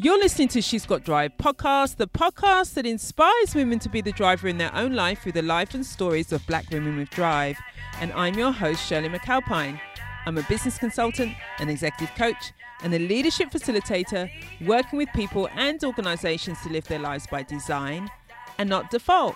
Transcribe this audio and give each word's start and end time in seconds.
You're 0.00 0.20
listening 0.20 0.46
to 0.50 0.62
She's 0.62 0.86
Got 0.86 1.02
Drive 1.02 1.32
podcast, 1.38 1.96
the 1.96 2.06
podcast 2.06 2.74
that 2.74 2.86
inspires 2.86 3.52
women 3.52 3.80
to 3.80 3.88
be 3.88 4.00
the 4.00 4.12
driver 4.12 4.46
in 4.46 4.56
their 4.56 4.72
own 4.72 4.92
life 4.92 5.22
through 5.22 5.32
the 5.32 5.42
life 5.42 5.74
and 5.74 5.84
stories 5.84 6.32
of 6.32 6.46
black 6.46 6.70
women 6.70 6.96
with 6.96 7.10
drive. 7.10 7.58
And 8.00 8.12
I'm 8.12 8.38
your 8.38 8.52
host, 8.52 8.86
Shirley 8.86 9.08
McAlpine. 9.08 9.80
I'm 10.24 10.38
a 10.38 10.44
business 10.44 10.78
consultant, 10.78 11.34
an 11.58 11.68
executive 11.68 12.14
coach, 12.14 12.52
and 12.84 12.94
a 12.94 12.98
leadership 13.00 13.50
facilitator 13.50 14.30
working 14.64 14.98
with 14.98 15.08
people 15.16 15.48
and 15.56 15.82
organizations 15.82 16.62
to 16.62 16.68
live 16.68 16.86
their 16.86 17.00
lives 17.00 17.26
by 17.26 17.42
design 17.42 18.08
and 18.56 18.68
not 18.68 18.92
default. 18.92 19.34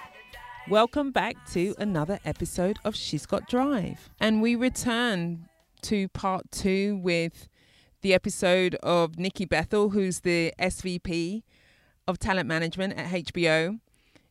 Welcome 0.69 1.11
back 1.11 1.45
to 1.55 1.75
another 1.81 2.21
episode 2.25 2.79
of 2.85 2.95
She's 2.95 3.27
Got 3.27 3.49
Drive. 3.49 4.11
And 4.21 4.41
we 4.41 4.55
return 4.55 5.49
to 5.83 6.07
part 6.11 6.53
two 6.53 7.01
with 7.03 7.49
the 8.03 8.13
episode 8.13 8.75
of 8.83 9.19
Nikki 9.19 9.45
Bethel, 9.45 9.91
who's 9.91 10.21
the 10.21 10.53
SVP 10.59 11.43
of 12.07 12.19
talent 12.19 12.49
management 12.49 12.95
at 12.99 13.11
HBO. 13.11 13.79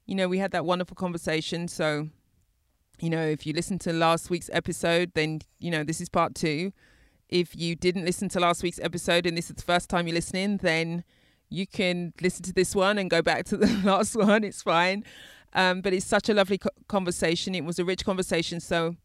You 0.06 0.16
know, 0.16 0.28
we 0.28 0.38
had 0.40 0.52
that 0.52 0.66
wonderful 0.66 0.96
conversation. 0.96 1.68
So, 1.68 2.10
you 3.00 3.10
know, 3.10 3.26
if 3.26 3.48
you 3.48 3.54
listened 3.54 3.82
to 3.82 3.94
last 3.94 4.30
week's 4.30 4.50
episode, 4.54 5.14
then, 5.16 5.40
you 5.60 5.72
know, 5.72 5.84
this 5.84 6.02
is 6.02 6.10
part 6.10 6.36
two. 6.36 6.74
If 7.30 7.56
you 7.56 7.76
didn't 7.76 8.04
listen 8.04 8.28
to 8.30 8.40
last 8.42 8.62
week's 8.62 8.80
episode 8.80 9.26
and 9.26 9.38
this 9.38 9.50
is 9.50 9.56
the 9.56 9.64
first 9.64 9.90
time 9.90 10.06
you're 10.06 10.16
listening, 10.16 10.58
then 10.58 11.06
you 11.50 11.66
can 11.66 12.14
listen 12.22 12.44
to 12.44 12.54
this 12.54 12.76
one 12.76 12.98
and 12.98 13.10
go 13.10 13.22
back 13.22 13.46
to 13.46 13.58
the 13.58 13.68
last 13.86 14.16
one. 14.16 14.44
It's 14.44 14.62
fine. 14.62 15.06
Um, 15.54 15.82
but 15.82 15.94
it's 15.94 16.06
such 16.06 16.28
a 16.30 16.34
lovely 16.34 16.58
co- 16.58 16.70
conversation. 16.88 17.56
It 17.56 17.64
was 17.64 17.80
a 17.80 17.86
rich 17.86 18.04
conversation. 18.04 18.60
So, 18.60 18.96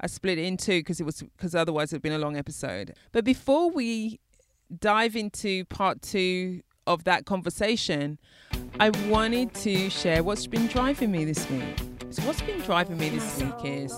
I 0.00 0.06
split 0.06 0.38
it 0.38 0.44
in 0.44 0.56
two 0.56 0.80
because 0.80 1.00
it 1.00 1.04
was 1.04 1.22
because 1.22 1.54
otherwise 1.54 1.92
it'd 1.92 2.02
been 2.02 2.12
a 2.12 2.18
long 2.18 2.36
episode. 2.36 2.94
But 3.12 3.24
before 3.24 3.70
we 3.70 4.20
dive 4.80 5.16
into 5.16 5.64
part 5.66 6.02
two 6.02 6.62
of 6.86 7.04
that 7.04 7.24
conversation, 7.24 8.18
I 8.80 8.90
wanted 9.08 9.54
to 9.54 9.88
share 9.90 10.22
what's 10.22 10.46
been 10.46 10.66
driving 10.66 11.10
me 11.10 11.24
this 11.24 11.48
week. 11.48 11.78
So 12.10 12.22
what's 12.22 12.42
been 12.42 12.60
driving 12.60 12.98
me 12.98 13.08
this 13.08 13.40
week 13.40 13.64
is 13.64 13.92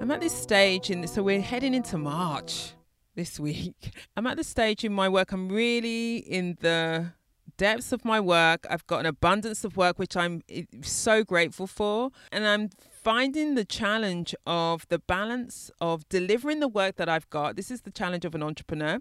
I'm 0.00 0.10
at 0.10 0.20
this 0.20 0.34
stage 0.34 0.90
in 0.90 1.06
so 1.06 1.22
we're 1.22 1.40
heading 1.40 1.74
into 1.74 1.98
March 1.98 2.72
this 3.14 3.40
week. 3.40 3.92
I'm 4.16 4.26
at 4.26 4.36
the 4.36 4.44
stage 4.44 4.84
in 4.84 4.92
my 4.92 5.08
work. 5.08 5.32
I'm 5.32 5.48
really 5.48 6.18
in 6.18 6.56
the 6.60 7.12
depths 7.56 7.92
of 7.92 8.04
my 8.04 8.20
work. 8.20 8.66
I've 8.68 8.86
got 8.86 9.00
an 9.00 9.06
abundance 9.06 9.64
of 9.64 9.76
work, 9.76 9.98
which 9.98 10.16
I'm 10.16 10.42
eh, 10.48 10.64
so 10.82 11.24
grateful 11.24 11.66
for. 11.66 12.10
And 12.30 12.46
I'm 12.46 12.70
finding 13.06 13.54
the 13.54 13.64
challenge 13.64 14.34
of 14.48 14.84
the 14.88 14.98
balance 14.98 15.70
of 15.80 16.08
delivering 16.08 16.58
the 16.58 16.66
work 16.66 16.96
that 16.96 17.08
I've 17.08 17.30
got. 17.30 17.54
This 17.54 17.70
is 17.70 17.82
the 17.82 17.92
challenge 17.92 18.24
of 18.24 18.34
an 18.34 18.42
entrepreneur. 18.42 18.98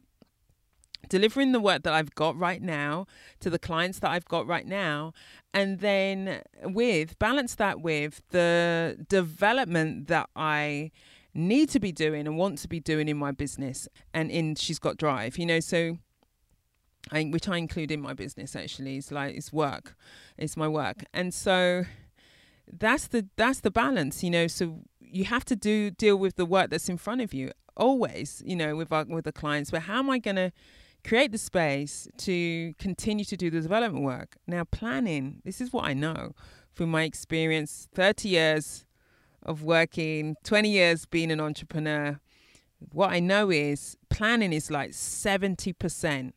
Delivering 1.09 1.53
the 1.53 1.59
work 1.59 1.81
that 1.81 1.93
I've 1.93 2.13
got 2.13 2.37
right 2.37 2.61
now 2.61 3.07
to 3.39 3.49
the 3.49 3.57
clients 3.57 3.97
that 3.99 4.11
I've 4.11 4.25
got 4.25 4.45
right 4.45 4.67
now, 4.67 5.11
and 5.55 5.79
then 5.79 6.43
with 6.61 7.17
balance 7.17 7.55
that 7.55 7.81
with 7.81 8.21
the 8.29 9.03
development 9.09 10.07
that 10.07 10.29
I 10.35 10.91
need 11.33 11.69
to 11.69 11.79
be 11.79 11.91
doing 11.91 12.27
and 12.27 12.37
want 12.37 12.59
to 12.59 12.67
be 12.67 12.79
doing 12.79 13.07
in 13.07 13.17
my 13.17 13.31
business 13.31 13.87
and 14.13 14.29
in 14.29 14.53
She's 14.53 14.77
Got 14.77 14.97
Drive, 14.97 15.39
you 15.39 15.47
know, 15.47 15.59
so 15.59 15.97
I, 17.11 17.23
which 17.23 17.49
I 17.49 17.57
include 17.57 17.89
in 17.89 18.01
my 18.01 18.13
business 18.13 18.55
actually, 18.55 18.97
it's 18.97 19.11
like 19.11 19.35
it's 19.35 19.51
work, 19.51 19.95
it's 20.37 20.55
my 20.55 20.67
work. 20.67 21.05
And 21.11 21.33
so 21.33 21.85
that's 22.71 23.07
the 23.07 23.27
that's 23.35 23.61
the 23.61 23.71
balance 23.71 24.23
you 24.23 24.29
know 24.29 24.47
so 24.47 24.81
you 24.99 25.25
have 25.25 25.45
to 25.45 25.55
do 25.55 25.91
deal 25.91 26.17
with 26.17 26.35
the 26.35 26.45
work 26.45 26.69
that's 26.69 26.89
in 26.89 26.97
front 26.97 27.21
of 27.21 27.33
you 27.33 27.51
always 27.77 28.41
you 28.45 28.55
know 28.55 28.75
with 28.75 28.91
our, 28.91 29.05
with 29.05 29.25
the 29.25 29.31
clients. 29.31 29.71
But 29.71 29.83
how 29.83 29.99
am 29.99 30.09
i 30.09 30.19
going 30.19 30.35
to 30.35 30.51
create 31.07 31.31
the 31.31 31.37
space 31.37 32.07
to 32.17 32.73
continue 32.79 33.25
to 33.25 33.37
do 33.37 33.49
the 33.49 33.61
development 33.61 34.03
work? 34.03 34.37
Now 34.47 34.63
planning 34.63 35.41
this 35.43 35.61
is 35.61 35.71
what 35.71 35.85
i 35.85 35.93
know 35.93 36.33
from 36.73 36.89
my 36.89 37.03
experience 37.03 37.87
30 37.93 38.29
years 38.29 38.85
of 39.43 39.63
working 39.63 40.35
20 40.43 40.69
years 40.69 41.05
being 41.05 41.31
an 41.31 41.39
entrepreneur. 41.39 42.19
What 42.91 43.11
i 43.11 43.19
know 43.19 43.51
is 43.51 43.97
planning 44.09 44.53
is 44.53 44.71
like 44.71 44.91
70% 44.91 46.33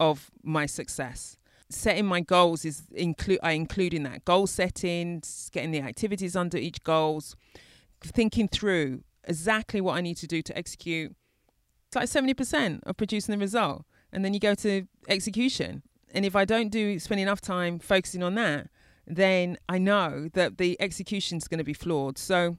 of 0.00 0.30
my 0.42 0.66
success 0.66 1.36
setting 1.70 2.06
my 2.06 2.20
goals 2.20 2.64
is 2.64 2.84
include 2.92 3.40
I 3.42 3.52
include 3.52 3.94
in 3.94 4.02
that 4.04 4.24
goal 4.24 4.46
setting, 4.46 5.22
getting 5.52 5.70
the 5.70 5.80
activities 5.80 6.36
under 6.36 6.56
each 6.56 6.82
goals, 6.82 7.36
thinking 8.02 8.48
through 8.48 9.02
exactly 9.24 9.80
what 9.80 9.96
I 9.96 10.00
need 10.00 10.16
to 10.18 10.26
do 10.26 10.42
to 10.42 10.56
execute. 10.56 11.14
It's 11.88 11.96
like 11.96 12.08
seventy 12.08 12.34
percent 12.34 12.82
of 12.86 12.96
producing 12.96 13.32
the 13.32 13.38
result, 13.38 13.84
and 14.12 14.24
then 14.24 14.34
you 14.34 14.40
go 14.40 14.54
to 14.56 14.86
execution. 15.08 15.82
And 16.14 16.24
if 16.24 16.34
I 16.34 16.44
don't 16.44 16.70
do 16.70 16.98
spend 16.98 17.20
enough 17.20 17.40
time 17.40 17.78
focusing 17.78 18.22
on 18.22 18.34
that, 18.36 18.68
then 19.06 19.58
I 19.68 19.78
know 19.78 20.28
that 20.32 20.56
the 20.56 20.80
execution 20.80 21.36
is 21.36 21.48
going 21.48 21.58
to 21.58 21.64
be 21.64 21.74
flawed. 21.74 22.16
So 22.16 22.56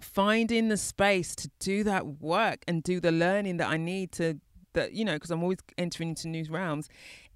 finding 0.00 0.68
the 0.68 0.76
space 0.76 1.36
to 1.36 1.50
do 1.60 1.84
that 1.84 2.20
work 2.20 2.64
and 2.66 2.82
do 2.82 2.98
the 2.98 3.12
learning 3.12 3.58
that 3.58 3.68
I 3.68 3.76
need 3.76 4.10
to 4.12 4.40
that 4.74 4.92
you 4.92 5.04
know 5.04 5.14
because 5.14 5.30
I'm 5.30 5.42
always 5.42 5.58
entering 5.78 6.10
into 6.10 6.28
new 6.28 6.44
realms 6.50 6.88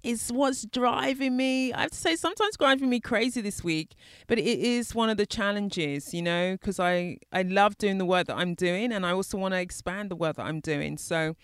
is 0.03 0.31
what's 0.31 0.65
driving 0.65 1.35
me. 1.35 1.73
I 1.73 1.81
have 1.81 1.91
to 1.91 1.97
say, 1.97 2.15
sometimes 2.15 2.57
driving 2.57 2.89
me 2.89 2.99
crazy 2.99 3.41
this 3.41 3.63
week, 3.63 3.95
but 4.27 4.37
it 4.37 4.45
is 4.45 4.95
one 4.95 5.09
of 5.09 5.17
the 5.17 5.25
challenges, 5.25 6.13
you 6.13 6.21
know, 6.21 6.53
because 6.53 6.79
I, 6.79 7.17
I 7.31 7.41
love 7.41 7.77
doing 7.77 7.97
the 7.97 8.05
work 8.05 8.27
that 8.27 8.37
I'm 8.37 8.53
doing 8.53 8.91
and 8.91 9.05
I 9.05 9.11
also 9.11 9.37
want 9.37 9.53
to 9.53 9.59
expand 9.59 10.11
the 10.11 10.15
work 10.15 10.37
that 10.37 10.45
I'm 10.45 10.59
doing. 10.59 10.97
So 10.97 11.35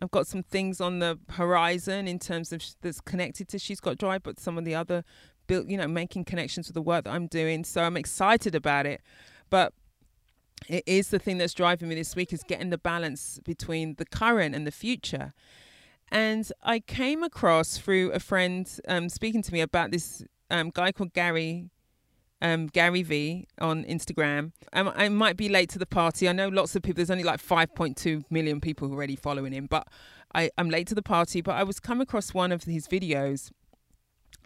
I've 0.00 0.10
got 0.10 0.26
some 0.26 0.42
things 0.42 0.80
on 0.80 1.00
the 1.00 1.18
horizon 1.30 2.08
in 2.08 2.18
terms 2.18 2.52
of 2.52 2.62
that's 2.80 3.00
connected 3.00 3.48
to 3.48 3.58
She's 3.58 3.80
Got 3.80 3.98
Drive, 3.98 4.22
but 4.22 4.38
some 4.38 4.56
of 4.56 4.64
the 4.64 4.74
other 4.74 5.04
built, 5.46 5.68
you 5.68 5.76
know, 5.76 5.88
making 5.88 6.24
connections 6.24 6.68
with 6.68 6.74
the 6.74 6.82
work 6.82 7.04
that 7.04 7.12
I'm 7.12 7.26
doing. 7.26 7.64
So 7.64 7.82
I'm 7.82 7.96
excited 7.96 8.54
about 8.54 8.86
it. 8.86 9.00
But 9.50 9.72
it 10.68 10.84
is 10.86 11.08
the 11.08 11.18
thing 11.18 11.38
that's 11.38 11.54
driving 11.54 11.88
me 11.88 11.94
this 11.94 12.14
week 12.16 12.32
is 12.32 12.42
getting 12.42 12.70
the 12.70 12.78
balance 12.78 13.40
between 13.44 13.94
the 13.94 14.04
current 14.04 14.54
and 14.54 14.66
the 14.66 14.72
future. 14.72 15.32
And 16.10 16.50
I 16.62 16.80
came 16.80 17.22
across 17.22 17.76
through 17.78 18.12
a 18.12 18.20
friend 18.20 18.68
um, 18.88 19.08
speaking 19.08 19.42
to 19.42 19.52
me 19.52 19.60
about 19.60 19.90
this 19.90 20.24
um, 20.50 20.70
guy 20.70 20.92
called 20.92 21.12
Gary. 21.12 21.70
Um, 22.40 22.68
Gary 22.68 23.02
Vee 23.02 23.48
on 23.60 23.84
Instagram. 23.84 24.52
Um, 24.72 24.92
I 24.94 25.08
might 25.08 25.36
be 25.36 25.48
late 25.48 25.70
to 25.70 25.78
the 25.80 25.86
party. 25.86 26.28
I 26.28 26.32
know 26.32 26.46
lots 26.46 26.76
of 26.76 26.82
people. 26.82 26.98
There's 26.98 27.10
only 27.10 27.24
like 27.24 27.42
5.2 27.42 28.22
million 28.30 28.60
people 28.60 28.92
already 28.92 29.16
following 29.16 29.52
him, 29.52 29.66
but 29.66 29.88
I, 30.32 30.50
I'm 30.56 30.70
late 30.70 30.86
to 30.86 30.94
the 30.94 31.02
party. 31.02 31.40
But 31.40 31.56
I 31.56 31.64
was 31.64 31.80
come 31.80 32.00
across 32.00 32.32
one 32.32 32.52
of 32.52 32.62
his 32.62 32.86
videos, 32.86 33.50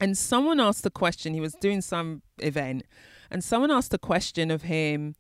and 0.01 0.17
someone 0.17 0.59
asked 0.59 0.87
a 0.87 0.91
question. 0.91 1.35
He 1.35 1.41
was 1.43 1.53
doing 1.61 1.83
some 1.83 2.23
event, 2.39 2.85
and 3.31 3.45
someone 3.45 3.71
asked 3.71 3.93
a 3.93 3.99
question 3.99 4.51
of 4.51 4.63
him. 4.63 5.15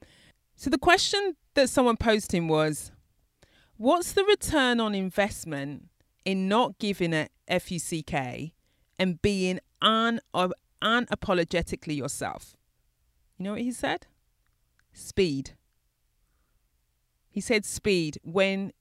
So 0.56 0.70
the 0.70 0.78
question 0.78 1.36
that 1.52 1.68
someone 1.68 1.98
posed 1.98 2.32
him 2.32 2.48
was, 2.48 2.90
"What's 3.76 4.12
the 4.12 4.24
return 4.24 4.80
on 4.80 4.94
investment 4.94 5.90
in 6.24 6.48
not 6.48 6.78
giving 6.78 7.12
a 7.12 7.28
FUCK 7.48 8.52
and 8.98 9.20
being 9.22 9.60
un- 9.80 10.20
unapologetically 10.34 11.96
yourself. 11.96 12.56
You 13.36 13.44
know 13.44 13.52
what 13.52 13.62
he 13.62 13.72
said? 13.72 14.06
Speed. 14.92 15.52
He 17.30 17.40
said 17.40 17.64
speed 17.64 18.18
when 18.22 18.72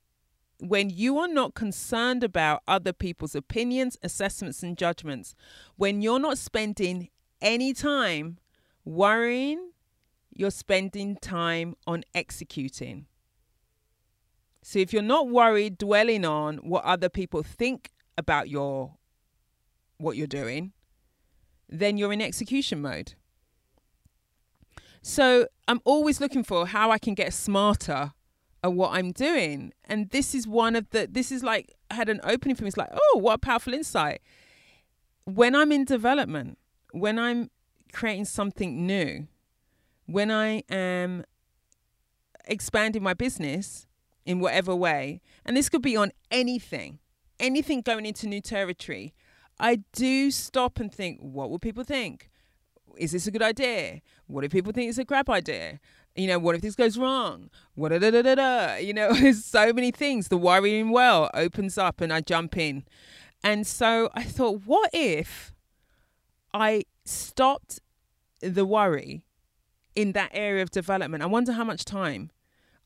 when 0.59 0.91
you 0.91 1.18
are 1.18 1.28
not 1.28 1.56
concerned 1.56 2.24
about 2.24 2.62
other 2.68 2.94
people's 2.94 3.34
opinions, 3.34 3.97
assessments 4.03 4.62
and 4.62 4.78
judgments, 4.78 5.34
when 5.75 6.03
you're 6.03 6.19
not 6.19 6.38
spending 6.38 7.09
any 7.41 7.74
time 7.74 8.38
worrying, 8.85 9.72
you're 10.31 10.51
spending 10.51 11.16
time 11.16 11.75
on 11.88 12.03
executing. 12.13 13.07
So 14.62 14.80
if 14.80 14.94
you're 14.94 15.02
not 15.02 15.30
worried 15.30 15.78
dwelling 15.78 16.26
on 16.26 16.58
what 16.58 16.84
other 16.84 17.10
people 17.10 17.44
think 17.44 17.92
about 18.18 18.50
your 18.50 18.96
what 19.98 20.18
you're 20.18 20.28
doing, 20.28 20.74
then 21.69 21.98
you're 21.98 22.13
in 22.13 22.22
execution 22.22 22.81
mode. 22.81 23.13
So 25.02 25.48
I'm 25.68 25.81
always 25.84 26.19
looking 26.19 26.44
for 26.44 26.68
how 26.68 26.92
I 26.92 27.00
can 27.00 27.13
get 27.16 27.34
smarter 27.34 28.12
at 28.63 28.74
what 28.74 28.94
I'm 28.94 29.12
doing. 29.12 29.74
And 29.86 30.10
this 30.10 30.36
is 30.36 30.48
one 30.48 30.75
of 30.75 30.90
the 30.92 31.07
this 31.10 31.31
is 31.31 31.44
like 31.44 31.74
had 31.90 32.10
an 32.10 32.19
opening 32.24 32.56
for 32.56 32.64
me. 32.64 32.68
It's 32.68 32.78
like, 32.78 32.90
oh, 32.92 33.18
what 33.19 33.34
a 33.34 33.38
powerful 33.40 33.74
insight. 33.74 34.22
When 35.25 35.56
I'm 35.56 35.72
in 35.72 35.86
development, 35.86 36.57
when 36.92 37.18
I'm 37.18 37.50
creating 37.94 38.25
something 38.25 38.86
new, 38.86 39.28
when 40.06 40.30
I 40.30 40.64
am 40.69 41.24
expanding 42.46 43.04
my 43.04 43.14
business, 43.14 43.88
in 44.25 44.39
whatever 44.39 44.75
way, 44.75 45.21
and 45.45 45.56
this 45.57 45.69
could 45.69 45.81
be 45.81 45.97
on 45.97 46.12
anything, 46.29 47.00
anything 47.39 47.81
going 47.81 48.06
into 48.06 48.27
new 48.27 48.41
territory, 48.41 49.13
I 49.59 49.83
do 49.94 50.31
stop 50.31 50.79
and 50.79 50.91
think, 50.91 51.19
what 51.19 51.50
will 51.50 51.59
people 51.59 51.83
think? 51.83 52.29
Is 52.97 53.12
this 53.12 53.27
a 53.27 53.31
good 53.31 53.41
idea? 53.41 54.01
What 54.27 54.44
if 54.44 54.51
people 54.51 54.71
think 54.73 54.89
it's 54.89 54.97
a 54.97 55.06
crap 55.06 55.29
idea? 55.29 55.79
You 56.15 56.27
know, 56.27 56.39
what 56.39 56.56
if 56.56 56.62
this 56.62 56.75
goes 56.75 56.97
wrong? 56.97 57.50
What 57.75 57.89
da 57.89 58.00
da 58.00 58.21
da 58.21 58.35
da? 58.35 58.75
You 58.75 58.94
know, 58.94 59.13
there's 59.19 59.45
so 59.45 59.71
many 59.71 59.91
things. 59.91 60.27
The 60.27 60.38
worrying 60.38 60.89
well 60.89 61.29
opens 61.33 61.77
up, 61.77 62.01
and 62.01 62.12
I 62.12 62.21
jump 62.21 62.57
in. 62.57 62.83
And 63.44 63.65
so 63.65 64.09
I 64.13 64.23
thought, 64.23 64.63
what 64.65 64.89
if 64.94 65.53
I 66.53 66.83
stopped 67.06 67.79
the 68.41 68.65
worry 68.65 69.23
in 69.95 70.12
that 70.13 70.31
area 70.33 70.63
of 70.63 70.71
development? 70.71 71.23
I 71.23 71.27
wonder 71.27 71.53
how 71.53 71.63
much 71.63 71.85
time 71.85 72.31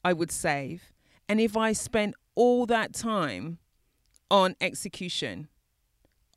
I 0.03 0.13
would 0.13 0.31
save. 0.31 0.91
And 1.27 1.39
if 1.39 1.57
I 1.57 1.74
spent 1.74 2.16
all 2.36 2.66
that 2.68 2.94
time 2.94 3.60
on 4.30 4.56
execution 4.62 5.48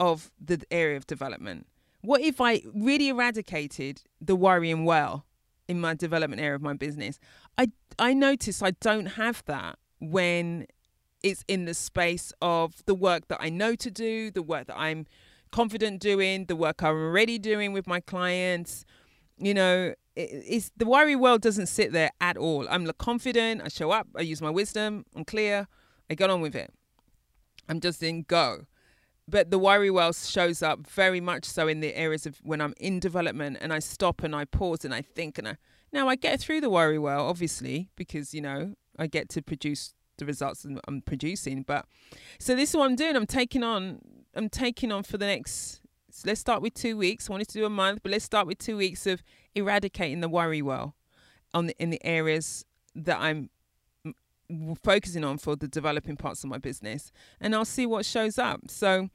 of 0.00 0.30
the 0.40 0.62
area 0.70 0.96
of 0.96 1.06
development, 1.06 1.66
what 2.00 2.20
if 2.20 2.40
I 2.40 2.62
really 2.74 3.08
eradicated 3.08 4.02
the 4.20 4.36
worrying 4.36 4.84
well 4.84 5.26
in 5.66 5.80
my 5.80 5.94
development 5.94 6.40
area 6.40 6.54
of 6.54 6.62
my 6.62 6.74
business? 6.74 7.18
I 7.56 7.68
I 7.98 8.14
notice 8.14 8.62
I 8.62 8.70
don't 8.70 9.06
have 9.06 9.42
that 9.46 9.78
when 10.00 10.66
it's 11.22 11.44
in 11.48 11.64
the 11.64 11.74
space 11.74 12.32
of 12.40 12.84
the 12.86 12.94
work 12.94 13.26
that 13.28 13.38
I 13.40 13.48
know 13.48 13.74
to 13.74 13.90
do, 13.90 14.30
the 14.30 14.42
work 14.42 14.68
that 14.68 14.78
I'm 14.78 15.06
confident 15.50 16.00
doing, 16.00 16.44
the 16.44 16.54
work 16.54 16.82
I'm 16.82 16.94
already 16.94 17.38
doing 17.38 17.72
with 17.72 17.86
my 17.86 18.00
clients. 18.00 18.84
You 19.36 19.54
know, 19.54 19.94
it's 20.18 20.72
the 20.76 20.86
worry 20.86 21.14
world 21.14 21.42
doesn't 21.42 21.66
sit 21.66 21.92
there 21.92 22.10
at 22.20 22.36
all. 22.36 22.66
I'm 22.68 22.90
confident. 22.98 23.62
I 23.64 23.68
show 23.68 23.90
up. 23.90 24.08
I 24.16 24.22
use 24.22 24.42
my 24.42 24.50
wisdom. 24.50 25.04
I'm 25.14 25.24
clear. 25.24 25.68
I 26.10 26.14
get 26.14 26.30
on 26.30 26.40
with 26.40 26.56
it. 26.56 26.72
I'm 27.68 27.80
just 27.80 28.02
in 28.02 28.22
go. 28.22 28.66
But 29.28 29.50
the 29.50 29.58
worry 29.58 29.90
well 29.90 30.12
shows 30.12 30.62
up 30.62 30.86
very 30.86 31.20
much 31.20 31.44
so 31.44 31.68
in 31.68 31.80
the 31.80 31.94
areas 31.94 32.24
of 32.24 32.38
when 32.42 32.60
I'm 32.60 32.74
in 32.80 32.98
development 32.98 33.58
and 33.60 33.72
I 33.72 33.78
stop 33.78 34.22
and 34.22 34.34
I 34.34 34.46
pause 34.46 34.84
and 34.84 34.94
I 34.94 35.02
think 35.02 35.38
and 35.38 35.48
I 35.48 35.56
now 35.92 36.08
I 36.08 36.16
get 36.16 36.40
through 36.40 36.60
the 36.62 36.70
worry 36.70 36.98
well, 36.98 37.26
obviously, 37.26 37.88
because 37.96 38.34
you 38.34 38.40
know 38.40 38.74
I 38.98 39.06
get 39.06 39.28
to 39.30 39.42
produce 39.42 39.94
the 40.16 40.26
results 40.26 40.66
I'm 40.86 41.02
producing. 41.02 41.62
But 41.62 41.86
so 42.38 42.54
this 42.54 42.70
is 42.70 42.76
what 42.76 42.86
I'm 42.86 42.96
doing. 42.96 43.16
I'm 43.16 43.26
taking 43.26 43.62
on. 43.62 44.00
I'm 44.34 44.48
taking 44.48 44.90
on 44.90 45.02
for 45.02 45.18
the 45.18 45.26
next. 45.26 45.80
So 46.18 46.26
let's 46.26 46.40
start 46.40 46.62
with 46.62 46.74
two 46.74 46.96
weeks. 46.96 47.30
I 47.30 47.32
wanted 47.32 47.46
to 47.46 47.58
do 47.58 47.64
a 47.64 47.70
month, 47.70 48.00
but 48.02 48.10
let's 48.10 48.24
start 48.24 48.48
with 48.48 48.58
two 48.58 48.76
weeks 48.76 49.06
of 49.06 49.22
eradicating 49.54 50.20
the 50.20 50.28
worry 50.28 50.60
well, 50.60 50.96
on 51.54 51.68
the, 51.68 51.80
in 51.80 51.90
the 51.90 52.04
areas 52.04 52.64
that 52.96 53.20
I'm 53.20 53.50
focusing 54.82 55.22
on 55.22 55.38
for 55.38 55.54
the 55.54 55.68
developing 55.68 56.16
parts 56.16 56.42
of 56.42 56.50
my 56.50 56.58
business 56.58 57.12
and 57.40 57.54
I'll 57.54 57.64
see 57.64 57.86
what 57.86 58.04
shows 58.04 58.36
up. 58.36 58.62
So 58.66 59.10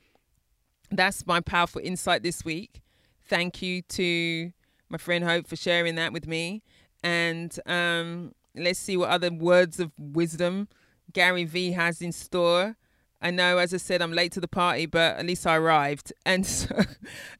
that's 0.92 1.28
my 1.28 1.42
powerful 1.42 1.82
insight 1.84 2.24
this 2.24 2.46
week. 2.46 2.82
Thank 3.26 3.62
you 3.62 3.82
to 3.82 4.54
my 4.88 4.98
friend 4.98 5.26
Hope 5.26 5.46
for 5.46 5.58
sharing 5.58 5.96
that 5.96 6.14
with 6.14 6.26
me. 6.26 6.64
And 7.04 7.54
um, 7.66 8.32
let's 8.56 8.80
see 8.80 8.96
what 8.96 9.10
other 9.10 9.30
words 9.30 9.78
of 9.82 9.92
wisdom 10.00 10.70
Gary 11.12 11.44
Vee 11.44 11.74
has 11.74 12.02
in 12.02 12.14
store. 12.14 12.78
I 13.24 13.32
know, 13.32 13.58
as 13.58 13.74
I 13.74 13.78
said, 13.78 14.02
I'm 14.02 14.12
late 14.12 14.34
to 14.34 14.42
the 14.42 14.50
party, 14.50 14.86
but 14.86 15.16
at 15.16 15.26
least 15.26 15.48
I 15.48 15.56
arrived. 15.56 16.12
And 16.26 16.46
so 16.46 16.76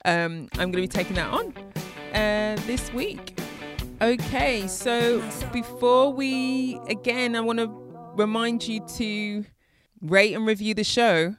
um, 0.06 0.48
I'm 0.54 0.72
going 0.72 0.74
to 0.74 0.82
be 0.82 0.88
taking 0.88 1.16
that 1.16 1.32
on 1.32 1.54
uh, 2.14 2.56
this 2.66 2.92
week. 2.94 3.38
Okay, 4.02 4.68
so 4.68 5.22
before 5.52 6.14
we, 6.14 6.80
again, 6.88 7.36
I 7.36 7.42
want 7.42 7.60
to 7.60 7.68
remind 8.16 8.66
you 8.66 8.80
to 8.96 9.46
rate 10.02 10.34
and 10.34 10.46
review 10.46 10.74
the 10.74 10.86
show. 10.86 11.36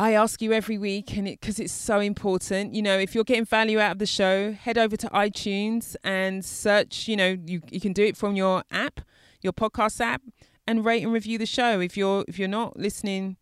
I 0.00 0.12
ask 0.12 0.42
you 0.42 0.52
every 0.52 0.78
week, 0.78 1.16
and 1.16 1.26
it 1.26 1.40
because 1.40 1.58
it's 1.58 1.72
so 1.72 1.98
important. 2.00 2.74
You 2.74 2.82
know, 2.82 2.98
if 2.98 3.14
you're 3.14 3.24
getting 3.24 3.44
value 3.44 3.80
out 3.80 3.92
of 3.92 3.98
the 3.98 4.06
show, 4.06 4.52
head 4.52 4.78
over 4.78 4.96
to 4.96 5.08
iTunes 5.08 5.96
and 6.04 6.44
search. 6.44 7.08
You 7.08 7.16
know, 7.16 7.36
you 7.46 7.62
you 7.68 7.80
can 7.80 7.92
do 7.92 8.04
it 8.04 8.16
from 8.16 8.36
your 8.36 8.62
app, 8.70 9.00
your 9.42 9.52
podcast 9.52 10.00
app, 10.00 10.22
and 10.68 10.84
rate 10.84 11.02
and 11.02 11.12
review 11.12 11.36
the 11.36 11.46
show. 11.46 11.80
If 11.80 11.96
you're 11.96 12.24
if 12.28 12.38
you're 12.38 12.46
not 12.46 12.76
listening 12.76 13.38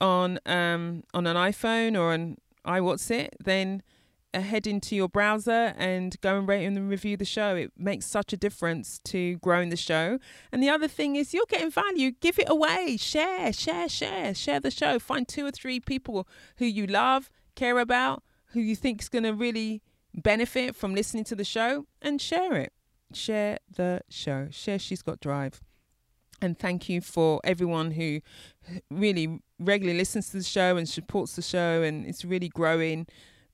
on 0.00 0.38
um 0.46 1.02
on 1.12 1.26
an 1.26 1.36
iPhone 1.36 1.98
or 1.98 2.12
an 2.12 2.38
iWhat's 2.64 3.10
then 3.42 3.82
head 4.34 4.66
into 4.66 4.94
your 4.94 5.08
browser 5.08 5.74
and 5.76 6.20
go 6.20 6.38
and 6.38 6.46
rate 6.46 6.64
and 6.64 6.88
review 6.88 7.16
the 7.16 7.24
show. 7.24 7.56
It 7.56 7.72
makes 7.76 8.06
such 8.06 8.32
a 8.32 8.36
difference 8.36 9.00
to 9.06 9.36
growing 9.38 9.70
the 9.70 9.76
show. 9.76 10.18
And 10.52 10.62
the 10.62 10.68
other 10.68 10.86
thing 10.86 11.16
is 11.16 11.34
you're 11.34 11.44
getting 11.48 11.70
value. 11.70 12.12
Give 12.12 12.38
it 12.38 12.48
away. 12.48 12.96
Share, 12.96 13.52
share, 13.52 13.88
share, 13.88 14.34
share 14.34 14.60
the 14.60 14.70
show. 14.70 14.98
Find 14.98 15.26
two 15.26 15.46
or 15.46 15.50
three 15.50 15.80
people 15.80 16.28
who 16.58 16.64
you 16.64 16.86
love, 16.86 17.30
care 17.56 17.78
about, 17.78 18.22
who 18.52 18.60
you 18.60 18.76
think 18.76 19.02
is 19.02 19.08
going 19.08 19.24
to 19.24 19.32
really 19.32 19.82
benefit 20.14 20.76
from 20.76 20.94
listening 20.94 21.24
to 21.24 21.34
the 21.34 21.44
show 21.44 21.86
and 22.00 22.20
share 22.20 22.56
it. 22.56 22.72
Share 23.12 23.58
the 23.74 24.02
show. 24.08 24.48
Share 24.50 24.78
She's 24.78 25.02
Got 25.02 25.20
Drive. 25.20 25.60
And 26.42 26.58
thank 26.58 26.88
you 26.88 27.00
for 27.00 27.40
everyone 27.44 27.92
who 27.92 28.20
really 28.90 29.40
regularly 29.58 29.98
listens 29.98 30.30
to 30.30 30.38
the 30.38 30.42
show 30.44 30.76
and 30.76 30.88
supports 30.88 31.36
the 31.36 31.42
show 31.42 31.82
and 31.82 32.06
it's 32.06 32.24
really 32.24 32.48
growing 32.48 33.06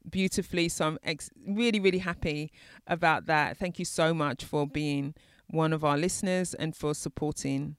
beautifully. 0.09 0.69
So 0.69 0.87
I'm 0.87 0.99
ex- 1.03 1.31
really, 1.47 1.81
really 1.81 1.99
happy 1.99 2.53
about 2.87 3.27
that. 3.27 3.57
Thank 3.57 3.79
you 3.79 3.85
so 3.85 4.15
much 4.15 4.45
for 4.45 4.67
being 4.67 5.15
one 5.49 5.73
of 5.73 5.85
our 5.85 5.97
listeners 5.97 6.55
and 6.55 6.77
for 6.77 6.95
supporting 6.95 7.77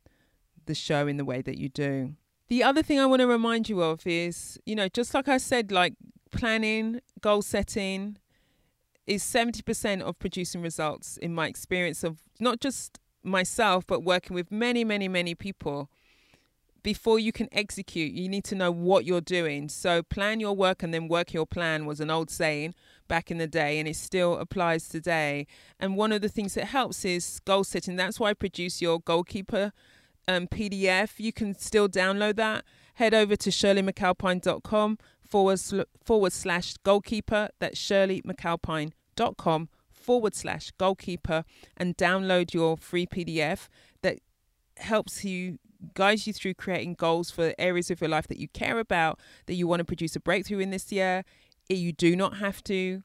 the 0.66 0.76
show 0.76 1.08
in 1.08 1.18
the 1.18 1.26
way 1.26 1.42
that 1.42 1.58
you 1.58 1.70
do. 1.70 2.16
The 2.50 2.64
other 2.64 2.82
thing 2.82 3.00
I 3.00 3.06
want 3.06 3.22
to 3.22 3.28
remind 3.28 3.68
you 3.68 3.82
of 3.82 4.06
is, 4.06 4.58
you 4.66 4.76
know, 4.76 4.88
just 4.88 5.14
like 5.14 5.28
I 5.28 5.38
said, 5.38 5.72
like 5.72 5.96
planning, 6.32 7.02
goal 7.22 7.42
setting 7.42 8.18
is 9.06 9.24
70% 9.24 10.02
of 10.02 10.20
producing 10.20 10.62
results 10.62 11.18
in 11.18 11.34
my 11.34 11.48
experience 11.48 12.04
of 12.04 12.20
not 12.40 12.60
just 12.60 13.00
myself, 13.28 13.86
but 13.86 14.04
working 14.04 14.34
with 14.34 14.52
many, 14.52 14.84
many, 14.84 15.08
many 15.08 15.36
people 15.36 15.90
before 16.88 17.20
you 17.20 17.34
can 17.34 17.50
execute, 17.52 18.14
you 18.14 18.30
need 18.30 18.46
to 18.46 18.56
know 18.56 18.72
what 18.72 19.04
you're 19.04 19.20
doing. 19.20 19.68
So, 19.68 20.02
plan 20.04 20.40
your 20.40 20.56
work 20.56 20.84
and 20.84 20.94
then 20.94 21.10
work 21.10 21.34
your 21.34 21.46
plan 21.46 21.86
was 21.86 22.00
an 22.00 22.10
old 22.10 22.30
saying 22.30 22.76
back 23.10 23.30
in 23.30 23.40
the 23.40 23.48
day, 23.48 23.78
and 23.78 23.90
it 23.90 23.98
still 23.98 24.38
applies 24.38 24.88
today. 24.88 25.48
And 25.82 25.98
one 25.98 26.14
of 26.14 26.22
the 26.22 26.30
things 26.30 26.54
that 26.54 26.68
helps 26.68 27.04
is 27.04 27.42
goal 27.46 27.66
setting. 27.66 27.98
That's 27.98 28.22
why 28.22 28.30
I 28.30 28.34
produce 28.34 28.82
your 28.82 29.02
goalkeeper 29.02 29.74
um, 30.30 30.48
PDF. 30.48 31.16
You 31.18 31.34
can 31.34 31.58
still 31.58 31.90
download 31.90 32.38
that. 32.38 32.64
Head 32.94 33.14
over 33.14 33.36
to 33.36 33.50
shirleymcalpine.com 33.50 34.98
forward, 35.22 35.60
forward 36.06 36.32
slash 36.32 36.76
goalkeeper. 36.84 37.50
That's 37.60 37.80
shirleymcalpine.com 37.80 39.70
forward 40.08 40.34
slash 40.34 40.72
goalkeeper 40.78 41.44
and 41.76 41.98
download 41.98 42.54
your 42.54 42.78
free 42.78 43.06
PDF 43.06 43.68
that 44.02 44.20
helps 44.78 45.26
you 45.26 45.60
guides 45.94 46.26
you 46.26 46.32
through 46.32 46.54
creating 46.54 46.94
goals 46.94 47.30
for 47.30 47.54
areas 47.60 47.92
of 47.92 48.00
your 48.00 48.10
life 48.10 48.28
that 48.28 48.40
you 48.40 48.48
care 48.48 48.80
about, 48.80 49.20
that 49.48 49.56
you 49.56 49.68
want 49.68 49.82
to 49.82 49.84
produce 49.84 50.16
a 50.16 50.20
breakthrough 50.22 50.60
in 50.60 50.70
this 50.70 50.94
year. 50.94 51.24
You 51.68 51.92
do 51.92 52.16
not 52.16 52.38
have 52.38 52.64
to 52.64 53.04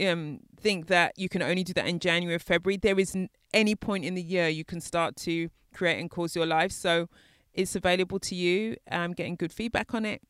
um, 0.00 0.38
think 0.56 0.86
that 0.86 1.12
you 1.16 1.28
can 1.28 1.42
only 1.42 1.64
do 1.64 1.72
that 1.72 1.88
in 1.88 1.98
January 1.98 2.36
or 2.36 2.38
February. 2.38 2.76
There 2.76 3.00
is 3.00 3.16
any 3.52 3.74
point 3.74 4.04
in 4.04 4.14
the 4.14 4.22
year 4.22 4.46
you 4.46 4.64
can 4.64 4.80
start 4.80 5.16
to 5.16 5.50
create 5.74 5.98
and 5.98 6.08
cause 6.08 6.36
your 6.36 6.46
life. 6.46 6.70
So 6.70 7.08
it's 7.52 7.74
available 7.74 8.20
to 8.20 8.36
you. 8.36 8.76
I'm 8.88 9.12
getting 9.12 9.34
good 9.34 9.52
feedback 9.52 9.92
on 9.92 10.06
it 10.06 10.22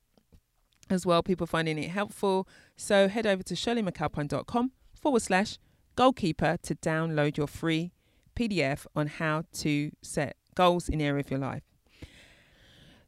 as 0.88 1.04
well. 1.04 1.22
People 1.22 1.46
finding 1.46 1.78
it 1.78 1.90
helpful. 1.90 2.49
So 2.76 3.08
head 3.08 3.26
over 3.26 3.42
to 3.42 3.54
shirleymcalpine.com 3.54 4.72
forward 4.99 5.22
slash 5.22 5.58
goalkeeper 5.96 6.56
to 6.62 6.75
download 6.75 7.37
your 7.37 7.46
free 7.46 7.92
PDF 8.34 8.87
on 8.96 9.06
how 9.06 9.44
to 9.52 9.90
set 10.02 10.37
goals 10.54 10.88
in 10.88 10.99
the 10.99 11.04
area 11.04 11.20
of 11.20 11.30
your 11.30 11.40
life. 11.40 11.62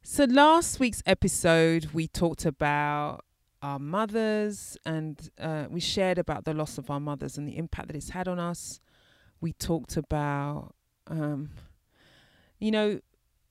So 0.03 0.25
last 0.25 0.81
week's 0.81 1.03
episode, 1.07 1.87
we 1.95 2.09
talked 2.09 2.45
about 2.45 3.25
our 3.63 3.79
mothers 3.79 4.77
and 4.85 5.31
uh, 5.41 5.65
we 5.71 5.81
shared 5.81 6.19
about 6.19 6.45
the 6.45 6.53
loss 6.53 6.77
of 6.77 6.91
our 6.91 7.01
mothers 7.01 7.39
and 7.39 7.49
the 7.49 7.57
impact 7.57 7.89
that 7.89 7.97
it's 7.97 8.11
had 8.11 8.29
on 8.29 8.39
us. 8.39 8.81
We 9.41 9.55
talked 9.55 9.97
about, 9.97 10.75
um, 11.07 11.51
you 12.59 12.71
know, 12.71 13.01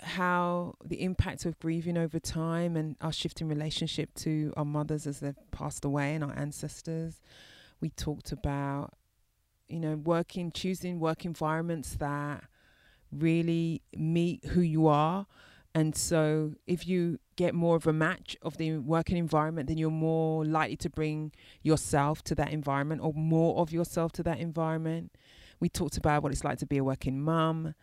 how 0.01 0.75
the 0.85 1.01
impact 1.01 1.45
of 1.45 1.57
grieving 1.57 1.97
over 1.97 2.19
time 2.19 2.75
and 2.75 2.95
our 3.01 3.11
shifting 3.11 3.47
relationship 3.47 4.13
to 4.15 4.53
our 4.55 4.65
mothers 4.65 5.07
as 5.07 5.19
they've 5.19 5.35
passed 5.51 5.83
away 5.83 6.13
and 6.13 6.23
our 6.23 6.37
ancestors. 6.37 7.21
We 7.81 7.89
talked 7.89 8.31
about, 8.31 8.93
you 9.73 9.79
know, 9.79 9.95
working, 9.95 10.51
choosing 10.51 10.99
work 10.99 11.25
environments 11.25 11.95
that 11.95 12.43
really 13.11 13.81
meet 13.95 14.45
who 14.45 14.61
you 14.61 14.87
are. 14.87 15.25
And 15.75 15.95
so, 15.95 16.53
if 16.67 16.87
you 16.87 17.19
get 17.35 17.55
more 17.55 17.75
of 17.75 17.87
a 17.87 17.93
match 17.93 18.37
of 18.43 18.57
the 18.57 18.77
working 18.77 19.17
environment, 19.17 19.67
then 19.67 19.77
you're 19.77 19.89
more 19.89 20.45
likely 20.45 20.75
to 20.77 20.89
bring 20.89 21.31
yourself 21.63 22.23
to 22.25 22.35
that 22.35 22.51
environment 22.51 23.01
or 23.01 23.11
more 23.13 23.59
of 23.59 23.71
yourself 23.71 24.11
to 24.13 24.23
that 24.23 24.39
environment. 24.39 25.11
We 25.59 25.69
talked 25.69 25.97
about 25.97 26.21
what 26.21 26.31
it's 26.31 26.43
like 26.43 26.59
to 26.59 26.67
be 26.67 26.77
a 26.77 26.83
working 26.83 27.19
mum 27.21 27.73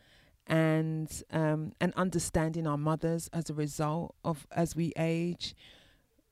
and 0.46 1.22
um, 1.32 1.72
and 1.80 1.92
understanding 1.96 2.66
our 2.66 2.78
mothers 2.78 3.28
as 3.32 3.50
a 3.50 3.54
result 3.54 4.14
of 4.24 4.46
as 4.52 4.76
we 4.76 4.92
age 4.96 5.56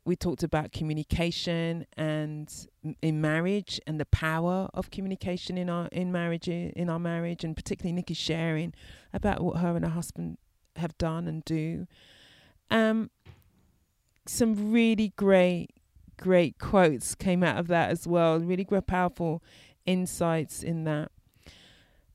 we 0.08 0.16
talked 0.16 0.42
about 0.42 0.72
communication 0.72 1.86
and 1.96 2.66
in 3.02 3.20
marriage 3.20 3.78
and 3.86 4.00
the 4.00 4.06
power 4.06 4.68
of 4.72 4.90
communication 4.90 5.58
in 5.58 5.68
our 5.68 5.86
in 5.88 6.10
marriage 6.10 6.48
in 6.48 6.88
our 6.88 6.98
marriage 6.98 7.44
and 7.44 7.54
particularly 7.54 7.92
Nikki 7.92 8.14
sharing 8.14 8.72
about 9.12 9.42
what 9.42 9.58
her 9.58 9.76
and 9.76 9.84
her 9.84 9.90
husband 9.90 10.38
have 10.76 10.96
done 10.96 11.28
and 11.28 11.44
do. 11.44 11.86
Um, 12.70 13.10
some 14.26 14.72
really 14.72 15.12
great, 15.16 15.68
great 16.16 16.58
quotes 16.58 17.14
came 17.14 17.42
out 17.42 17.58
of 17.58 17.68
that 17.68 17.90
as 17.90 18.06
well. 18.06 18.38
Really 18.38 18.64
great, 18.64 18.86
powerful 18.86 19.42
insights 19.86 20.62
in 20.62 20.84
that. 20.84 21.10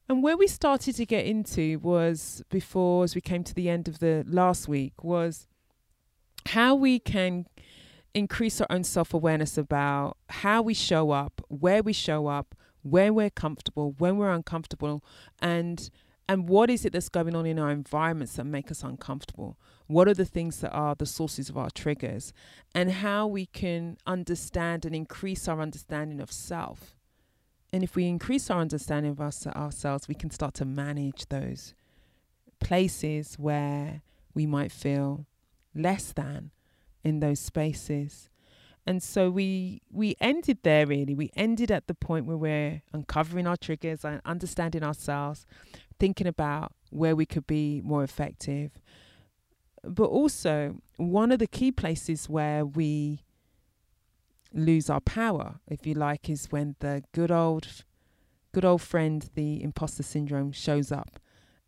And 0.09 0.21
where 0.21 0.37
we 0.37 0.47
started 0.47 0.95
to 0.95 1.05
get 1.05 1.25
into 1.25 1.79
was 1.79 2.43
before, 2.49 3.03
as 3.03 3.15
we 3.15 3.21
came 3.21 3.43
to 3.43 3.53
the 3.53 3.69
end 3.69 3.87
of 3.87 3.99
the 3.99 4.23
last 4.27 4.67
week, 4.67 5.03
was 5.03 5.47
how 6.47 6.75
we 6.75 6.99
can 6.99 7.45
increase 8.13 8.61
our 8.61 8.67
own 8.69 8.83
self 8.83 9.13
awareness 9.13 9.57
about 9.57 10.17
how 10.29 10.61
we 10.61 10.73
show 10.73 11.11
up, 11.11 11.41
where 11.47 11.81
we 11.83 11.93
show 11.93 12.27
up, 12.27 12.55
where 12.81 13.13
we're 13.13 13.29
comfortable, 13.29 13.95
when 13.97 14.17
we're 14.17 14.31
uncomfortable, 14.31 15.03
and 15.41 15.89
and 16.29 16.47
what 16.47 16.69
is 16.69 16.85
it 16.85 16.93
that's 16.93 17.09
going 17.09 17.35
on 17.35 17.45
in 17.45 17.59
our 17.59 17.69
environments 17.69 18.37
that 18.37 18.45
make 18.45 18.71
us 18.71 18.81
uncomfortable? 18.81 19.57
What 19.87 20.07
are 20.07 20.13
the 20.13 20.25
things 20.25 20.61
that 20.61 20.71
are 20.71 20.95
the 20.95 21.05
sources 21.05 21.49
of 21.49 21.57
our 21.57 21.69
triggers? 21.69 22.31
And 22.73 22.89
how 22.91 23.27
we 23.27 23.45
can 23.45 23.97
understand 24.07 24.85
and 24.85 24.95
increase 24.95 25.49
our 25.49 25.59
understanding 25.59 26.21
of 26.21 26.31
self. 26.31 26.95
And 27.73 27.83
if 27.83 27.95
we 27.95 28.07
increase 28.07 28.49
our 28.49 28.61
understanding 28.61 29.11
of 29.11 29.19
us, 29.19 29.45
ourselves, 29.47 30.07
we 30.07 30.15
can 30.15 30.29
start 30.29 30.53
to 30.55 30.65
manage 30.65 31.27
those 31.27 31.73
places 32.59 33.35
where 33.37 34.01
we 34.33 34.45
might 34.45 34.71
feel 34.71 35.25
less 35.75 36.13
than 36.13 36.51
in 37.03 37.19
those 37.19 37.39
spaces. 37.39 38.29
And 38.85 39.01
so 39.01 39.29
we 39.29 39.81
we 39.89 40.15
ended 40.19 40.59
there 40.63 40.85
really. 40.85 41.15
We 41.15 41.31
ended 41.35 41.71
at 41.71 41.87
the 41.87 41.93
point 41.93 42.25
where 42.25 42.37
we're 42.37 42.81
uncovering 42.91 43.47
our 43.47 43.55
triggers 43.55 44.03
and 44.03 44.21
understanding 44.25 44.83
ourselves, 44.83 45.45
thinking 45.99 46.27
about 46.27 46.73
where 46.89 47.15
we 47.15 47.25
could 47.25 47.47
be 47.47 47.81
more 47.83 48.03
effective. 48.03 48.71
But 49.83 50.05
also 50.05 50.81
one 50.97 51.31
of 51.31 51.39
the 51.39 51.47
key 51.47 51.71
places 51.71 52.29
where 52.29 52.65
we 52.65 53.23
lose 54.53 54.89
our 54.89 55.01
power, 55.01 55.59
if 55.67 55.87
you 55.87 55.93
like, 55.93 56.29
is 56.29 56.47
when 56.51 56.75
the 56.79 57.03
good 57.13 57.31
old 57.31 57.67
good 58.53 58.65
old 58.65 58.81
friend, 58.81 59.29
the 59.33 59.63
imposter 59.63 60.03
syndrome, 60.03 60.51
shows 60.51 60.91
up 60.91 61.19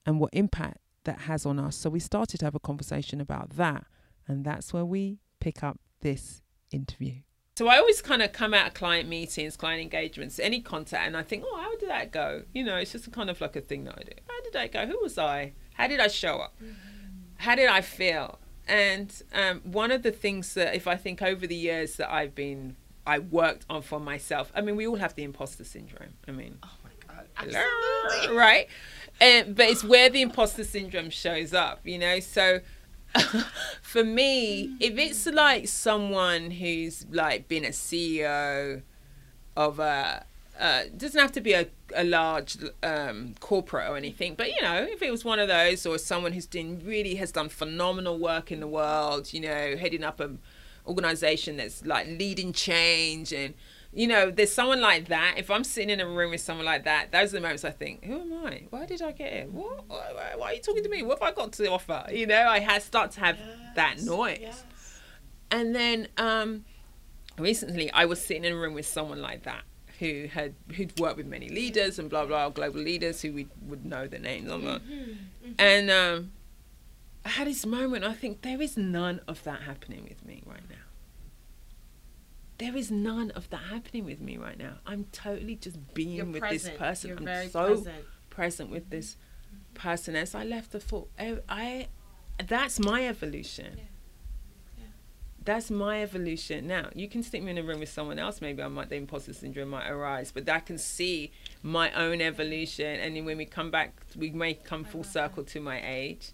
and 0.05 0.19
what 0.19 0.29
impact 0.33 0.77
that 1.05 1.21
has 1.21 1.45
on 1.45 1.59
us. 1.59 1.75
So 1.75 1.89
we 1.89 1.99
started 1.99 2.39
to 2.39 2.45
have 2.45 2.55
a 2.55 2.59
conversation 2.59 3.21
about 3.21 3.51
that. 3.51 3.85
And 4.27 4.43
that's 4.43 4.73
where 4.73 4.85
we 4.85 5.19
pick 5.45 5.61
up 5.61 5.79
this 6.01 6.41
interview. 6.71 7.13
So 7.57 7.67
I 7.67 7.77
always 7.77 8.01
kind 8.01 8.23
of 8.23 8.33
come 8.33 8.55
out 8.55 8.65
of 8.65 8.73
client 8.73 9.07
meetings, 9.07 9.55
client 9.55 9.79
engagements, 9.79 10.39
any 10.39 10.59
contact, 10.59 11.05
and 11.05 11.15
I 11.15 11.21
think, 11.21 11.43
oh, 11.45 11.57
how 11.61 11.77
did 11.77 11.87
that 11.89 12.11
go? 12.11 12.41
You 12.51 12.63
know, 12.63 12.77
it's 12.77 12.93
just 12.93 13.11
kind 13.11 13.29
of 13.29 13.39
like 13.39 13.55
a 13.55 13.61
thing 13.61 13.83
that 13.83 13.93
I 13.95 14.01
do. 14.01 14.11
How 14.27 14.41
did 14.41 14.53
that 14.53 14.71
go? 14.71 14.87
Who 14.87 14.99
was 15.03 15.19
I? 15.19 15.53
How 15.75 15.87
did 15.87 15.99
I 15.99 16.07
show 16.07 16.39
up? 16.39 16.57
How 17.37 17.53
did 17.55 17.69
I 17.69 17.81
feel? 17.81 18.39
And 18.67 19.21
um, 19.33 19.61
one 19.63 19.91
of 19.91 20.01
the 20.01 20.11
things 20.11 20.55
that, 20.55 20.73
if 20.73 20.87
I 20.87 20.95
think 20.95 21.21
over 21.21 21.45
the 21.45 21.55
years 21.55 21.97
that 21.97 22.11
I've 22.11 22.33
been, 22.33 22.75
I 23.05 23.19
worked 23.19 23.67
on 23.69 23.83
for 23.83 23.99
myself. 23.99 24.51
I 24.55 24.61
mean, 24.61 24.75
we 24.75 24.87
all 24.87 24.95
have 24.95 25.13
the 25.13 25.23
imposter 25.23 25.63
syndrome. 25.63 26.15
I 26.27 26.31
mean, 26.31 26.57
oh 26.63 26.77
my 26.83 26.89
god, 27.07 27.27
absolutely, 27.37 28.35
right? 28.35 28.67
And 29.21 29.55
but 29.55 29.67
it's 29.67 29.83
where 29.83 30.09
the 30.09 30.23
imposter 30.23 30.63
syndrome 30.63 31.11
shows 31.11 31.53
up. 31.53 31.81
You 31.83 31.99
know, 31.99 32.19
so 32.19 32.61
for 33.81 34.03
me, 34.03 34.75
if 34.79 34.97
it's 34.97 35.25
like 35.25 35.67
someone 35.67 36.51
who's 36.51 37.05
like 37.11 37.47
been 37.47 37.65
a 37.65 37.69
CEO 37.69 38.81
of 39.55 39.79
a 39.79 40.25
uh, 40.59 40.83
doesn't 40.95 41.19
have 41.19 41.33
to 41.33 41.41
be 41.41 41.53
a, 41.53 41.67
a 41.95 42.03
large 42.03 42.57
um, 42.81 43.35
corporate 43.41 43.89
or 43.89 43.97
anything, 43.97 44.35
but 44.35 44.47
you 44.47 44.61
know, 44.61 44.87
if 44.89 45.01
it 45.01 45.11
was 45.11 45.25
one 45.25 45.39
of 45.39 45.49
those 45.49 45.85
or 45.85 45.97
someone 45.97 46.31
who's 46.31 46.45
doing 46.45 46.81
really 46.85 47.15
has 47.15 47.31
done 47.31 47.49
phenomenal 47.49 48.17
work 48.17 48.51
in 48.51 48.61
the 48.61 48.67
world, 48.67 49.33
you 49.33 49.41
know, 49.41 49.75
heading 49.75 50.03
up 50.03 50.19
an 50.21 50.39
organization 50.87 51.57
that's 51.57 51.85
like 51.85 52.07
leading 52.07 52.53
change 52.53 53.33
and 53.33 53.53
you 53.95 54.07
know, 54.07 54.29
there's 54.29 54.51
someone 54.51 54.81
like 54.81 55.07
that. 55.07 55.35
If 55.37 55.49
I'm 55.49 55.63
sitting 55.63 55.89
in 55.89 56.01
a 56.01 56.07
room 56.07 56.31
with 56.31 56.41
someone 56.41 56.65
like 56.65 56.83
that, 56.83 57.13
those 57.13 57.29
are 57.33 57.37
the 57.37 57.41
moments 57.41 57.63
I 57.63 57.71
think, 57.71 58.03
who 58.03 58.19
am 58.19 58.45
I? 58.45 58.63
Why 58.69 58.85
did 58.85 59.01
I 59.01 59.13
get 59.13 59.31
here? 59.31 59.47
What? 59.49 59.87
Why, 59.87 60.33
why 60.35 60.47
are 60.47 60.53
you 60.53 60.61
talking 60.61 60.83
to 60.83 60.89
me? 60.89 61.01
What 61.01 61.23
have 61.23 61.29
I 61.29 61.31
got 61.31 61.53
to 61.53 61.71
offer? 61.71 62.05
You 62.11 62.27
know, 62.27 62.45
I 62.45 62.59
had 62.59 62.83
start 62.83 63.11
to 63.11 63.21
have 63.21 63.37
yes, 63.37 63.75
that 63.75 64.01
noise. 64.01 64.39
Yes. 64.41 64.63
And 65.49 65.73
then 65.73 66.09
um, 66.17 66.65
recently, 67.37 67.89
I 67.91 68.03
was 68.03 68.21
sitting 68.21 68.43
in 68.43 68.51
a 68.51 68.57
room 68.57 68.73
with 68.73 68.85
someone 68.85 69.21
like 69.21 69.43
that 69.43 69.63
who 69.99 70.27
had 70.27 70.55
who'd 70.75 70.99
worked 70.99 71.15
with 71.15 71.27
many 71.27 71.47
leaders 71.47 71.97
and 71.97 72.09
blah 72.09 72.25
blah 72.25 72.49
global 72.49 72.81
leaders 72.81 73.21
who 73.21 73.31
we 73.31 73.47
would 73.61 73.85
know 73.85 74.07
the 74.07 74.19
names 74.19 74.51
of. 74.51 74.59
Mm-hmm, 74.59 74.91
mm-hmm. 74.91 75.51
And 75.57 75.89
um, 75.89 76.31
I 77.23 77.29
had 77.29 77.47
this 77.47 77.65
moment. 77.65 78.03
I 78.03 78.13
think 78.13 78.41
there 78.41 78.61
is 78.61 78.75
none 78.75 79.21
of 79.25 79.41
that 79.45 79.61
happening 79.61 80.03
with 80.03 80.25
me 80.25 80.43
right 80.45 80.69
now 80.69 80.75
there 82.57 82.75
is 82.75 82.89
none 82.89 83.31
of 83.31 83.49
that 83.49 83.63
happening 83.69 84.05
with 84.05 84.21
me 84.21 84.37
right 84.37 84.57
now. 84.57 84.75
I'm 84.85 85.05
totally 85.11 85.55
just 85.55 85.93
being 85.93 86.11
You're 86.11 86.25
with 86.25 86.41
present. 86.41 86.73
this 86.73 86.79
person. 86.79 87.09
You're 87.09 87.17
I'm 87.17 87.25
very 87.25 87.47
so 87.49 87.67
present. 87.67 88.05
present 88.29 88.69
with 88.69 88.89
this 88.89 89.15
mm-hmm. 89.15 89.73
person. 89.73 90.15
As 90.15 90.33
I 90.33 90.43
left 90.43 90.71
the 90.71 90.79
thought, 90.79 91.09
I, 91.19 91.25
eh, 91.25 91.35
I 91.49 91.87
that's 92.47 92.79
my 92.79 93.07
evolution. 93.07 93.73
Yeah. 93.77 93.83
Yeah. 94.77 94.83
That's 95.43 95.69
my 95.69 96.01
evolution. 96.01 96.67
Now 96.67 96.89
you 96.95 97.09
can 97.09 97.23
stick 97.23 97.43
me 97.43 97.51
in 97.51 97.57
a 97.57 97.63
room 97.63 97.81
with 97.81 97.89
someone 97.89 98.19
else. 98.19 98.39
Maybe 98.39 98.63
I 98.63 98.69
might 98.69 98.89
the 98.89 98.95
imposter 98.95 99.33
syndrome 99.33 99.69
might 99.69 99.89
arise, 99.89 100.31
but 100.31 100.47
I 100.47 100.59
can 100.59 100.77
see 100.77 101.31
my 101.61 101.91
own 101.91 102.21
evolution. 102.21 102.99
And 103.01 103.17
then 103.17 103.25
when 103.25 103.37
we 103.37 103.45
come 103.45 103.69
back, 103.69 103.93
we 104.15 104.29
may 104.31 104.53
come 104.53 104.85
full 104.85 105.03
circle 105.03 105.43
to 105.43 105.59
my 105.59 105.81
age. 105.85 106.31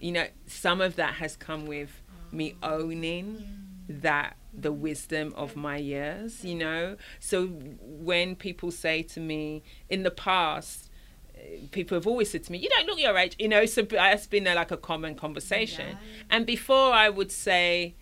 You 0.00 0.12
know, 0.12 0.26
some 0.46 0.80
of 0.80 0.96
that 0.96 1.14
has 1.14 1.36
come 1.36 1.66
with 1.66 2.00
oh. 2.10 2.34
me 2.34 2.54
owning 2.62 3.44
that 3.88 4.36
the 4.52 4.72
wisdom 4.72 5.32
of 5.36 5.56
my 5.56 5.76
years, 5.76 6.44
you 6.44 6.54
know? 6.54 6.96
So 7.18 7.46
when 7.46 8.36
people 8.36 8.70
say 8.70 9.02
to 9.02 9.20
me 9.20 9.62
in 9.88 10.02
the 10.02 10.10
past, 10.10 10.90
people 11.70 11.96
have 11.96 12.06
always 12.06 12.30
said 12.30 12.44
to 12.44 12.52
me, 12.52 12.58
"You 12.58 12.68
don't 12.68 12.86
look 12.86 12.98
your 12.98 13.16
age," 13.16 13.36
you 13.38 13.48
know. 13.48 13.64
So 13.66 13.82
that's 13.82 14.26
been 14.26 14.46
a, 14.46 14.54
like 14.54 14.70
a 14.70 14.76
common 14.76 15.14
conversation. 15.14 15.90
Yeah. 15.90 16.24
And 16.30 16.46
before 16.46 16.92
I 16.92 17.08
would 17.08 17.32
say, 17.32 17.94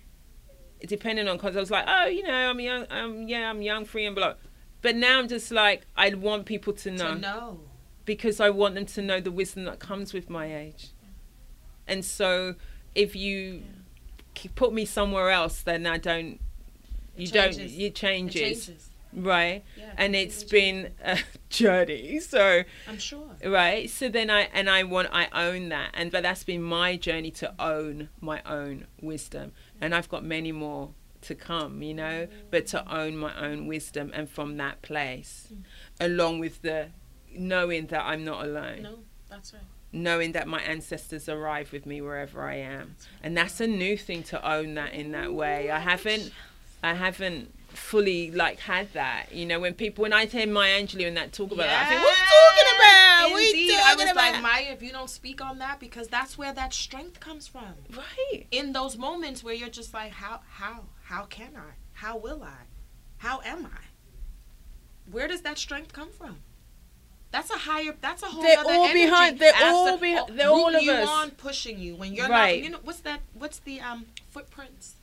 depending 0.86 1.28
on 1.28 1.36
because 1.36 1.56
I 1.56 1.60
was 1.60 1.70
like, 1.70 1.84
"Oh, 1.86 2.06
you 2.06 2.22
know, 2.22 2.50
I'm 2.50 2.60
young. 2.60 2.86
Um, 2.90 3.28
yeah, 3.28 3.50
I'm 3.50 3.62
young, 3.62 3.84
free, 3.84 4.06
and 4.06 4.14
blah." 4.14 4.34
But 4.80 4.96
now 4.96 5.18
I'm 5.18 5.28
just 5.28 5.50
like, 5.50 5.86
I 5.96 6.14
want 6.14 6.46
people 6.46 6.72
to 6.72 6.90
know, 6.90 7.14
to 7.14 7.20
know, 7.20 7.60
because 8.04 8.40
I 8.40 8.50
want 8.50 8.76
them 8.76 8.86
to 8.86 9.02
know 9.02 9.20
the 9.20 9.32
wisdom 9.32 9.64
that 9.64 9.80
comes 9.80 10.12
with 10.12 10.30
my 10.30 10.54
age. 10.54 10.90
And 11.86 12.04
so, 12.04 12.54
if 12.94 13.16
you 13.16 13.62
yeah 13.64 13.77
put 14.54 14.72
me 14.72 14.84
somewhere 14.84 15.30
else, 15.30 15.62
then 15.62 15.86
I 15.86 15.98
don't. 15.98 16.40
You 17.16 17.26
don't. 17.28 17.58
You 17.58 17.90
changes. 17.90 18.40
It 18.40 18.44
changes. 18.44 18.90
Right, 19.10 19.64
yeah, 19.76 19.92
and 19.96 20.14
it's 20.14 20.44
been 20.44 20.92
a 21.02 21.18
journey. 21.48 22.20
So 22.20 22.62
I'm 22.86 22.98
sure. 22.98 23.30
Right, 23.44 23.88
so 23.88 24.08
then 24.10 24.28
I 24.28 24.42
and 24.52 24.68
I 24.68 24.82
want 24.82 25.08
I 25.10 25.28
own 25.32 25.70
that, 25.70 25.90
and 25.94 26.12
but 26.12 26.22
that's 26.22 26.44
been 26.44 26.62
my 26.62 26.96
journey 26.96 27.30
to 27.32 27.54
own 27.58 28.10
my 28.20 28.42
own 28.44 28.86
wisdom, 29.00 29.52
and 29.80 29.94
I've 29.94 30.10
got 30.10 30.24
many 30.24 30.52
more 30.52 30.90
to 31.22 31.34
come, 31.34 31.82
you 31.82 31.94
know, 31.94 32.28
but 32.50 32.66
to 32.68 32.94
own 32.94 33.16
my 33.16 33.34
own 33.40 33.66
wisdom 33.66 34.12
and 34.14 34.28
from 34.28 34.58
that 34.58 34.82
place, 34.82 35.48
mm. 35.52 35.62
along 36.00 36.38
with 36.38 36.60
the 36.62 36.88
knowing 37.34 37.86
that 37.86 38.04
I'm 38.04 38.24
not 38.24 38.44
alone. 38.44 38.82
No, 38.82 38.98
that's 39.28 39.54
right 39.54 39.62
knowing 39.92 40.32
that 40.32 40.46
my 40.46 40.60
ancestors 40.60 41.28
arrive 41.28 41.72
with 41.72 41.86
me 41.86 42.00
wherever 42.00 42.42
I 42.42 42.56
am. 42.56 42.96
And 43.22 43.36
that's 43.36 43.60
a 43.60 43.66
new 43.66 43.96
thing 43.96 44.22
to 44.24 44.50
own 44.50 44.74
that 44.74 44.92
in 44.92 45.12
that 45.12 45.32
way. 45.32 45.70
I 45.70 45.78
haven't 45.78 46.32
I 46.82 46.94
haven't 46.94 47.54
fully 47.68 48.30
like 48.30 48.60
had 48.60 48.92
that. 48.92 49.32
You 49.32 49.46
know, 49.46 49.60
when 49.60 49.74
people 49.74 50.02
when 50.02 50.12
I 50.12 50.26
hear 50.26 50.46
Maya 50.46 50.82
Angelou 50.82 51.08
and 51.08 51.16
that 51.16 51.32
talk 51.32 51.52
about 51.52 51.66
yes. 51.66 51.70
that, 51.70 51.86
I 51.86 51.88
think, 51.88 52.02
what 52.02 52.14
are 52.14 52.20
you 52.20 52.30
talking 52.30 52.74
about? 52.76 53.40
Indeed, 53.40 53.70
talking 53.70 53.84
I 53.86 53.94
was 53.94 54.12
about? 54.12 54.32
like, 54.32 54.42
Maya, 54.42 54.72
if 54.72 54.82
you 54.82 54.92
don't 54.92 55.10
speak 55.10 55.40
on 55.40 55.58
that, 55.58 55.80
because 55.80 56.08
that's 56.08 56.36
where 56.36 56.52
that 56.52 56.72
strength 56.72 57.20
comes 57.20 57.46
from. 57.46 57.74
Right. 57.96 58.46
In 58.50 58.72
those 58.72 58.96
moments 58.96 59.42
where 59.42 59.54
you're 59.54 59.68
just 59.68 59.94
like, 59.94 60.12
how 60.12 60.40
how 60.48 60.84
how 61.04 61.24
can 61.24 61.56
I? 61.56 61.74
How 61.92 62.16
will 62.16 62.42
I? 62.42 62.66
How 63.18 63.40
am 63.44 63.66
I? 63.66 63.80
Where 65.10 65.26
does 65.26 65.40
that 65.42 65.58
strength 65.58 65.92
come 65.92 66.10
from? 66.12 66.38
That's 67.30 67.50
a 67.50 67.58
higher. 67.58 67.94
That's 68.00 68.22
a 68.22 68.26
whole. 68.26 68.42
They're 68.42 68.58
all 68.58 68.84
energy 68.84 69.04
behind. 69.04 69.38
They're 69.38 69.52
all 69.62 69.98
behind. 69.98 70.38
They're 70.38 70.48
all 70.48 70.74
of 70.74 70.82
you 70.82 70.92
us. 70.92 71.08
on 71.08 71.30
pushing 71.32 71.78
you 71.78 71.94
when 71.94 72.14
you're 72.14 72.28
right. 72.28 72.56
not. 72.56 72.64
You 72.64 72.70
know 72.70 72.78
what's 72.82 73.00
that? 73.00 73.20
What's 73.34 73.58
the 73.60 73.80
um 73.80 74.06
footprints? 74.28 74.96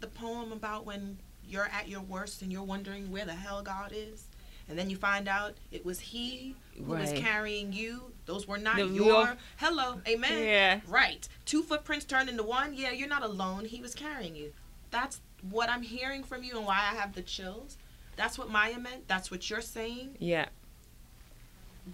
The 0.00 0.06
poem 0.06 0.52
about 0.52 0.86
when 0.86 1.18
you're 1.44 1.66
at 1.72 1.88
your 1.88 2.00
worst 2.00 2.42
and 2.42 2.52
you're 2.52 2.62
wondering 2.62 3.10
where 3.10 3.24
the 3.24 3.34
hell 3.34 3.62
God 3.62 3.92
is, 3.92 4.26
and 4.68 4.78
then 4.78 4.88
you 4.88 4.96
find 4.96 5.26
out 5.26 5.54
it 5.72 5.84
was 5.84 5.98
He 5.98 6.54
who 6.76 6.94
right. 6.94 7.00
was 7.00 7.12
carrying 7.12 7.72
you. 7.72 8.12
Those 8.26 8.46
were 8.46 8.58
not 8.58 8.76
the 8.76 8.86
your. 8.86 9.24
Real, 9.24 9.36
hello, 9.56 10.00
amen. 10.06 10.44
Yeah. 10.44 10.80
Right. 10.86 11.28
Two 11.44 11.62
footprints 11.64 12.04
turned 12.04 12.28
into 12.28 12.44
one. 12.44 12.72
Yeah, 12.74 12.92
you're 12.92 13.08
not 13.08 13.24
alone. 13.24 13.64
He 13.64 13.80
was 13.80 13.94
carrying 13.94 14.36
you. 14.36 14.52
That's 14.92 15.20
what 15.50 15.68
I'm 15.68 15.82
hearing 15.82 16.22
from 16.22 16.44
you 16.44 16.56
and 16.56 16.66
why 16.66 16.76
I 16.76 16.94
have 16.94 17.14
the 17.14 17.22
chills. 17.22 17.78
That's 18.16 18.38
what 18.38 18.48
Maya 18.48 18.78
meant. 18.78 19.08
That's 19.08 19.30
what 19.30 19.50
you're 19.50 19.60
saying. 19.60 20.16
Yeah 20.20 20.46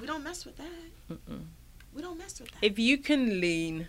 we 0.01 0.07
don't 0.07 0.25
mess 0.25 0.45
with 0.45 0.57
that. 0.57 0.67
Mm-mm. 1.11 1.45
We 1.95 2.03
don't 2.03 2.19
mess 2.19 2.41
with 2.41 2.51
that. 2.51 2.59
If 2.63 2.79
you 2.79 2.99
can 2.99 3.41
lean 3.41 3.89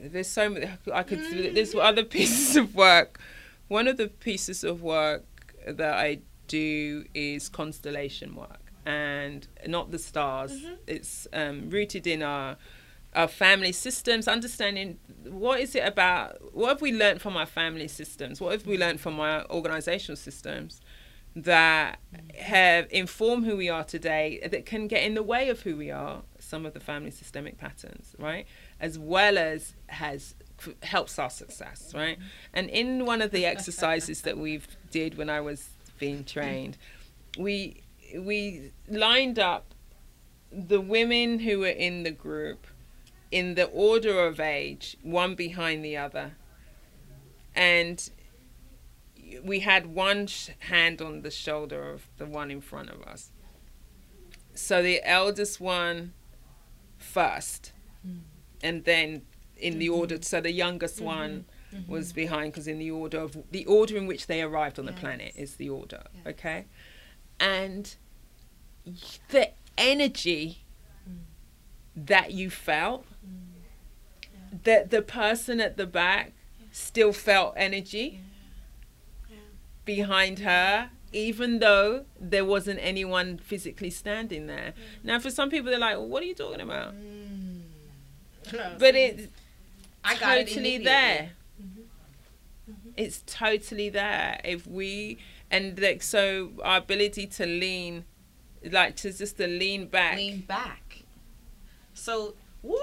there's 0.00 0.28
so 0.28 0.48
many. 0.48 0.68
I 0.92 1.02
could. 1.02 1.18
Mm-hmm. 1.18 1.54
There's 1.54 1.74
other 1.74 2.04
pieces 2.16 2.56
of 2.56 2.74
work. 2.74 3.20
One 3.68 3.88
of 3.88 3.96
the 3.96 4.08
pieces 4.08 4.64
of 4.64 4.82
work 4.82 5.24
that 5.66 5.94
I 5.94 6.20
do 6.46 7.04
is 7.14 7.48
constellation 7.48 8.34
work, 8.34 8.72
and 8.86 9.46
not 9.66 9.90
the 9.90 9.98
stars. 9.98 10.52
Mm-hmm. 10.52 10.74
It's 10.86 11.26
um, 11.32 11.70
rooted 11.70 12.06
in 12.06 12.22
our 12.22 12.56
our 13.14 13.28
family 13.28 13.72
systems, 13.72 14.28
understanding 14.28 14.98
what 15.24 15.60
is 15.60 15.74
it 15.74 15.80
about, 15.80 16.54
what 16.54 16.68
have 16.68 16.82
we 16.82 16.92
learned 16.92 17.22
from 17.22 17.36
our 17.36 17.46
family 17.46 17.88
systems, 17.88 18.40
what 18.40 18.52
have 18.52 18.66
we 18.66 18.76
learned 18.76 19.00
from 19.00 19.18
our 19.18 19.46
organizational 19.50 20.16
systems 20.16 20.80
that 21.44 22.00
have 22.36 22.86
informed 22.90 23.46
who 23.46 23.56
we 23.56 23.68
are 23.68 23.84
today, 23.84 24.40
that 24.50 24.66
can 24.66 24.88
get 24.88 25.04
in 25.04 25.14
the 25.14 25.22
way 25.22 25.48
of 25.48 25.62
who 25.62 25.76
we 25.76 25.90
are, 25.90 26.22
some 26.38 26.66
of 26.66 26.74
the 26.74 26.80
family 26.80 27.10
systemic 27.10 27.58
patterns, 27.58 28.14
right? 28.18 28.46
As 28.80 28.98
well 28.98 29.38
as 29.38 29.74
has 29.86 30.34
helps 30.82 31.18
our 31.18 31.30
success, 31.30 31.92
right? 31.94 32.18
And 32.52 32.68
in 32.68 33.04
one 33.04 33.22
of 33.22 33.30
the 33.30 33.46
exercises 33.46 34.22
that 34.22 34.36
we've 34.36 34.66
did 34.90 35.16
when 35.16 35.30
I 35.30 35.40
was 35.40 35.70
being 35.98 36.24
trained, 36.24 36.76
we 37.38 37.82
we 38.16 38.72
lined 38.88 39.38
up 39.38 39.74
the 40.50 40.80
women 40.80 41.40
who 41.40 41.60
were 41.60 41.66
in 41.66 42.02
the 42.02 42.10
group 42.10 42.66
in 43.30 43.54
the 43.54 43.66
order 43.66 44.26
of 44.26 44.40
age, 44.40 44.96
one 45.02 45.34
behind 45.34 45.84
the 45.84 45.96
other. 45.96 46.32
And 47.54 48.10
we 49.42 49.60
had 49.60 49.86
one 49.86 50.26
sh- 50.26 50.50
hand 50.60 51.00
on 51.00 51.22
the 51.22 51.30
shoulder 51.30 51.90
of 51.90 52.08
the 52.18 52.26
one 52.26 52.50
in 52.50 52.60
front 52.60 52.90
of 52.90 53.02
us. 53.02 53.32
So 54.54 54.82
the 54.82 55.00
eldest 55.04 55.60
one 55.60 56.14
first, 56.96 57.72
mm. 58.06 58.20
and 58.62 58.84
then 58.84 59.22
in 59.56 59.74
mm-hmm. 59.74 59.80
the 59.80 59.88
order, 59.88 60.18
so 60.22 60.40
the 60.40 60.50
youngest 60.50 60.96
mm-hmm. 60.96 61.04
one 61.04 61.44
mm-hmm. 61.74 61.90
was 61.90 62.12
behind 62.12 62.52
because 62.52 62.66
in 62.66 62.78
the 62.78 62.90
order 62.90 63.20
of 63.20 63.36
the 63.50 63.64
order 63.66 63.96
in 63.96 64.06
which 64.06 64.26
they 64.26 64.42
arrived 64.42 64.78
on 64.78 64.86
yes. 64.86 64.94
the 64.94 65.00
planet 65.00 65.32
is 65.36 65.56
the 65.56 65.68
order, 65.68 66.02
yeah. 66.14 66.30
okay? 66.30 66.64
And 67.38 67.94
the 69.30 69.50
energy 69.76 70.64
mm. 71.08 71.18
that 71.94 72.32
you 72.32 72.50
felt 72.50 73.06
that 74.64 74.90
the 74.90 75.02
person 75.02 75.60
at 75.60 75.76
the 75.76 75.86
back 75.86 76.32
still 76.72 77.12
felt 77.12 77.54
energy 77.56 78.20
behind 79.88 80.40
her 80.40 80.90
even 81.12 81.58
though 81.58 82.04
there 82.20 82.44
wasn't 82.44 82.78
anyone 82.82 83.38
physically 83.38 83.90
standing 83.90 84.46
there. 84.46 84.74
Now, 85.02 85.18
for 85.18 85.30
some 85.30 85.48
people, 85.50 85.70
they're 85.70 85.80
like, 85.80 85.96
well, 85.96 86.08
"What 86.08 86.22
are 86.22 86.26
you 86.26 86.34
talking 86.34 86.60
about?" 86.60 86.94
Mm. 86.94 87.62
but 88.78 88.94
it's 88.94 89.28
totally 90.04 90.74
it 90.76 90.84
there. 90.84 91.30
Mm-hmm. 91.62 92.72
Mm-hmm. 92.72 92.90
It's 92.96 93.22
totally 93.26 93.88
there. 93.88 94.40
If 94.44 94.66
we 94.66 95.18
and 95.50 95.80
like 95.80 96.02
so, 96.02 96.50
our 96.62 96.78
ability 96.78 97.26
to 97.26 97.46
lean, 97.46 98.04
like 98.70 98.96
to 98.96 99.12
just 99.12 99.38
to 99.38 99.46
lean 99.46 99.86
back, 99.86 100.16
lean 100.16 100.40
back. 100.40 101.04
So, 101.94 102.34
woo, 102.62 102.76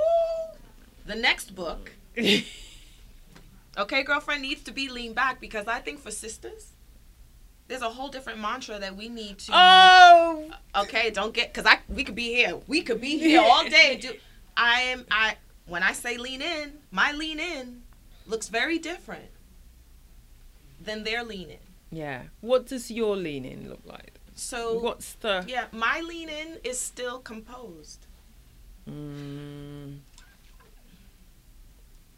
the 1.06 1.16
next 1.16 1.56
book, 1.56 1.92
okay, 3.78 4.04
girlfriend, 4.04 4.42
needs 4.42 4.64
to 4.64 4.72
be 4.72 4.90
lean 4.90 5.14
back 5.14 5.40
because 5.40 5.68
I 5.68 5.80
think 5.80 6.00
for 6.00 6.12
sisters, 6.12 6.75
there's 7.68 7.82
a 7.82 7.90
whole 7.90 8.10
different 8.10 8.40
mantra 8.40 8.80
that 8.80 8.96
we 8.96 9.10
need 9.10 9.40
to. 9.40 9.52
Oh. 9.54 10.52
Okay, 10.76 11.10
don't 11.10 11.34
get 11.34 11.54
because 11.54 11.66
I 11.66 11.80
we 11.90 12.04
could 12.04 12.16
be 12.16 12.34
here. 12.34 12.60
We 12.68 12.82
could 12.82 13.02
be 13.02 13.18
here 13.18 13.42
all 13.44 13.68
day. 13.68 13.98
Do 14.02 14.14
I 14.56 14.82
am 14.82 15.06
I 15.10 15.38
when 15.68 15.84
I 15.84 15.94
say 15.94 16.18
lean 16.18 16.42
in, 16.42 16.74
my 16.92 17.12
lean 17.12 17.40
in 17.40 17.84
looks 18.28 18.50
very 18.50 18.78
different 18.78 19.30
than 20.80 21.04
their 21.04 21.24
lean 21.24 21.50
in. 21.50 21.58
Yeah. 21.92 22.24
What 22.42 22.68
does 22.68 22.92
your 22.92 23.16
lean 23.16 23.46
in 23.46 23.70
look 23.70 23.82
like? 23.86 24.14
So 24.36 24.78
what's 24.80 25.14
the 25.14 25.44
yeah? 25.48 25.66
My 25.72 26.02
lean 26.02 26.30
in 26.30 26.58
is 26.64 26.80
still 26.80 27.20
composed. 27.20 28.06
Mm. 28.90 30.00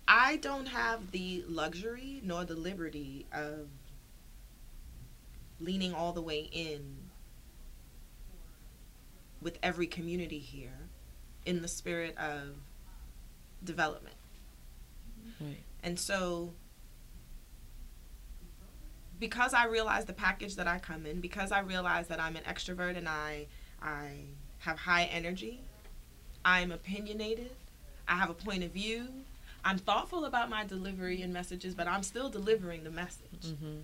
I 0.08 0.38
don't 0.38 0.68
have 0.68 1.12
the 1.12 1.44
luxury 1.48 2.22
nor 2.24 2.46
the 2.46 2.56
liberty 2.56 3.26
of 3.32 3.68
leaning 5.60 5.94
all 5.94 6.14
the 6.14 6.22
way 6.22 6.50
in 6.52 6.96
with 9.42 9.58
every 9.62 9.88
community 9.88 10.40
here 10.40 10.90
in 11.46 11.62
the 11.62 11.68
spirit 11.68 12.18
of 12.18 12.56
development. 13.64 14.16
Right. 15.40 15.64
And 15.84 16.00
so 16.00 16.54
because 19.20 19.54
I 19.54 19.66
realize 19.66 20.06
the 20.06 20.14
package 20.14 20.56
that 20.56 20.68
I 20.68 20.80
come 20.80 21.06
in, 21.06 21.22
because 21.22 21.52
I 21.52 21.60
realize 21.60 22.08
that 22.08 22.20
I'm 22.20 22.36
an 22.36 22.44
extrovert 22.44 22.98
and 22.98 23.08
I 23.08 23.48
I 23.82 24.12
have 24.60 24.78
high 24.80 25.06
energy, 25.06 25.62
I'm 26.44 26.72
opinionated, 26.72 27.52
I 28.08 28.16
have 28.16 28.30
a 28.30 28.34
point 28.34 28.64
of 28.64 28.72
view, 28.72 29.08
I'm 29.64 29.78
thoughtful 29.78 30.26
about 30.26 30.50
my 30.50 30.66
delivery 30.66 31.22
and 31.22 31.34
messages, 31.34 31.76
but 31.76 31.88
I'm 31.88 32.04
still 32.04 32.30
delivering 32.30 32.84
the 32.84 32.90
message. 32.92 33.46
Mm-hmm. 33.46 33.80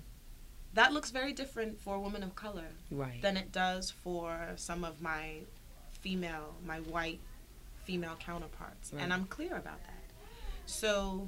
That 0.74 0.92
looks 0.92 1.12
very 1.12 1.34
different 1.34 1.80
for 1.80 1.96
a 1.96 2.00
woman 2.00 2.24
of 2.24 2.36
color 2.36 2.66
right. 2.90 3.22
than 3.22 3.38
it 3.38 3.52
does 3.52 3.92
for 3.92 4.40
some 4.56 4.84
of 4.84 5.02
my 5.02 5.40
female, 6.02 6.56
my 6.66 6.80
white 6.80 7.20
female 7.86 8.16
counterparts, 8.20 8.92
right. 8.92 9.04
and 9.04 9.14
I'm 9.14 9.26
clear 9.26 9.56
about 9.56 9.82
that. 9.84 10.04
So, 10.66 11.28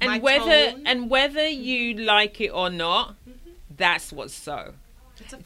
and 0.00 0.22
whether 0.22 0.72
tone, 0.72 0.82
and 0.86 1.10
whether 1.10 1.46
you 1.46 1.94
like 1.94 2.40
it 2.40 2.48
or 2.48 2.70
not, 2.70 3.10
mm-hmm. 3.28 3.50
that's 3.76 4.12
what's 4.12 4.34
so. 4.34 4.74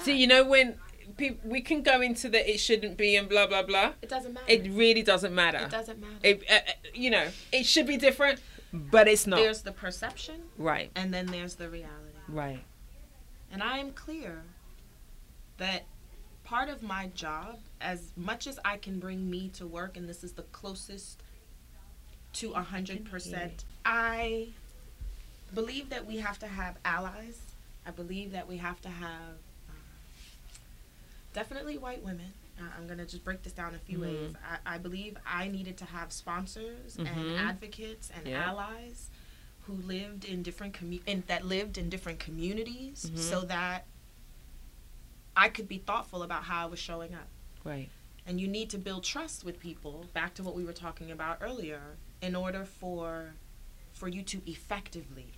So 0.00 0.10
you 0.10 0.26
know 0.26 0.44
when 0.44 0.76
people, 1.16 1.50
we 1.50 1.60
can 1.60 1.82
go 1.82 2.00
into 2.00 2.28
the 2.28 2.48
it 2.48 2.58
shouldn't 2.58 2.96
be 2.96 3.16
and 3.16 3.28
blah 3.28 3.46
blah 3.46 3.62
blah. 3.62 3.92
It 4.02 4.08
doesn't 4.08 4.32
matter. 4.32 4.46
It 4.48 4.70
really 4.70 5.02
doesn't 5.02 5.34
matter. 5.34 5.58
It 5.58 5.70
doesn't 5.70 6.00
matter. 6.00 6.14
It, 6.22 6.44
uh, 6.48 6.54
uh, 6.54 6.72
you 6.94 7.10
know, 7.10 7.28
it 7.52 7.66
should 7.66 7.86
be 7.86 7.96
different, 7.96 8.40
but 8.72 9.08
it's 9.08 9.26
not. 9.26 9.36
There's 9.36 9.62
the 9.62 9.72
perception, 9.72 10.42
right, 10.56 10.90
and 10.94 11.12
then 11.12 11.26
there's 11.26 11.56
the 11.56 11.68
reality, 11.68 12.18
right. 12.28 12.62
And 13.54 13.62
I 13.62 13.78
am 13.78 13.92
clear 13.92 14.42
that 15.58 15.84
part 16.42 16.68
of 16.68 16.82
my 16.82 17.06
job, 17.14 17.60
as 17.80 18.10
much 18.16 18.48
as 18.48 18.58
I 18.64 18.78
can 18.78 18.98
bring 18.98 19.30
me 19.30 19.48
to 19.50 19.64
work, 19.64 19.96
and 19.96 20.08
this 20.08 20.24
is 20.24 20.32
the 20.32 20.42
closest 20.42 21.22
to 22.34 22.50
a 22.50 22.60
hundred 22.60 23.08
percent, 23.08 23.64
I 23.84 24.48
believe 25.54 25.88
that 25.90 26.04
we 26.04 26.16
have 26.16 26.40
to 26.40 26.48
have 26.48 26.74
allies. 26.84 27.40
I 27.86 27.92
believe 27.92 28.32
that 28.32 28.48
we 28.48 28.56
have 28.56 28.82
to 28.82 28.88
have 28.88 29.36
definitely 31.32 31.78
white 31.78 32.04
women. 32.04 32.32
Uh, 32.58 32.64
I'm 32.76 32.88
gonna 32.88 33.06
just 33.06 33.24
break 33.24 33.44
this 33.44 33.52
down 33.52 33.76
a 33.76 33.78
few 33.78 33.98
mm-hmm. 33.98 34.22
ways. 34.24 34.34
I, 34.66 34.74
I, 34.74 34.78
believe 34.78 35.16
I 35.24 35.46
needed 35.46 35.76
to 35.78 35.84
have 35.84 36.10
sponsors 36.12 36.96
mm-hmm. 36.96 37.06
and 37.06 37.38
advocates 37.38 38.10
and 38.16 38.34
allies 38.34 39.10
who 39.66 39.74
lived 39.74 40.24
in 40.24 40.42
different 40.42 40.74
commu- 40.74 41.26
that 41.26 41.44
lived 41.44 41.78
in 41.78 41.88
different 41.88 42.18
communities, 42.18 43.06
mm-hmm. 43.06 43.16
so 43.16 43.42
that 43.42 43.86
I 45.36 45.48
could 45.48 45.68
be 45.68 45.78
thoughtful 45.78 46.22
about 46.22 46.44
how 46.44 46.62
I 46.62 46.66
was 46.66 46.78
showing 46.78 47.14
up. 47.14 47.28
Right. 47.64 47.88
And 48.26 48.40
you 48.40 48.48
need 48.48 48.70
to 48.70 48.78
build 48.78 49.04
trust 49.04 49.44
with 49.44 49.60
people. 49.60 50.06
Back 50.14 50.34
to 50.34 50.42
what 50.42 50.54
we 50.54 50.64
were 50.64 50.72
talking 50.72 51.10
about 51.10 51.38
earlier, 51.40 51.80
in 52.22 52.34
order 52.34 52.64
for 52.64 53.34
for 53.92 54.08
you 54.08 54.22
to 54.22 54.40
effectively, 54.50 55.32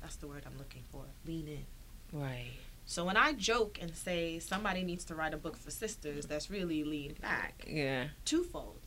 that's 0.00 0.16
the 0.16 0.26
word 0.26 0.42
I'm 0.46 0.58
looking 0.58 0.82
for, 0.90 1.04
lean 1.26 1.48
in. 1.48 2.18
Right 2.18 2.52
so 2.86 3.04
when 3.04 3.16
I 3.16 3.32
joke 3.32 3.78
and 3.80 3.94
say 3.94 4.38
somebody 4.38 4.82
needs 4.82 5.04
to 5.06 5.14
write 5.14 5.32
a 5.32 5.38
book 5.38 5.56
for 5.56 5.70
sisters, 5.70 6.26
that's 6.26 6.50
really 6.50 6.84
lean 6.84 7.16
back. 7.20 7.64
Yeah. 7.66 8.08
Twofold. 8.24 8.80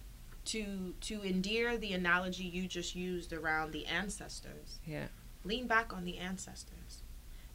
To 0.48 0.94
to 1.02 1.24
endear 1.24 1.78
the 1.78 1.94
analogy 1.94 2.44
you 2.46 2.68
just 2.68 2.96
used 2.96 3.34
around 3.34 3.72
the 3.72 3.86
ancestors. 3.86 4.80
Yeah. 4.86 5.08
Lean 5.44 5.68
back 5.68 5.94
on 5.94 6.06
the 6.06 6.18
ancestors. 6.18 7.04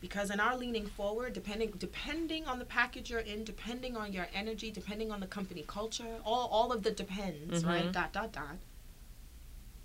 Because 0.00 0.30
in 0.30 0.40
our 0.40 0.56
leaning 0.56 0.86
forward, 0.86 1.32
depending 1.32 1.70
depending 1.78 2.46
on 2.46 2.58
the 2.58 2.64
package 2.64 3.10
you're 3.10 3.20
in, 3.20 3.44
depending 3.44 3.96
on 3.96 4.12
your 4.12 4.26
energy, 4.34 4.70
depending 4.70 5.10
on 5.10 5.20
the 5.20 5.26
company 5.26 5.64
culture, 5.66 6.18
all 6.24 6.48
all 6.48 6.72
of 6.72 6.82
the 6.82 6.90
depends, 6.90 7.62
mm-hmm. 7.62 7.68
right? 7.68 7.92
Dot 7.92 8.12
dot 8.12 8.32
dot. 8.32 8.56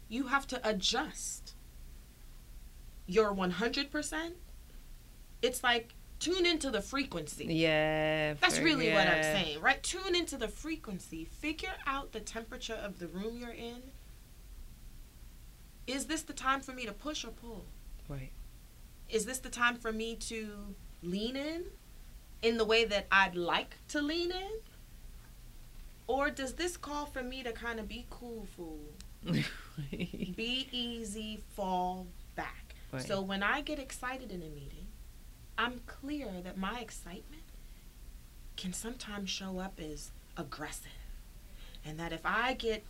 You 0.10 0.28
have 0.28 0.48
to 0.48 0.70
adjust 0.70 1.54
your 3.08 3.34
100%. 3.34 4.32
It's 5.41 5.63
like 5.63 5.93
tune 6.19 6.45
into 6.45 6.69
the 6.69 6.82
frequency. 6.82 7.45
Yeah. 7.45 8.34
That's 8.36 8.60
really 8.60 8.88
yeah. 8.88 8.95
what 8.95 9.08
I'm 9.08 9.23
saying, 9.23 9.62
right? 9.62 9.82
Tune 9.82 10.15
into 10.15 10.38
the 10.38 10.47
frequency. 10.47 11.25
Figure 11.25 11.73
out 11.86 12.12
the 12.12 12.19
temperature 12.19 12.75
of 12.82 12.99
the 12.99 13.08
room 13.08 13.38
you're 13.38 13.51
in. 13.51 13.82
Is 15.86 16.06
this 16.06 16.23
the 16.23 16.34
time 16.34 16.60
for 16.60 16.73
me 16.73 16.86
to 16.86 16.91
push 16.91 17.23
or 17.23 17.30
pull? 17.32 17.65
Right. 18.10 18.32
Is 19.10 19.25
this 19.25 19.39
the 19.39 19.49
time 19.49 19.77
for 19.77 19.91
me 19.91 20.15
to 20.15 20.75
lean 21.01 21.36
in 21.36 21.65
in 22.41 22.58
the 22.58 22.65
way 22.65 22.84
that 22.86 23.08
I'd 23.12 23.36
like 23.36 23.77
to 23.89 24.01
lean 24.01 24.32
in? 24.32 24.51
Or 26.08 26.30
does 26.30 26.53
this 26.53 26.77
call 26.77 27.06
for 27.06 27.21
me 27.21 27.43
to 27.43 27.51
kind 27.51 27.80
of 27.80 27.88
be 27.88 28.06
cool 28.10 28.47
fool 28.56 28.80
Be 29.91 30.67
easy, 30.71 31.43
fall 31.53 32.08
back. 32.36 32.75
Right. 32.91 33.01
So 33.01 33.21
when 33.21 33.43
I 33.43 33.62
get 33.62 33.80
excited 33.80 34.32
in 34.32 34.41
a 34.41 34.49
meeting, 34.49 34.87
I'm 35.58 35.82
clear 35.88 36.30
that 36.43 36.58
my 36.58 36.80
excitement 36.80 37.43
can 38.56 38.74
sometimes 38.74 39.30
show 39.30 39.60
up 39.60 39.80
as 39.80 40.12
aggressive. 40.36 40.91
And 41.86 42.00
that 42.00 42.12
if 42.12 42.26
I 42.26 42.54
get 42.54 42.84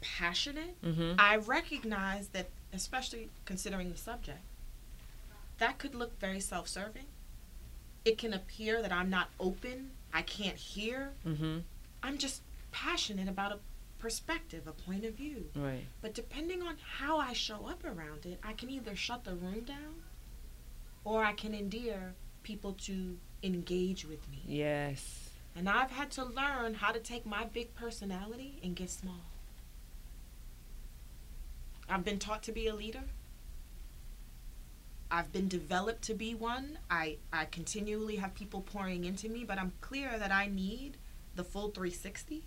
passionate, 0.00 0.80
mm-hmm. 0.82 1.14
I 1.18 1.36
recognize 1.36 2.28
that, 2.28 2.48
especially 2.72 3.30
considering 3.44 3.90
the 3.90 3.96
subject, 3.96 4.40
that 5.58 5.78
could 5.78 5.94
look 5.94 6.18
very 6.20 6.40
self 6.40 6.68
serving. 6.68 7.06
It 8.04 8.16
can 8.16 8.32
appear 8.32 8.80
that 8.80 8.92
I'm 8.92 9.10
not 9.10 9.30
open, 9.40 9.90
I 10.14 10.22
can't 10.22 10.56
hear. 10.56 11.12
Mm-hmm. 11.26 11.58
I'm 12.02 12.16
just 12.16 12.42
passionate 12.70 13.28
about 13.28 13.52
a 13.52 13.58
perspective, 13.98 14.66
a 14.66 14.72
point 14.72 15.04
of 15.04 15.14
view. 15.14 15.46
Right. 15.54 15.84
But 16.00 16.14
depending 16.14 16.62
on 16.62 16.76
how 16.98 17.18
I 17.18 17.32
show 17.32 17.66
up 17.66 17.84
around 17.84 18.24
it, 18.24 18.38
I 18.42 18.52
can 18.52 18.70
either 18.70 18.94
shut 18.94 19.24
the 19.24 19.34
room 19.34 19.64
down 19.66 20.02
or 21.08 21.24
I 21.24 21.32
can 21.32 21.54
endear 21.54 22.14
people 22.42 22.74
to 22.82 23.16
engage 23.42 24.04
with 24.04 24.28
me. 24.30 24.42
Yes. 24.46 25.30
And 25.56 25.66
I've 25.66 25.90
had 25.90 26.10
to 26.12 26.24
learn 26.24 26.74
how 26.74 26.92
to 26.92 27.00
take 27.00 27.24
my 27.24 27.46
big 27.46 27.74
personality 27.74 28.58
and 28.62 28.76
get 28.76 28.90
small. 28.90 29.24
I've 31.88 32.04
been 32.04 32.18
taught 32.18 32.42
to 32.44 32.52
be 32.52 32.66
a 32.66 32.74
leader. 32.74 33.04
I've 35.10 35.32
been 35.32 35.48
developed 35.48 36.02
to 36.02 36.14
be 36.14 36.34
one. 36.34 36.78
I, 36.90 37.16
I 37.32 37.46
continually 37.46 38.16
have 38.16 38.34
people 38.34 38.60
pouring 38.60 39.06
into 39.06 39.30
me, 39.30 39.44
but 39.44 39.58
I'm 39.58 39.72
clear 39.80 40.18
that 40.18 40.30
I 40.30 40.46
need 40.46 40.98
the 41.34 41.44
full 41.44 41.70
360 41.70 42.44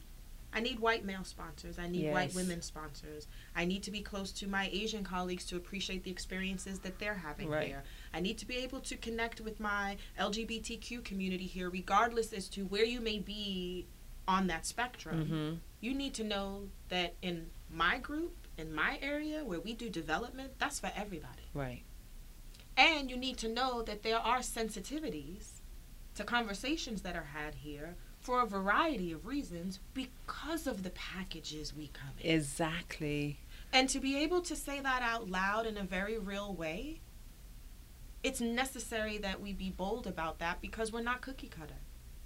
I 0.53 0.59
need 0.59 0.79
white 0.79 1.05
male 1.05 1.23
sponsors. 1.23 1.79
I 1.79 1.87
need 1.87 2.03
yes. 2.03 2.13
white 2.13 2.35
women 2.35 2.61
sponsors. 2.61 3.27
I 3.55 3.65
need 3.65 3.83
to 3.83 3.91
be 3.91 4.01
close 4.01 4.31
to 4.33 4.47
my 4.47 4.69
Asian 4.71 5.03
colleagues 5.03 5.45
to 5.45 5.55
appreciate 5.55 6.03
the 6.03 6.11
experiences 6.11 6.79
that 6.79 6.99
they're 6.99 7.15
having 7.15 7.49
right. 7.49 7.67
here. 7.67 7.83
I 8.13 8.19
need 8.19 8.37
to 8.39 8.45
be 8.45 8.57
able 8.57 8.79
to 8.81 8.97
connect 8.97 9.41
with 9.41 9.59
my 9.59 9.97
LGBTQ 10.19 11.03
community 11.03 11.45
here, 11.45 11.69
regardless 11.69 12.33
as 12.33 12.47
to 12.49 12.65
where 12.65 12.85
you 12.85 12.99
may 12.99 13.19
be 13.19 13.87
on 14.27 14.47
that 14.47 14.65
spectrum. 14.65 15.25
Mm-hmm. 15.25 15.55
You 15.79 15.93
need 15.93 16.13
to 16.15 16.23
know 16.23 16.69
that 16.89 17.15
in 17.21 17.47
my 17.69 17.97
group, 17.97 18.35
in 18.57 18.73
my 18.73 18.99
area 19.01 19.43
where 19.43 19.59
we 19.59 19.73
do 19.73 19.89
development, 19.89 20.53
that's 20.59 20.79
for 20.79 20.91
everybody. 20.95 21.49
Right. 21.53 21.83
And 22.77 23.09
you 23.09 23.17
need 23.17 23.37
to 23.37 23.49
know 23.49 23.81
that 23.83 24.03
there 24.03 24.19
are 24.19 24.39
sensitivities 24.39 25.61
to 26.15 26.23
conversations 26.23 27.01
that 27.01 27.15
are 27.15 27.29
had 27.33 27.55
here 27.55 27.95
for 28.19 28.41
a 28.41 28.45
variety 28.45 29.11
of 29.11 29.25
reasons 29.25 29.79
because 29.93 30.67
of 30.67 30.83
the 30.83 30.91
packages 30.91 31.75
we 31.75 31.87
come 31.87 32.11
in. 32.19 32.35
Exactly. 32.35 33.39
And 33.73 33.89
to 33.89 33.99
be 33.99 34.17
able 34.17 34.41
to 34.41 34.55
say 34.55 34.79
that 34.79 35.01
out 35.01 35.29
loud 35.29 35.65
in 35.65 35.77
a 35.77 35.83
very 35.83 36.17
real 36.17 36.53
way, 36.53 37.01
it's 38.23 38.41
necessary 38.41 39.17
that 39.19 39.41
we 39.41 39.53
be 39.53 39.69
bold 39.69 40.07
about 40.07 40.39
that 40.39 40.61
because 40.61 40.91
we're 40.91 41.01
not 41.01 41.21
cookie 41.21 41.47
cutter. 41.47 41.79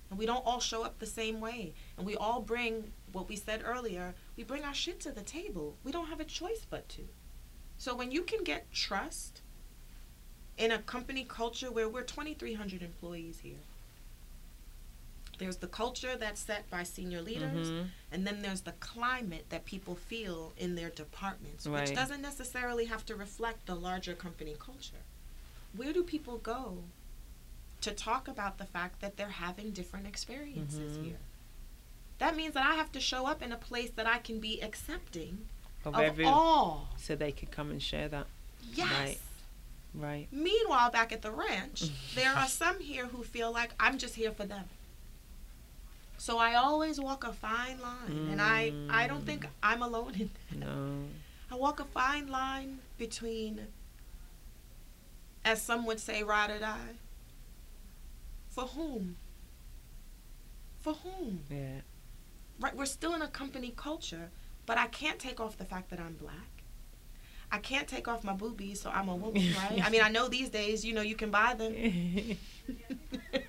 And 0.10 0.20
we 0.20 0.26
don't 0.26 0.46
all 0.46 0.60
show 0.60 0.84
up 0.84 1.00
the 1.00 1.06
same 1.06 1.40
way. 1.40 1.74
And 1.98 2.06
we 2.06 2.16
all 2.16 2.42
bring 2.42 2.92
what 3.12 3.30
we 3.30 3.36
said 3.36 3.64
earlier, 3.66 4.14
we 4.36 4.44
bring 4.44 4.64
our 4.64 4.74
shit 4.74 5.00
to 5.02 5.12
the 5.12 5.22
table. 5.22 5.78
We 5.84 5.92
don't 5.92 6.08
have 6.08 6.20
a 6.20 6.26
choice 6.26 6.66
but 6.70 6.88
to. 6.90 7.08
So 7.78 7.96
when 7.96 8.12
you 8.12 8.24
can 8.24 8.44
get 8.44 8.72
trust 8.72 9.42
in 10.58 10.72
a 10.72 10.80
company 10.80 11.26
culture 11.28 11.72
where 11.72 11.90
we're 11.90 12.04
2,300 12.04 12.82
employees 12.82 13.40
here, 13.40 13.60
there's 15.38 15.58
the 15.58 15.68
culture 15.68 16.16
that's 16.18 16.40
set 16.40 16.70
by 16.70 16.84
senior 16.84 17.22
leaders, 17.22 17.70
mm-hmm. 17.70 17.88
and 18.12 18.26
then 18.26 18.42
there's 18.42 18.62
the 18.62 18.72
climate 18.74 19.46
that 19.50 19.66
people 19.66 19.96
feel 19.96 20.54
in 20.58 20.76
their 20.76 20.90
departments, 20.90 21.68
right. 21.68 21.82
which 21.82 21.96
doesn't 21.96 22.22
necessarily 22.22 22.86
have 22.86 23.06
to 23.08 23.16
reflect 23.16 23.66
the 23.66 23.76
larger 23.76 24.14
company 24.14 24.56
culture. 24.58 25.04
Where 25.76 25.94
do 25.94 26.04
people 26.04 26.38
go 26.38 26.78
to 27.82 27.92
talk 27.92 28.28
about 28.28 28.58
the 28.58 28.66
fact 28.66 29.02
that 29.02 29.18
they're 29.18 29.30
having 29.30 29.72
different 29.72 30.08
experiences 30.08 30.94
mm-hmm. 30.94 31.06
here? 31.06 31.18
That 32.18 32.36
means 32.36 32.54
that 32.54 32.66
I 32.66 32.76
have 32.76 32.92
to 32.94 33.00
show 33.00 33.28
up 33.28 33.42
in 33.42 33.52
a 33.52 33.58
place 33.58 33.92
that 33.96 34.08
I 34.08 34.20
can 34.20 34.40
be 34.40 34.62
accepting 34.62 35.40
of, 35.84 35.96
of 35.96 36.02
every, 36.02 36.26
all. 36.26 36.90
So 36.98 37.16
they 37.16 37.32
could 37.32 37.52
come 37.52 37.72
and 37.72 37.82
share 37.82 38.08
that. 38.08 38.28
Yes. 38.74 38.90
Right. 38.92 39.18
Right. 39.94 40.28
Meanwhile, 40.32 40.92
back 40.92 41.12
at 41.12 41.22
the 41.22 41.32
ranch, 41.32 41.84
there 42.16 42.32
are 42.32 42.48
some 42.48 42.80
here 42.80 43.08
who 43.08 43.24
feel 43.24 43.52
like 43.52 43.72
I'm 43.80 43.98
just 43.98 44.16
here 44.16 44.32
for 44.32 44.46
them. 44.46 44.66
So 46.18 46.38
I 46.38 46.56
always 46.56 47.00
walk 47.00 47.24
a 47.24 47.34
fine 47.34 47.80
line, 47.82 48.10
mm. 48.10 48.32
and 48.32 48.42
I 48.42 48.74
I 48.90 49.08
don't 49.08 49.26
think 49.26 49.46
I'm 49.62 49.82
alone 49.82 50.14
in 50.16 50.30
that. 50.50 50.60
No. 50.60 51.04
I 51.52 51.56
walk 51.56 51.80
a 51.80 51.86
fine 51.86 52.28
line 52.28 52.80
between, 52.98 53.68
as 55.46 55.62
some 55.62 55.86
would 55.86 56.00
say, 56.00 56.24
ride 56.24 56.50
or 56.50 56.60
die. 56.60 56.96
For 58.50 58.64
whom? 58.64 59.16
For 60.80 60.94
whom? 60.94 61.42
Yeah. 61.50 61.82
Right. 62.60 62.76
We're 62.76 62.86
still 62.86 63.14
in 63.14 63.22
a 63.22 63.28
company 63.28 63.74
culture, 63.76 64.32
but 64.66 64.78
I 64.78 64.88
can't 64.88 65.20
take 65.20 65.40
off 65.40 65.58
the 65.58 65.66
fact 65.66 65.90
that 65.92 66.00
I'm 66.00 66.14
black. 66.14 66.64
I 67.52 67.60
can't 67.60 67.88
take 67.88 68.08
off 68.08 68.24
my 68.24 68.34
boobies, 68.34 68.82
so 68.82 68.90
I'm 68.90 69.08
a 69.08 69.16
woman, 69.16 69.54
right? 69.70 69.86
I 69.86 69.90
mean, 69.90 70.02
I 70.02 70.10
know 70.10 70.28
these 70.28 70.50
days, 70.50 70.84
you 70.84 70.94
know, 70.94 71.02
you 71.02 71.16
can 71.16 71.30
buy 71.32 71.54
them. 71.54 71.74
but 73.32 73.44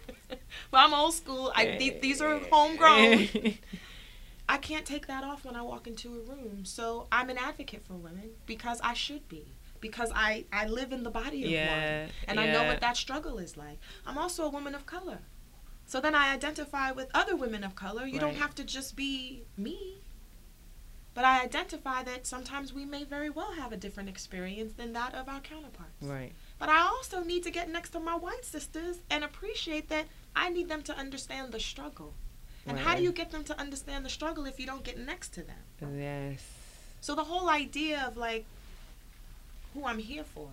I'm 0.72 0.92
old 0.92 1.14
school. 1.14 1.50
I 1.54 1.76
th- 1.78 2.02
these 2.02 2.20
are 2.20 2.38
homegrown. 2.50 3.28
I 4.48 4.58
can't 4.58 4.84
take 4.84 5.06
that 5.08 5.24
off 5.24 5.44
when 5.44 5.56
I 5.56 5.62
walk 5.62 5.86
into 5.86 6.08
a 6.08 6.20
room. 6.20 6.64
So 6.64 7.06
I'm 7.10 7.30
an 7.30 7.38
advocate 7.38 7.84
for 7.84 7.94
women 7.94 8.30
because 8.44 8.80
I 8.82 8.94
should 8.94 9.28
be. 9.28 9.46
Because 9.80 10.12
I, 10.14 10.44
I 10.52 10.66
live 10.66 10.92
in 10.92 11.02
the 11.02 11.10
body 11.10 11.44
of 11.44 11.50
yeah, 11.50 12.00
one. 12.02 12.10
And 12.28 12.38
yeah. 12.38 12.44
I 12.44 12.52
know 12.52 12.64
what 12.68 12.80
that 12.80 12.96
struggle 12.96 13.38
is 13.38 13.56
like. 13.56 13.78
I'm 14.06 14.18
also 14.18 14.44
a 14.44 14.48
woman 14.50 14.74
of 14.74 14.86
color. 14.86 15.18
So 15.86 16.00
then 16.00 16.14
I 16.14 16.32
identify 16.34 16.90
with 16.90 17.08
other 17.14 17.36
women 17.36 17.62
of 17.62 17.74
color. 17.76 18.06
You 18.06 18.14
right. 18.14 18.20
don't 18.20 18.36
have 18.36 18.54
to 18.56 18.64
just 18.64 18.96
be 18.96 19.44
me. 19.56 19.98
But 21.14 21.24
I 21.24 21.42
identify 21.42 22.02
that 22.02 22.26
sometimes 22.26 22.74
we 22.74 22.84
may 22.84 23.04
very 23.04 23.30
well 23.30 23.52
have 23.52 23.72
a 23.72 23.76
different 23.76 24.10
experience 24.10 24.74
than 24.74 24.92
that 24.92 25.14
of 25.14 25.28
our 25.30 25.40
counterparts. 25.40 26.02
Right. 26.02 26.32
But 26.58 26.68
I 26.68 26.80
also 26.80 27.22
need 27.22 27.42
to 27.44 27.50
get 27.50 27.70
next 27.70 27.90
to 27.90 28.00
my 28.00 28.14
white 28.14 28.44
sisters 28.44 28.98
and 29.10 29.24
appreciate 29.24 29.88
that 29.88 30.06
I 30.34 30.50
need 30.50 30.68
them 30.68 30.82
to 30.82 30.94
understand 30.94 31.52
the 31.52 31.60
struggle. 31.60 32.12
And 32.66 32.76
right. 32.76 32.86
how 32.86 32.96
do 32.96 33.02
you 33.02 33.12
get 33.12 33.30
them 33.30 33.44
to 33.44 33.58
understand 33.58 34.04
the 34.04 34.10
struggle 34.10 34.44
if 34.44 34.60
you 34.60 34.66
don't 34.66 34.84
get 34.84 34.98
next 34.98 35.32
to 35.34 35.42
them? 35.42 35.96
Yes. 35.98 36.44
So 37.00 37.14
the 37.14 37.24
whole 37.24 37.48
idea 37.48 38.04
of 38.06 38.16
like 38.16 38.44
who 39.76 39.86
I'm 39.86 39.98
here 39.98 40.24
for. 40.24 40.48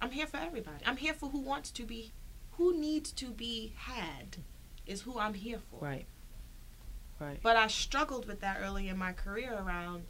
I'm 0.00 0.12
here 0.12 0.26
for 0.26 0.38
everybody. 0.38 0.84
I'm 0.86 0.96
here 0.96 1.12
for 1.12 1.28
who 1.28 1.40
wants 1.40 1.70
to 1.72 1.82
be 1.82 2.12
who 2.52 2.78
needs 2.78 3.10
to 3.12 3.26
be 3.26 3.72
had 3.76 4.38
is 4.86 5.02
who 5.02 5.18
I'm 5.18 5.34
here 5.34 5.60
for. 5.70 5.84
Right. 5.84 6.06
Right. 7.18 7.38
But 7.42 7.56
I 7.56 7.66
struggled 7.66 8.26
with 8.26 8.40
that 8.40 8.58
early 8.62 8.88
in 8.88 8.96
my 8.96 9.12
career 9.12 9.52
around 9.52 10.04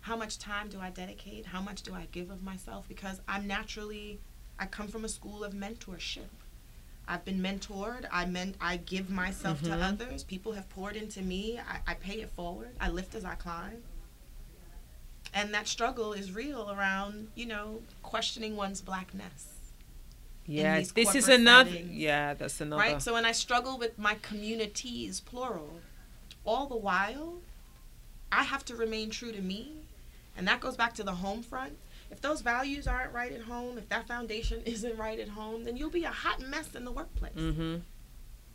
how 0.00 0.16
much 0.16 0.38
time 0.38 0.68
do 0.68 0.80
I 0.80 0.90
dedicate? 0.90 1.46
How 1.46 1.60
much 1.60 1.82
do 1.82 1.94
I 1.94 2.08
give 2.10 2.30
of 2.30 2.42
myself? 2.42 2.88
Because 2.88 3.20
I'm 3.28 3.46
naturally 3.46 4.18
I 4.58 4.66
come 4.66 4.88
from 4.88 5.04
a 5.04 5.08
school 5.08 5.44
of 5.44 5.52
mentorship. 5.52 6.30
I've 7.06 7.24
been 7.24 7.40
mentored. 7.40 8.06
I 8.10 8.26
meant 8.26 8.56
I 8.60 8.78
give 8.78 9.10
myself 9.10 9.62
mm-hmm. 9.62 9.78
to 9.78 9.84
others. 9.84 10.24
People 10.24 10.52
have 10.52 10.68
poured 10.70 10.96
into 10.96 11.22
me. 11.22 11.58
I, 11.58 11.92
I 11.92 11.94
pay 11.94 12.20
it 12.20 12.30
forward. 12.30 12.70
I 12.80 12.88
lift 12.88 13.14
as 13.14 13.24
I 13.24 13.34
climb. 13.34 13.82
And 15.34 15.52
that 15.54 15.68
struggle 15.68 16.12
is 16.12 16.32
real 16.32 16.70
around, 16.70 17.28
you 17.34 17.46
know, 17.46 17.80
questioning 18.02 18.56
one's 18.56 18.80
blackness. 18.80 19.54
Yeah, 20.46 20.80
this 20.94 21.14
is 21.14 21.28
another. 21.28 21.70
Settings. 21.70 21.92
Yeah, 21.92 22.34
that's 22.34 22.60
another. 22.60 22.80
Right. 22.80 23.02
So 23.02 23.12
when 23.12 23.26
I 23.26 23.32
struggle 23.32 23.78
with 23.78 23.98
my 23.98 24.16
communities, 24.22 25.20
plural, 25.20 25.80
all 26.44 26.66
the 26.66 26.76
while, 26.76 27.34
I 28.32 28.44
have 28.44 28.64
to 28.66 28.76
remain 28.76 29.10
true 29.10 29.32
to 29.32 29.42
me, 29.42 29.72
and 30.36 30.48
that 30.48 30.60
goes 30.60 30.76
back 30.76 30.94
to 30.94 31.02
the 31.02 31.12
home 31.12 31.42
front 31.42 31.76
if 32.10 32.20
those 32.20 32.40
values 32.40 32.86
aren't 32.86 33.12
right 33.12 33.32
at 33.32 33.42
home, 33.42 33.78
if 33.78 33.88
that 33.88 34.06
foundation 34.06 34.62
isn't 34.66 34.96
right 34.96 35.18
at 35.18 35.28
home, 35.28 35.64
then 35.64 35.76
you'll 35.76 35.90
be 35.90 36.04
a 36.04 36.10
hot 36.10 36.40
mess 36.40 36.74
in 36.74 36.84
the 36.84 36.92
workplace. 36.92 37.32
Mm-hmm. 37.34 37.76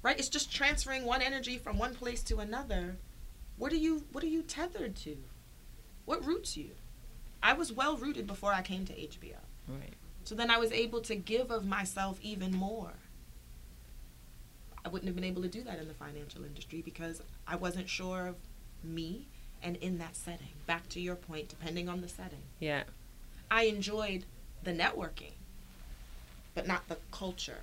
Right? 0.02 0.20
It's 0.20 0.30
just 0.30 0.54
transferring 0.54 1.06
one 1.06 1.22
energy 1.22 1.58
from 1.58 1.78
one 1.78 1.94
place 1.94 2.22
to 2.24 2.40
another. 2.40 2.98
What 3.58 3.72
are 3.72 3.78
you 3.78 4.04
What 4.12 4.24
are 4.24 4.28
you 4.28 4.42
tethered 4.42 4.96
to? 4.98 5.18
What 6.06 6.26
roots 6.26 6.58
you? 6.58 6.72
I 7.42 7.54
was 7.54 7.72
well 7.72 7.98
rooted 7.98 8.28
before 8.28 8.54
I 8.54 8.62
came 8.62 8.86
to 8.86 8.94
HBO. 8.94 9.38
Right. 9.68 9.94
So 10.24 10.36
then 10.36 10.50
I 10.50 10.58
was 10.58 10.72
able 10.72 11.02
to 11.02 11.16
give 11.16 11.52
of 11.52 11.66
myself 11.66 12.20
even 12.22 12.56
more. 12.56 12.94
I 14.86 14.90
wouldn't 14.90 15.08
have 15.08 15.16
been 15.16 15.24
able 15.26 15.42
to 15.42 15.48
do 15.48 15.64
that 15.64 15.80
in 15.80 15.88
the 15.88 15.94
financial 15.94 16.44
industry 16.44 16.82
because 16.82 17.22
I 17.48 17.56
wasn't 17.56 17.90
sure 17.90 18.28
of 18.28 18.36
me 18.84 19.28
and 19.62 19.78
in 19.78 19.98
that 20.00 20.16
setting. 20.16 20.48
Back 20.66 20.90
to 20.90 21.00
your 21.00 21.16
point, 21.16 21.50
depending 21.50 21.88
on 21.88 22.02
the 22.02 22.08
setting. 22.08 22.44
Yeah. 22.60 22.84
I 23.50 23.64
enjoyed 23.64 24.26
the 24.64 24.72
networking, 24.72 25.34
but 26.56 26.68
not 26.68 26.88
the 26.88 26.98
culture, 27.12 27.62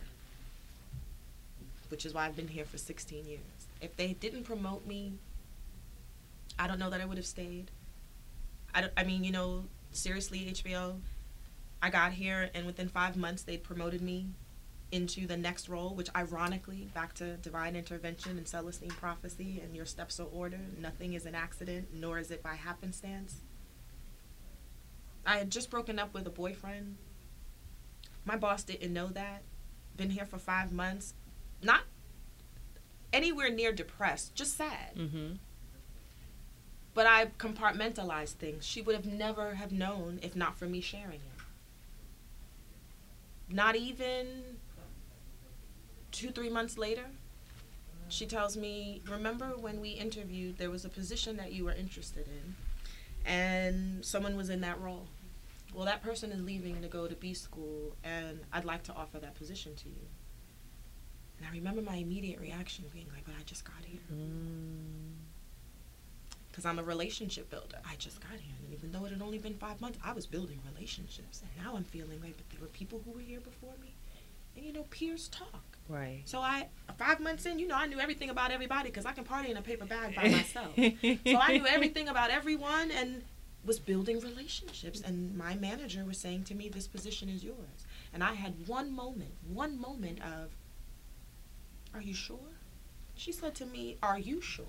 which 1.89 2.07
is 2.07 2.15
why 2.15 2.27
I've 2.27 2.37
been 2.37 2.49
here 2.49 2.65
for 2.65 2.79
16 2.79 3.27
years. 3.27 3.41
If 3.81 3.97
they 3.97 4.15
didn't 4.15 4.45
promote 4.45 4.87
me, 4.87 5.15
I 6.59 6.67
don't 6.67 6.79
know 6.79 6.91
that 6.91 7.01
I 7.01 7.05
would 7.05 7.17
have 7.17 7.27
stayed. 7.27 7.71
I, 8.75 8.89
I 8.97 9.05
mean, 9.05 9.25
you 9.25 9.33
know, 9.33 9.65
seriously, 9.93 10.53
HBO, 10.53 10.97
I 11.83 11.91
got 11.91 12.13
here 12.13 12.51
and 12.55 12.67
within 12.67 12.89
five 12.89 13.17
months 13.17 13.43
they 13.43 13.57
promoted 13.57 14.01
me 14.01 14.27
into 14.93 15.27
the 15.27 15.37
next 15.37 15.69
role, 15.69 15.95
which 15.95 16.09
ironically, 16.17 16.91
back 16.95 17.15
to 17.15 17.37
divine 17.37 17.77
intervention 17.77 18.37
and 18.37 18.47
Celestine 18.47 18.91
prophecy 18.91 19.61
and 19.63 19.77
your 19.77 19.87
steps 19.87 20.19
are 20.19 20.27
ordered. 20.33 20.81
Nothing 20.81 21.15
is 21.15 21.27
an 21.27 21.35
accident, 21.35 21.89
nor 21.93 22.19
is 22.19 22.31
it 22.31 22.43
by 22.43 22.55
happenstance. 22.55 23.41
I 25.25 25.39
had 25.39 25.51
just 25.51 25.71
broken 25.71 25.99
up 25.99 26.13
with 26.13 26.27
a 26.27 26.31
boyfriend. 26.31 26.97
My 28.25 28.37
boss 28.37 28.65
didn't 28.65 28.93
know 28.93 29.09
that. 29.09 29.43
Been 29.97 30.11
here 30.11 30.27
for 30.27 30.39
five 30.39 30.73
months. 30.73 31.15
Not 31.63 31.83
anywhere 33.13 33.51
near 33.51 33.73
depressed, 33.73 34.35
just 34.35 34.57
sad. 34.57 34.97
Mm-hmm. 34.97 35.35
But 37.01 37.07
I 37.07 37.29
compartmentalized 37.39 38.35
things. 38.35 38.67
She 38.67 38.83
would 38.83 38.95
have 38.95 39.07
never 39.07 39.55
have 39.55 39.73
known 39.73 40.19
if 40.21 40.37
not 40.37 40.59
for 40.59 40.67
me 40.67 40.83
sharing 40.83 41.15
it. 41.15 41.41
Not 43.49 43.75
even 43.75 44.43
two, 46.13 46.31
three 46.31 46.51
months 46.51 46.77
later, 46.77 47.07
she 48.11 48.27
tells 48.27 48.55
me, 48.55 49.01
Remember 49.09 49.47
when 49.59 49.81
we 49.81 49.93
interviewed, 49.93 50.59
there 50.59 50.69
was 50.69 50.85
a 50.85 50.91
position 50.91 51.39
that 51.39 51.53
you 51.53 51.65
were 51.65 51.73
interested 51.73 52.29
in, 52.29 52.55
and 53.25 54.05
someone 54.05 54.37
was 54.37 54.51
in 54.51 54.61
that 54.61 54.79
role. 54.79 55.07
Well, 55.73 55.87
that 55.87 56.03
person 56.03 56.31
is 56.31 56.43
leaving 56.43 56.83
to 56.83 56.89
go 56.89 57.07
to 57.07 57.15
B 57.15 57.33
school, 57.33 57.97
and 58.05 58.41
I'd 58.53 58.67
like 58.67 58.83
to 58.83 58.93
offer 58.93 59.19
that 59.21 59.37
position 59.37 59.75
to 59.75 59.89
you. 59.89 60.07
And 61.39 61.47
I 61.49 61.53
remember 61.53 61.81
my 61.81 61.97
immediate 61.97 62.39
reaction 62.39 62.85
being 62.93 63.07
like, 63.15 63.25
But 63.25 63.37
I 63.41 63.43
just 63.45 63.65
got 63.65 63.87
here. 63.87 64.01
Mm. 64.13 65.00
Because. 66.63 66.79
I'm 66.79 66.85
a 66.85 66.87
relationship 66.87 67.51
builder. 67.51 67.79
I 67.85 67.97
just 67.97 68.21
got 68.21 68.33
here. 68.39 68.55
And 68.65 68.73
even 68.73 68.93
though 68.93 69.05
it 69.07 69.13
had 69.13 69.23
only 69.23 69.39
been 69.39 69.55
five 69.55 69.81
months, 69.81 69.99
I 70.05 70.13
was 70.13 70.27
building 70.27 70.61
relationships. 70.75 71.43
And 71.43 71.65
now 71.65 71.77
I'm 71.77 71.85
feeling 71.85 72.21
like, 72.21 72.37
but 72.37 72.49
there 72.51 72.61
were 72.61 72.69
people 72.69 73.01
who 73.05 73.13
were 73.13 73.21
here 73.21 73.41
before 73.41 73.75
me. 73.81 73.95
And 74.57 74.65
you 74.65 74.73
know, 74.73 74.85
peers 74.91 75.29
talk. 75.29 75.79
Right. 75.89 76.23
So 76.25 76.41
I 76.41 76.69
five 76.99 77.21
months 77.21 77.47
in, 77.47 77.59
you 77.59 77.67
know, 77.67 77.75
I 77.75 77.87
knew 77.87 77.99
everything 77.99 78.31
about 78.31 78.51
everybody 78.51 78.91
because 78.91 79.07
I 79.07 79.13
can 79.13 79.25
party 79.25 79.51
in 79.51 79.57
a 79.57 79.63
paper 79.63 79.87
bag 79.87 80.15
by 80.15 80.29
myself. 80.29 80.75
so 80.77 81.37
I 81.37 81.57
knew 81.57 81.67
everything 81.67 82.09
about 82.15 82.31
everyone 82.31 82.91
and 82.91 83.23
was 83.65 83.79
building 83.79 84.21
relationships. 84.21 85.01
And 85.01 85.37
my 85.37 85.55
manager 85.55 86.05
was 86.05 86.19
saying 86.19 86.45
to 86.45 86.55
me, 86.55 86.69
"This 86.69 86.87
position 86.87 87.29
is 87.29 87.43
yours." 87.43 87.87
And 88.13 88.23
I 88.23 88.35
had 88.35 88.67
one 88.69 88.93
moment, 88.93 89.33
one 89.49 89.81
moment 89.81 90.21
of, 90.23 90.51
"Are 91.95 92.03
you 92.03 92.15
sure?" 92.15 92.39
She 93.15 93.33
said 93.33 93.55
to 93.57 93.67
me, 93.67 93.97
"Are 94.03 94.19
you 94.19 94.41
sure?" 94.41 94.67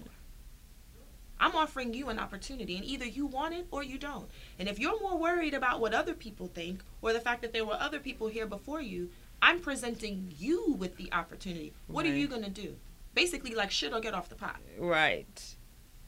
I'm 1.42 1.56
offering 1.56 1.96
you 1.96 2.10
an 2.10 2.20
opportunity, 2.20 2.78
and 2.78 2.86
either 2.86 3.06
you 3.06 3.26
want 3.26 3.56
it 3.56 3.66
or 3.72 3.84
you 3.84 3.98
don't. 3.98 4.30
And 4.60 4.70
if 4.70 4.78
you're 4.78 5.02
more 5.02 5.18
worried 5.18 5.56
about 5.56 5.82
what 5.82 5.94
other 5.94 6.14
people 6.14 6.48
think 6.48 6.84
or 7.02 7.14
the 7.14 7.20
fact 7.20 7.42
that 7.42 7.52
there 7.52 7.66
were 7.66 7.78
other 7.80 8.00
people 8.00 8.28
here 8.28 8.46
before 8.46 8.80
you, 8.80 9.10
I'm 9.42 9.60
presenting 9.60 10.32
you 10.38 10.76
with 10.78 10.98
the 10.98 11.12
opportunity. 11.12 11.74
What 11.88 12.06
right. 12.06 12.14
are 12.14 12.18
you 12.18 12.28
going 12.28 12.44
to 12.44 12.50
do? 12.52 12.76
Basically, 13.16 13.56
like 13.56 13.72
shit 13.72 13.92
or 13.92 14.00
get 14.00 14.14
off 14.14 14.30
the 14.30 14.36
pot. 14.36 14.62
Right. 14.78 15.56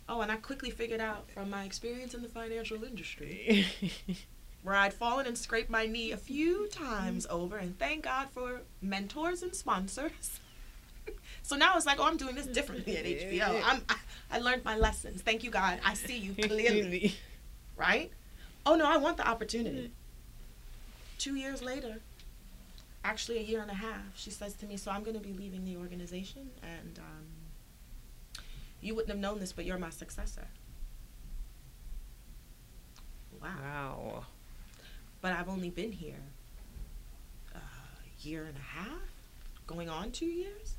Oh, 0.08 0.22
and 0.22 0.32
I 0.32 0.36
quickly 0.36 0.70
figured 0.70 1.02
out 1.02 1.32
from 1.32 1.50
my 1.50 1.64
experience 1.64 2.14
in 2.14 2.22
the 2.22 2.30
financial 2.30 2.84
industry 2.84 3.66
where 4.64 4.76
I'd 4.76 4.94
fallen 4.94 5.26
and 5.26 5.38
scraped 5.38 5.70
my 5.70 5.88
knee 5.88 6.12
a 6.12 6.18
few 6.18 6.68
times 6.68 7.26
over, 7.30 7.58
and 7.58 7.78
thank 7.80 8.04
God 8.04 8.30
for 8.32 8.62
mentors 8.82 9.42
and 9.42 9.56
sponsors. 9.56 10.40
so 11.44 11.56
now 11.56 11.76
it's 11.76 11.86
like, 11.86 12.00
oh, 12.00 12.06
I'm 12.06 12.18
doing 12.18 12.36
this 12.36 12.46
differently 12.46 12.98
at 12.98 13.06
HBO. 13.06 13.62
I'm, 13.66 13.82
I, 13.90 13.96
I 14.32 14.40
learned 14.40 14.64
my 14.64 14.78
lessons. 14.78 15.22
Thank 15.22 15.44
you, 15.44 15.52
God. 15.52 15.80
I 15.86 15.94
see 15.94 16.18
you 16.18 16.34
clearly. 16.34 17.16
right? 17.78 18.12
Oh, 18.66 18.76
no, 18.76 18.86
I 18.86 18.98
want 18.98 19.18
the 19.18 19.28
opportunity. 19.28 19.92
Two 21.18 21.36
years 21.36 21.62
later, 21.62 22.00
actually 23.04 23.38
a 23.40 23.42
year 23.44 23.62
and 23.62 23.72
a 23.72 23.76
half, 23.76 24.02
she 24.16 24.30
says 24.30 24.54
to 24.56 24.66
me, 24.66 24.78
"So 24.78 24.92
I'm 24.92 25.04
going 25.04 25.16
to 25.16 25.24
be 25.24 25.34
leaving 25.34 25.66
the 25.66 25.78
organization, 25.78 26.50
and 26.62 27.00
um, 27.00 28.44
you 28.82 28.96
wouldn't 28.96 29.12
have 29.12 29.20
known 29.20 29.40
this, 29.40 29.54
but 29.54 29.66
you're 29.66 29.78
my 29.78 29.90
successor." 29.90 30.48
Wow. 33.42 33.50
Wow. 33.62 34.26
But 35.22 35.34
I've 35.34 35.50
only 35.50 35.70
been 35.70 35.92
here 35.92 36.24
a 37.56 37.60
year 38.28 38.46
and 38.46 38.58
a 38.58 38.80
half, 38.80 39.12
going 39.68 39.90
on 39.90 40.12
two 40.12 40.26
years. 40.26 40.76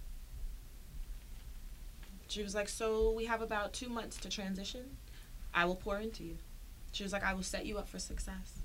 She 2.29 2.43
was 2.43 2.55
like, 2.55 2.69
"So 2.69 3.11
we 3.13 3.27
have 3.27 3.43
about 3.43 3.73
two 3.73 3.89
months 3.89 4.17
to 4.19 4.29
transition. 4.29 4.97
I 5.53 5.65
will 5.65 5.77
pour 5.77 5.99
into 5.99 6.25
you." 6.25 6.39
She 6.93 7.03
was 7.03 7.13
like, 7.13 7.25
"I 7.25 7.35
will 7.35 7.43
set 7.43 7.67
you 7.67 7.79
up 7.79 7.89
for 7.89 7.99
success," 7.99 8.61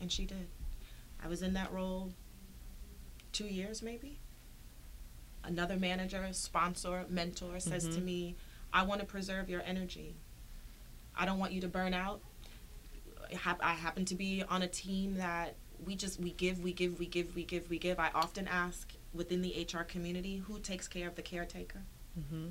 and 0.00 0.10
she 0.10 0.24
did. 0.24 0.48
I 1.22 1.28
was 1.28 1.42
in 1.42 1.54
that 1.54 1.72
role 1.72 2.12
two 3.32 3.46
years 3.46 3.82
maybe. 3.82 4.18
Another 5.44 5.76
manager, 5.76 6.26
sponsor, 6.32 7.04
mentor 7.08 7.60
says 7.60 7.84
mm-hmm. 7.84 7.94
to 7.94 8.00
me, 8.00 8.36
I 8.72 8.82
want 8.82 9.00
to 9.00 9.06
preserve 9.06 9.48
your 9.48 9.62
energy. 9.64 10.16
I 11.16 11.24
don't 11.24 11.38
want 11.38 11.52
you 11.52 11.60
to 11.62 11.68
burn 11.68 11.94
out. 11.94 12.20
I 13.60 13.74
happen 13.74 14.04
to 14.06 14.14
be 14.14 14.42
on 14.48 14.62
a 14.62 14.68
team 14.68 15.16
that 15.16 15.54
we 15.84 15.94
just 15.94 16.18
we 16.20 16.32
give, 16.32 16.60
we 16.60 16.72
give, 16.72 16.98
we 16.98 17.06
give, 17.06 17.34
we 17.34 17.44
give, 17.44 17.70
we 17.70 17.78
give. 17.78 17.98
I 17.98 18.10
often 18.14 18.48
ask 18.48 18.92
within 19.14 19.42
the 19.42 19.66
HR 19.72 19.82
community 19.84 20.36
who 20.36 20.58
takes 20.58 20.88
care 20.88 21.08
of 21.08 21.14
the 21.14 21.22
caretaker. 21.22 21.82
Mm-hmm. 22.18 22.48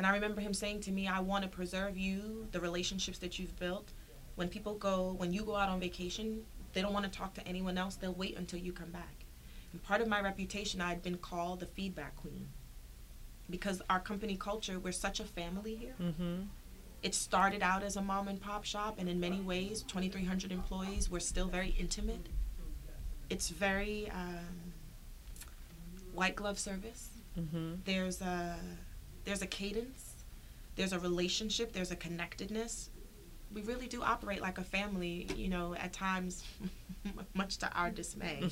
And 0.00 0.06
I 0.06 0.14
remember 0.14 0.40
him 0.40 0.54
saying 0.54 0.80
to 0.80 0.92
me, 0.92 1.08
I 1.08 1.20
want 1.20 1.42
to 1.42 1.50
preserve 1.50 1.98
you, 1.98 2.48
the 2.52 2.60
relationships 2.60 3.18
that 3.18 3.38
you've 3.38 3.54
built. 3.58 3.92
When 4.34 4.48
people 4.48 4.72
go, 4.76 5.14
when 5.18 5.30
you 5.30 5.42
go 5.42 5.56
out 5.56 5.68
on 5.68 5.78
vacation, 5.78 6.42
they 6.72 6.80
don't 6.80 6.94
want 6.94 7.04
to 7.04 7.10
talk 7.10 7.34
to 7.34 7.46
anyone 7.46 7.76
else. 7.76 7.96
They'll 7.96 8.14
wait 8.14 8.38
until 8.38 8.60
you 8.60 8.72
come 8.72 8.88
back. 8.88 9.26
And 9.74 9.82
part 9.82 10.00
of 10.00 10.08
my 10.08 10.22
reputation, 10.22 10.80
I 10.80 10.88
had 10.88 11.02
been 11.02 11.18
called 11.18 11.60
the 11.60 11.66
feedback 11.66 12.16
queen 12.16 12.48
because 13.50 13.82
our 13.90 14.00
company 14.00 14.38
culture, 14.38 14.78
we're 14.78 14.90
such 14.90 15.20
a 15.20 15.24
family 15.24 15.74
here. 15.74 15.96
Mm-hmm. 16.00 16.44
It 17.02 17.14
started 17.14 17.62
out 17.62 17.82
as 17.82 17.96
a 17.96 18.00
mom 18.00 18.26
and 18.28 18.40
pop 18.40 18.64
shop, 18.64 18.94
and 18.98 19.06
in 19.06 19.20
many 19.20 19.42
ways, 19.42 19.82
2,300 19.82 20.50
employees, 20.50 21.10
we're 21.10 21.20
still 21.20 21.48
very 21.48 21.76
intimate. 21.78 22.26
It's 23.28 23.50
very 23.50 24.10
um, 24.14 24.72
white 26.14 26.36
glove 26.36 26.58
service. 26.58 27.10
Mm-hmm. 27.38 27.74
There's 27.84 28.22
a 28.22 28.56
there's 29.24 29.42
a 29.42 29.46
cadence, 29.46 30.14
there's 30.76 30.92
a 30.92 30.98
relationship, 30.98 31.72
there's 31.72 31.90
a 31.90 31.96
connectedness. 31.96 32.90
We 33.52 33.62
really 33.62 33.88
do 33.88 34.02
operate 34.02 34.40
like 34.40 34.58
a 34.58 34.64
family, 34.64 35.26
you 35.34 35.48
know, 35.48 35.74
at 35.74 35.92
times, 35.92 36.44
much 37.34 37.58
to 37.58 37.72
our 37.72 37.90
dismay. 37.90 38.50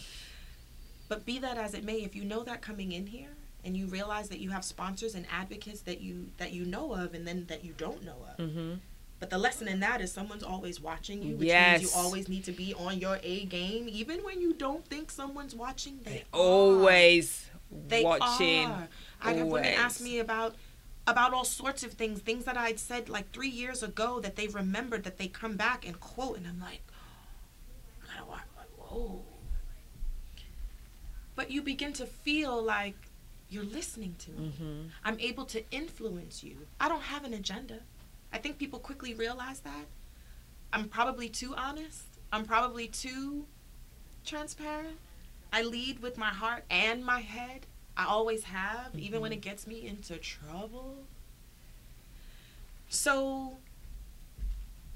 But 1.09 1.25
be 1.25 1.39
that 1.39 1.57
as 1.57 1.75
it 1.75 1.85
may, 1.85 2.03
if 2.03 2.15
you 2.15 2.25
know 2.25 2.43
that 2.45 2.61
coming 2.61 2.93
in 2.93 3.07
here 3.07 3.31
and 3.65 3.77
you 3.77 3.87
realize 3.87 4.29
that 4.29 4.41
you 4.41 4.51
have 4.51 4.65
sponsors 4.65 5.15
and 5.15 5.27
advocates 5.33 5.81
that 5.83 6.01
you 6.01 6.29
that 6.37 6.53
you 6.53 6.65
know 6.65 6.95
of 6.95 7.15
and 7.15 7.27
then 7.27 7.47
that 7.49 7.65
you 7.65 7.73
don't 7.77 8.05
know 8.05 8.17
of. 8.31 8.45
Mm-hmm. 8.45 8.75
But 9.21 9.31
the 9.31 9.39
lesson 9.39 9.67
in 9.67 9.81
that 9.81 10.01
is 10.01 10.13
someone's 10.13 10.45
always 10.45 10.81
watching 10.81 11.23
you, 11.23 11.37
which 11.37 11.49
yes. 11.49 11.81
means 11.81 11.93
you 11.93 12.01
always 12.01 12.29
need 12.29 12.45
to 12.45 12.53
be 12.53 12.73
on 12.75 12.99
your 12.99 13.19
A 13.25 13.47
game, 13.47 13.89
even 13.89 14.23
when 14.23 14.41
you 14.41 14.55
don't 14.55 14.87
think 14.87 15.11
someone's 15.11 15.57
watching. 15.57 15.99
They, 16.05 16.11
they 16.11 16.25
always 16.33 17.47
they 17.89 18.05
watching. 18.05 18.67
Are. 18.67 18.89
I 19.23 19.33
have 19.35 19.47
women 19.47 19.75
ask 19.75 20.01
me 20.01 20.19
about 20.19 20.55
about 21.07 21.33
all 21.33 21.45
sorts 21.45 21.83
of 21.83 21.93
things, 21.95 22.21
things 22.21 22.45
that 22.45 22.57
I'd 22.57 22.79
said 22.79 23.09
like 23.09 23.33
three 23.33 23.49
years 23.49 23.83
ago 23.83 24.21
that 24.21 24.37
they 24.37 24.47
remembered 24.47 25.05
that 25.05 25.17
they 25.17 25.27
come 25.27 25.57
back 25.57 25.87
and 25.87 25.99
quote, 25.99 26.37
and 26.37 26.47
I'm 26.47 26.61
like, 26.61 26.83
whoa 28.77 29.23
but 31.39 31.53
you 31.53 31.63
begin 31.63 31.93
to 31.93 32.05
feel 32.05 32.61
like 32.61 32.97
you're 33.49 33.63
listening 33.63 34.17
to 34.19 34.33
me. 34.33 34.49
Mm-hmm. 34.49 34.89
I'm 35.05 35.21
able 35.21 35.45
to 35.45 35.63
influence 35.71 36.43
you. 36.43 36.57
I 36.81 36.89
don't 36.89 37.01
have 37.01 37.23
an 37.23 37.33
agenda. 37.33 37.79
I 38.33 38.39
think 38.39 38.59
people 38.59 38.81
quickly 38.81 39.15
realize 39.15 39.61
that. 39.61 39.87
I'm 40.73 40.89
probably 40.89 41.29
too 41.29 41.55
honest. 41.57 42.07
I'm 42.33 42.45
probably 42.45 42.89
too 42.89 43.47
transparent. 44.25 44.99
I 45.53 45.63
lead 45.63 46.01
with 46.01 46.19
my 46.19 46.31
heart 46.31 46.65
and 46.71 47.05
my 47.05 47.21
head. 47.21 47.67
I 47.99 48.07
always 48.07 48.45
have, 48.45 48.89
mm-hmm. 48.89 49.01
even 49.01 49.21
when 49.21 49.33
mm-hmm. 49.33 49.39
it 49.39 49.43
gets 49.43 49.67
me 49.67 49.87
into 49.87 50.17
trouble. 50.17 50.95
So 52.89 53.59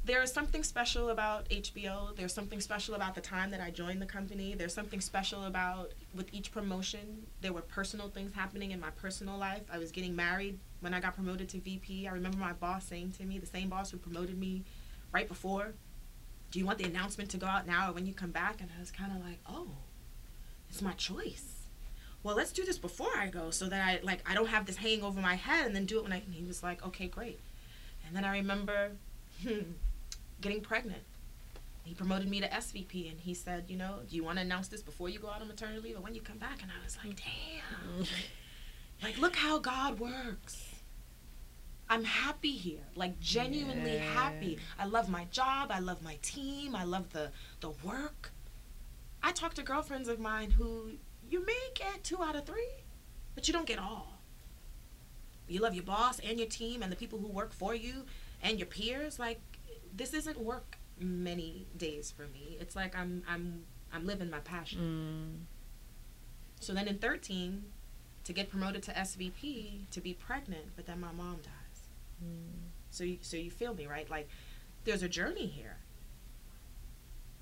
there 0.04 0.22
is 0.22 0.32
something 0.32 0.62
special 0.62 1.10
about 1.10 1.48
HBO. 1.48 2.14
There's 2.16 2.32
something 2.32 2.60
special 2.60 2.94
about 2.94 3.16
the 3.16 3.20
time 3.20 3.50
that 3.50 3.60
I 3.60 3.70
joined 3.70 4.00
the 4.00 4.06
company. 4.06 4.54
There's 4.54 4.72
something 4.72 5.00
special 5.00 5.44
about 5.44 5.92
with 6.14 6.32
each 6.32 6.52
promotion. 6.52 7.26
There 7.40 7.52
were 7.52 7.60
personal 7.60 8.08
things 8.08 8.32
happening 8.34 8.70
in 8.70 8.80
my 8.80 8.90
personal 8.90 9.36
life. 9.36 9.62
I 9.70 9.78
was 9.78 9.90
getting 9.90 10.14
married 10.14 10.58
when 10.80 10.94
I 10.94 11.00
got 11.00 11.14
promoted 11.14 11.48
to 11.50 11.58
VP. 11.58 12.06
I 12.06 12.12
remember 12.12 12.38
my 12.38 12.52
boss 12.52 12.84
saying 12.84 13.14
to 13.18 13.24
me, 13.24 13.38
the 13.38 13.46
same 13.46 13.68
boss 13.68 13.90
who 13.90 13.96
promoted 13.96 14.38
me 14.38 14.64
right 15.12 15.28
before, 15.28 15.74
"Do 16.50 16.58
you 16.58 16.66
want 16.66 16.78
the 16.78 16.84
announcement 16.84 17.30
to 17.30 17.36
go 17.36 17.46
out 17.46 17.66
now 17.66 17.90
or 17.90 17.92
when 17.92 18.06
you 18.06 18.14
come 18.14 18.30
back?" 18.30 18.60
And 18.60 18.70
I 18.76 18.80
was 18.80 18.90
kind 18.90 19.12
of 19.12 19.24
like, 19.24 19.38
"Oh, 19.46 19.68
it's 20.68 20.82
my 20.82 20.94
choice." 20.94 21.61
Well, 22.22 22.36
let's 22.36 22.52
do 22.52 22.64
this 22.64 22.78
before 22.78 23.10
I 23.16 23.26
go 23.26 23.50
so 23.50 23.66
that 23.68 23.80
I 23.86 24.00
like 24.04 24.28
I 24.28 24.34
don't 24.34 24.46
have 24.46 24.66
this 24.66 24.76
hanging 24.76 25.02
over 25.02 25.20
my 25.20 25.34
head 25.34 25.66
and 25.66 25.74
then 25.74 25.86
do 25.86 25.98
it 25.98 26.04
when 26.04 26.12
I. 26.12 26.16
And 26.18 26.34
he 26.34 26.44
was 26.44 26.62
like, 26.62 26.84
"Okay, 26.86 27.08
great." 27.08 27.40
And 28.06 28.16
then 28.16 28.24
I 28.24 28.32
remember. 28.38 28.92
getting 30.40 30.60
pregnant 30.60 31.02
he 31.84 31.94
promoted 31.94 32.28
me 32.28 32.40
to 32.40 32.48
SVP 32.48 33.10
and 33.10 33.20
he 33.20 33.34
said, 33.34 33.64
you 33.68 33.76
know, 33.76 34.00
do 34.08 34.14
you 34.14 34.22
want 34.22 34.38
to 34.38 34.42
announce 34.42 34.68
this 34.68 34.82
before 34.82 35.08
you 35.08 35.18
go 35.18 35.28
out 35.28 35.40
on 35.40 35.48
maternity 35.48 35.80
leave 35.80 35.96
or 35.96 36.00
when 36.00 36.14
you 36.14 36.20
come 36.20 36.38
back? 36.38 36.62
And 36.62 36.70
I 36.70 36.84
was 36.84 36.96
like, 37.04 37.16
damn. 37.16 38.06
like, 39.02 39.18
look 39.18 39.36
how 39.36 39.58
God 39.58 39.98
works. 39.98 40.68
I'm 41.88 42.04
happy 42.04 42.52
here, 42.52 42.86
like 42.94 43.20
genuinely 43.20 43.96
yeah. 43.96 44.14
happy. 44.14 44.58
I 44.78 44.86
love 44.86 45.10
my 45.10 45.24
job. 45.30 45.70
I 45.70 45.80
love 45.80 46.02
my 46.02 46.16
team. 46.22 46.74
I 46.74 46.84
love 46.84 47.12
the 47.12 47.30
the 47.60 47.70
work. 47.84 48.32
I 49.22 49.32
talk 49.32 49.52
to 49.54 49.62
girlfriends 49.62 50.08
of 50.08 50.18
mine 50.18 50.52
who 50.52 50.92
you 51.32 51.44
may 51.44 51.68
get 51.74 52.04
two 52.04 52.22
out 52.22 52.36
of 52.36 52.44
three, 52.44 52.84
but 53.34 53.48
you 53.48 53.54
don't 53.54 53.66
get 53.66 53.78
all. 53.78 54.18
You 55.48 55.60
love 55.60 55.74
your 55.74 55.84
boss 55.84 56.20
and 56.20 56.38
your 56.38 56.48
team 56.48 56.82
and 56.82 56.92
the 56.92 56.96
people 56.96 57.18
who 57.18 57.26
work 57.26 57.52
for 57.52 57.74
you 57.74 58.04
and 58.42 58.58
your 58.58 58.66
peers. 58.66 59.18
Like 59.18 59.40
this 59.94 60.12
isn't 60.12 60.38
work 60.38 60.76
many 61.00 61.66
days 61.76 62.10
for 62.10 62.22
me. 62.22 62.58
It's 62.60 62.76
like 62.76 62.94
I'm 62.96 63.22
I'm 63.28 63.64
I'm 63.92 64.06
living 64.06 64.30
my 64.30 64.40
passion. 64.40 65.46
Mm. 65.48 66.62
So 66.62 66.72
then 66.72 66.86
in 66.86 66.98
13, 66.98 67.64
to 68.24 68.32
get 68.32 68.48
promoted 68.48 68.82
to 68.84 68.92
SVP, 68.92 69.90
to 69.90 70.00
be 70.00 70.14
pregnant, 70.14 70.76
but 70.76 70.86
then 70.86 71.00
my 71.00 71.10
mom 71.12 71.38
dies. 71.42 71.82
Mm. 72.22 72.70
So 72.90 73.04
you, 73.04 73.18
so 73.20 73.36
you 73.36 73.50
feel 73.50 73.74
me, 73.74 73.86
right? 73.86 74.08
Like 74.08 74.28
there's 74.84 75.02
a 75.02 75.08
journey 75.08 75.46
here. 75.46 75.78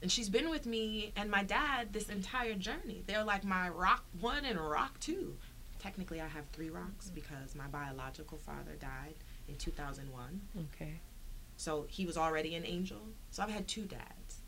And 0.03 0.11
she's 0.11 0.29
been 0.29 0.49
with 0.49 0.67
me 0.67 1.13
and 1.17 1.31
my 1.31 1.43
dad 1.43 1.93
this 1.93 2.09
entire 2.09 2.55
journey. 2.55 3.03
They're 3.07 3.25
like 3.25 3.45
my 3.45 3.69
rock 3.69 4.05
one 4.21 4.45
and 4.45 4.59
rock 4.59 4.99
two. 5.01 5.37
Technically, 5.79 6.21
I 6.21 6.27
have 6.27 6.45
three 6.53 6.71
rocks 6.71 7.11
because 7.11 7.55
my 7.55 7.67
biological 7.67 8.39
father 8.39 8.77
died 8.79 9.15
in 9.49 9.57
2001. 9.57 10.41
Okay. 10.75 11.01
So 11.57 11.85
he 11.89 12.07
was 12.07 12.17
already 12.17 12.55
an 12.55 12.65
angel. 12.65 13.01
So 13.31 13.43
I've 13.43 13.51
had 13.51 13.69
two 13.69 13.85
dads. 13.85 14.41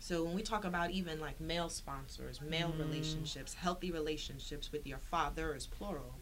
So 0.00 0.24
when 0.24 0.34
we 0.34 0.42
talk 0.42 0.64
about 0.64 0.90
even 0.90 1.20
like 1.20 1.40
male 1.40 1.68
sponsors, 1.68 2.40
male 2.40 2.72
mm. 2.72 2.78
relationships, 2.78 3.54
healthy 3.54 3.92
relationships 3.92 4.72
with 4.72 4.86
your 4.86 4.98
fathers, 4.98 5.66
plural, 5.66 6.16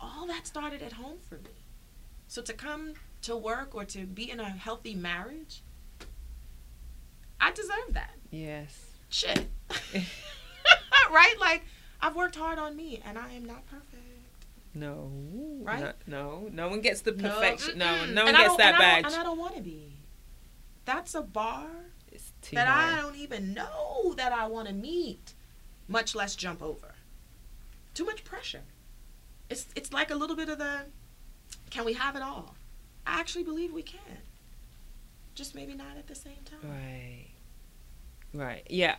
all 0.00 0.26
that 0.28 0.46
started 0.46 0.82
at 0.82 0.92
home 0.92 1.18
for 1.28 1.36
me. 1.36 1.50
So 2.28 2.42
to 2.42 2.52
come 2.52 2.94
to 3.22 3.36
work 3.36 3.74
or 3.74 3.84
to 3.86 4.06
be 4.06 4.30
in 4.30 4.38
a 4.38 4.48
healthy 4.48 4.94
marriage, 4.94 5.62
I 7.40 7.52
deserve 7.52 7.92
that. 7.92 8.14
Yes. 8.30 8.78
Shit. 9.08 9.46
right? 11.10 11.34
Like 11.40 11.64
I've 12.00 12.16
worked 12.16 12.36
hard 12.36 12.58
on 12.58 12.76
me 12.76 13.00
and 13.04 13.18
I 13.18 13.32
am 13.32 13.44
not 13.44 13.66
perfect. 13.66 14.02
No. 14.74 15.10
Right? 15.62 15.80
No, 15.80 15.92
no, 16.06 16.48
no 16.52 16.68
one 16.68 16.80
gets 16.80 17.02
the 17.02 17.12
perfection. 17.12 17.78
No, 17.78 18.06
no, 18.06 18.12
no 18.12 18.24
one 18.24 18.34
gets 18.34 18.56
that 18.56 18.78
badge. 18.78 19.04
and 19.06 19.14
I 19.14 19.22
don't 19.22 19.38
want 19.38 19.54
to 19.56 19.62
be. 19.62 19.92
That's 20.84 21.14
a 21.14 21.22
bar 21.22 21.68
that 22.52 22.68
hard. 22.68 22.92
I 22.92 23.02
don't 23.02 23.16
even 23.16 23.54
know 23.54 24.14
that 24.16 24.32
I 24.32 24.46
want 24.46 24.68
to 24.68 24.74
meet, 24.74 25.34
much 25.88 26.14
less 26.14 26.36
jump 26.36 26.62
over. 26.62 26.94
Too 27.94 28.04
much 28.04 28.24
pressure. 28.24 28.62
It's 29.48 29.66
it's 29.76 29.92
like 29.92 30.10
a 30.10 30.14
little 30.14 30.36
bit 30.36 30.48
of 30.48 30.58
the 30.58 30.86
can 31.70 31.84
we 31.84 31.94
have 31.94 32.16
it 32.16 32.22
all? 32.22 32.54
I 33.06 33.20
actually 33.20 33.44
believe 33.44 33.72
we 33.72 33.82
can. 33.82 34.18
Just 35.34 35.54
maybe 35.54 35.74
not 35.74 35.96
at 35.98 36.06
the 36.06 36.14
same 36.14 36.38
time. 36.44 36.70
Right. 36.70 37.26
Right. 38.32 38.66
Yeah. 38.68 38.96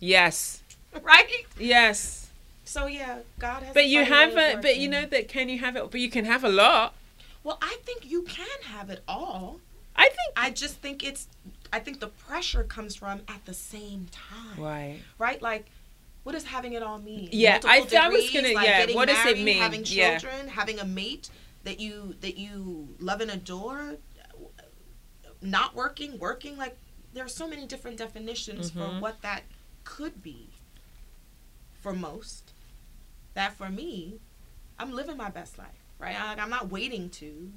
Yes. 0.00 0.62
right? 1.02 1.26
Yes. 1.58 2.30
So 2.64 2.86
yeah, 2.86 3.18
God 3.38 3.62
has. 3.62 3.74
But 3.74 3.86
you 3.86 4.04
have 4.04 4.36
it. 4.36 4.62
But 4.62 4.76
you 4.76 4.88
know 4.88 5.06
that 5.06 5.28
can 5.28 5.48
you 5.48 5.58
have 5.58 5.76
it? 5.76 5.90
But 5.90 6.00
you 6.00 6.10
can 6.10 6.24
have 6.24 6.44
a 6.44 6.48
lot. 6.48 6.94
Well, 7.42 7.58
I 7.60 7.76
think 7.84 8.10
you 8.10 8.22
can 8.22 8.46
have 8.64 8.90
it 8.90 9.02
all. 9.06 9.60
I 9.96 10.04
think. 10.04 10.32
I 10.36 10.50
just 10.50 10.76
think 10.76 11.04
it's. 11.04 11.28
I 11.72 11.78
think 11.78 12.00
the 12.00 12.08
pressure 12.08 12.64
comes 12.64 12.94
from 12.94 13.20
at 13.28 13.44
the 13.44 13.54
same 13.54 14.08
time. 14.10 14.62
Right. 14.62 15.00
Right. 15.18 15.42
Like, 15.42 15.66
what 16.22 16.32
does 16.32 16.44
having 16.44 16.72
it 16.72 16.82
all 16.82 16.98
mean? 16.98 17.28
Yeah, 17.32 17.60
I, 17.64 17.80
degrees, 17.80 17.94
I 17.94 18.08
was 18.08 18.30
gonna. 18.30 18.54
Like 18.54 18.66
yeah. 18.66 18.86
What 18.94 19.08
married, 19.08 19.24
does 19.24 19.26
it 19.26 19.44
mean? 19.44 19.62
Having 19.62 19.84
children, 19.84 20.34
yeah. 20.44 20.50
having 20.50 20.78
a 20.78 20.84
mate 20.84 21.30
that 21.64 21.80
you 21.80 22.14
that 22.22 22.38
you 22.38 22.88
love 22.98 23.20
and 23.20 23.30
adore, 23.30 23.96
not 25.44 25.74
working, 25.74 26.18
working. 26.18 26.56
Like, 26.56 26.76
there 27.12 27.24
are 27.24 27.28
so 27.28 27.46
many 27.46 27.66
different 27.66 27.98
definitions 27.98 28.70
mm-hmm. 28.70 28.80
for 28.80 29.00
what 29.00 29.22
that 29.22 29.42
could 29.84 30.22
be. 30.22 30.48
For 31.80 31.92
most 31.92 32.54
that 33.34 33.52
for 33.56 33.68
me, 33.68 34.14
I'm 34.78 34.92
living 34.92 35.16
my 35.16 35.28
best 35.28 35.58
life, 35.58 35.68
right? 35.98 36.18
I, 36.18 36.40
I'm 36.40 36.50
not 36.50 36.70
waiting 36.70 37.10
to. 37.10 37.50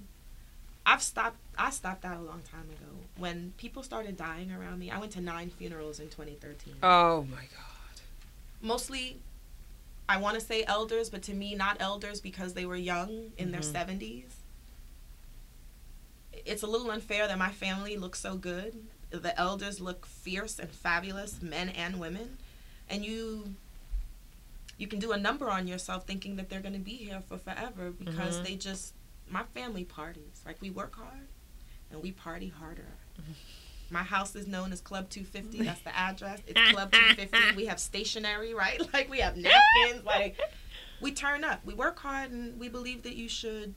I've 0.86 1.02
stopped. 1.02 1.38
I 1.58 1.69
stopped 1.69 2.02
that 2.02 2.17
a 2.17 2.21
long 2.21 2.41
time 2.52 2.69
ago. 2.69 2.91
When 3.17 3.54
people 3.58 3.84
started 3.84 4.17
dying 4.17 4.52
around 4.52 4.80
me, 4.80 4.91
I 4.91 5.00
went 5.00 5.12
to 5.13 5.21
nine 5.21 5.50
funerals 5.50 6.00
in 6.00 6.08
2013. 6.08 6.76
Oh 6.84 7.26
my 7.30 7.38
god. 7.38 8.02
Mostly, 8.62 9.17
I 10.10 10.17
want 10.17 10.36
to 10.36 10.41
say 10.41 10.63
elders, 10.65 11.10
but 11.10 11.21
to 11.23 11.34
me, 11.34 11.56
not 11.56 11.78
elders 11.80 12.21
because 12.21 12.54
they 12.54 12.65
were 12.65 12.76
young 12.76 13.32
in 13.38 13.52
mm-hmm. 13.52 13.52
their 13.52 13.62
70s. 13.62 14.23
It's 16.45 16.63
a 16.63 16.67
little 16.67 16.91
unfair 16.91 17.28
that 17.28 17.38
my 17.38 17.52
family 17.52 17.97
looks 17.97 18.19
so 18.19 18.36
good. 18.36 18.76
The 19.10 19.38
elders 19.39 19.80
look 19.80 20.06
fierce 20.06 20.60
and 20.60 20.69
fabulous, 20.69 21.41
men 21.41 21.69
and 21.69 22.00
women, 22.00 22.38
and 22.89 23.06
you 23.06 23.56
you 24.78 24.88
can 24.88 25.00
do 25.00 25.12
a 25.12 25.17
number 25.17 25.50
on 25.50 25.67
yourself 25.67 26.06
thinking 26.06 26.36
that 26.36 26.50
they're 26.50 26.62
going 26.62 26.73
to 26.73 26.80
be 26.80 26.91
here 26.91 27.21
for 27.28 27.38
forever 27.38 27.91
because 27.91 28.36
mm-hmm. 28.36 28.43
they 28.43 28.56
just 28.56 28.93
my 29.30 29.43
family 29.54 29.84
parties. 29.84 30.41
Like 30.45 30.62
we 30.62 30.69
work 30.69 30.95
hard 30.95 31.28
and 31.91 32.02
we 32.02 32.12
party 32.12 32.50
harder. 32.50 32.93
Mm-hmm. 33.19 33.32
my 33.89 34.04
house 34.04 34.36
is 34.36 34.47
known 34.47 34.73
as 34.73 34.82
club 34.82 35.10
250 35.10 35.63
that's 35.63 35.82
the 35.82 35.97
address. 35.97 36.39
It's 36.45 36.60
club 36.71 36.91
250 36.91 37.56
we 37.56 37.65
have 37.65 37.80
stationery 37.80 38.54
right? 38.54 38.82
Like 38.93 39.10
we 39.10 39.19
have 39.19 39.36
napkins. 39.36 40.06
Like 40.06 40.38
we 41.02 41.12
turn 41.12 41.43
up. 41.43 41.65
We 41.65 41.73
work 41.73 42.00
hard 42.00 42.32
and 42.32 42.60
we 42.60 42.69
believe 42.69 43.04
that 43.04 43.15
you 43.15 43.30
should 43.30 43.73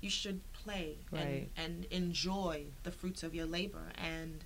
you 0.00 0.10
should 0.10 0.40
play 0.64 0.96
right. 1.10 1.48
and, 1.56 1.84
and 1.84 1.84
enjoy 1.90 2.64
the 2.82 2.90
fruits 2.90 3.22
of 3.22 3.34
your 3.34 3.46
labor 3.46 3.92
and 3.96 4.44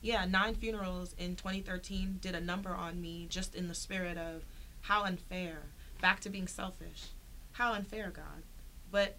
yeah 0.00 0.24
nine 0.24 0.54
funerals 0.54 1.14
in 1.18 1.36
2013 1.36 2.18
did 2.20 2.34
a 2.34 2.40
number 2.40 2.70
on 2.70 3.00
me 3.00 3.26
just 3.28 3.54
in 3.54 3.68
the 3.68 3.74
spirit 3.74 4.18
of 4.18 4.44
how 4.82 5.04
unfair. 5.04 5.62
Back 6.00 6.20
to 6.20 6.30
being 6.30 6.46
selfish. 6.46 7.08
How 7.52 7.72
unfair, 7.72 8.10
God. 8.14 8.42
But 8.90 9.16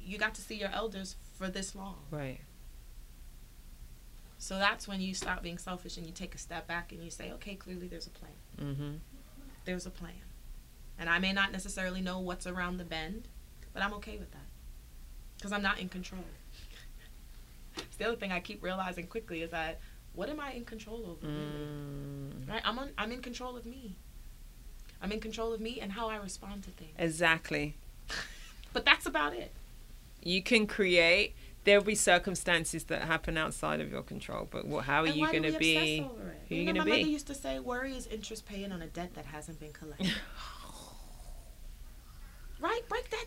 you 0.00 0.16
got 0.18 0.34
to 0.36 0.40
see 0.40 0.54
your 0.54 0.70
elders 0.70 1.16
for 1.36 1.48
this 1.48 1.74
long. 1.74 1.98
Right. 2.10 2.40
So 4.38 4.56
that's 4.56 4.88
when 4.88 5.00
you 5.00 5.12
stop 5.12 5.42
being 5.42 5.58
selfish 5.58 5.98
and 5.98 6.06
you 6.06 6.12
take 6.12 6.34
a 6.34 6.38
step 6.38 6.66
back 6.66 6.92
and 6.92 7.02
you 7.02 7.10
say, 7.10 7.30
okay, 7.32 7.56
clearly 7.56 7.88
there's 7.88 8.06
a 8.06 8.10
plan. 8.10 8.32
Mm-hmm. 8.58 8.92
There's 9.66 9.84
a 9.84 9.90
plan. 9.90 10.12
And 10.98 11.10
I 11.10 11.18
may 11.18 11.32
not 11.32 11.52
necessarily 11.52 12.00
know 12.00 12.20
what's 12.20 12.46
around 12.46 12.78
the 12.78 12.84
bend, 12.84 13.28
but 13.74 13.82
I'm 13.82 13.92
okay 13.94 14.16
with 14.16 14.30
that 14.30 14.38
because 15.40 15.52
I'm 15.52 15.62
not 15.62 15.80
in 15.80 15.88
control. 15.88 16.20
it's 17.76 17.96
the 17.96 18.06
other 18.06 18.16
thing 18.16 18.30
I 18.30 18.40
keep 18.40 18.62
realizing 18.62 19.06
quickly 19.06 19.42
is 19.42 19.50
that 19.50 19.80
what 20.14 20.28
am 20.28 20.40
I 20.40 20.52
in 20.52 20.64
control 20.64 21.06
over? 21.08 21.26
Mm. 21.26 22.48
Right? 22.48 22.60
I'm 22.64 22.78
on, 22.78 22.90
I'm 22.98 23.12
in 23.12 23.22
control 23.22 23.56
of 23.56 23.64
me. 23.64 23.96
I'm 25.00 25.12
in 25.12 25.20
control 25.20 25.52
of 25.52 25.60
me 25.60 25.80
and 25.80 25.92
how 25.92 26.10
I 26.10 26.16
respond 26.16 26.64
to 26.64 26.70
things. 26.70 26.92
Exactly. 26.98 27.76
but 28.72 28.84
that's 28.84 29.06
about 29.06 29.34
it. 29.34 29.52
You 30.22 30.42
can 30.42 30.66
create. 30.66 31.34
There'll 31.64 31.84
be 31.84 31.94
circumstances 31.94 32.84
that 32.84 33.02
happen 33.02 33.36
outside 33.36 33.80
of 33.80 33.90
your 33.90 34.02
control, 34.02 34.48
but 34.50 34.66
what, 34.66 34.84
how 34.84 35.02
are 35.02 35.06
and 35.06 35.14
you 35.14 35.26
going 35.26 35.42
to 35.44 35.58
be? 35.58 35.98
Who 35.98 36.04
are 36.04 36.58
you 36.58 36.64
going 36.64 36.76
to 36.76 36.84
be? 36.84 36.90
My 36.90 36.96
mother 36.96 37.10
used 37.10 37.26
to 37.26 37.34
say, 37.34 37.58
"Worry 37.58 37.94
is 37.94 38.06
interest 38.06 38.46
paying 38.46 38.72
on 38.72 38.80
a 38.80 38.86
debt 38.86 39.14
that 39.14 39.26
hasn't 39.26 39.60
been 39.60 39.72
collected." 39.72 40.10
right? 42.60 42.80
Break 42.88 43.10
that 43.10 43.26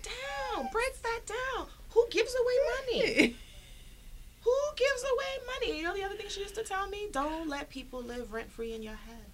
down. 0.56 0.68
Break 0.72 1.02
that 1.04 1.22
down. 1.28 1.68
Who 1.94 2.08
gives 2.10 2.36
away 2.36 2.54
money? 2.76 3.36
Who 4.44 4.56
gives 4.76 5.04
away 5.04 5.46
money? 5.48 5.78
You 5.78 5.84
know 5.84 5.94
the 5.94 6.04
other 6.04 6.16
thing 6.16 6.28
she 6.30 6.42
used 6.42 6.56
to 6.56 6.64
tell 6.64 6.88
me: 6.90 7.08
don't 7.12 7.48
let 7.48 7.70
people 7.70 8.02
live 8.02 8.34
rent 8.34 8.52
free 8.52 8.74
in 8.74 8.84
your 8.84 8.96
head 8.96 9.34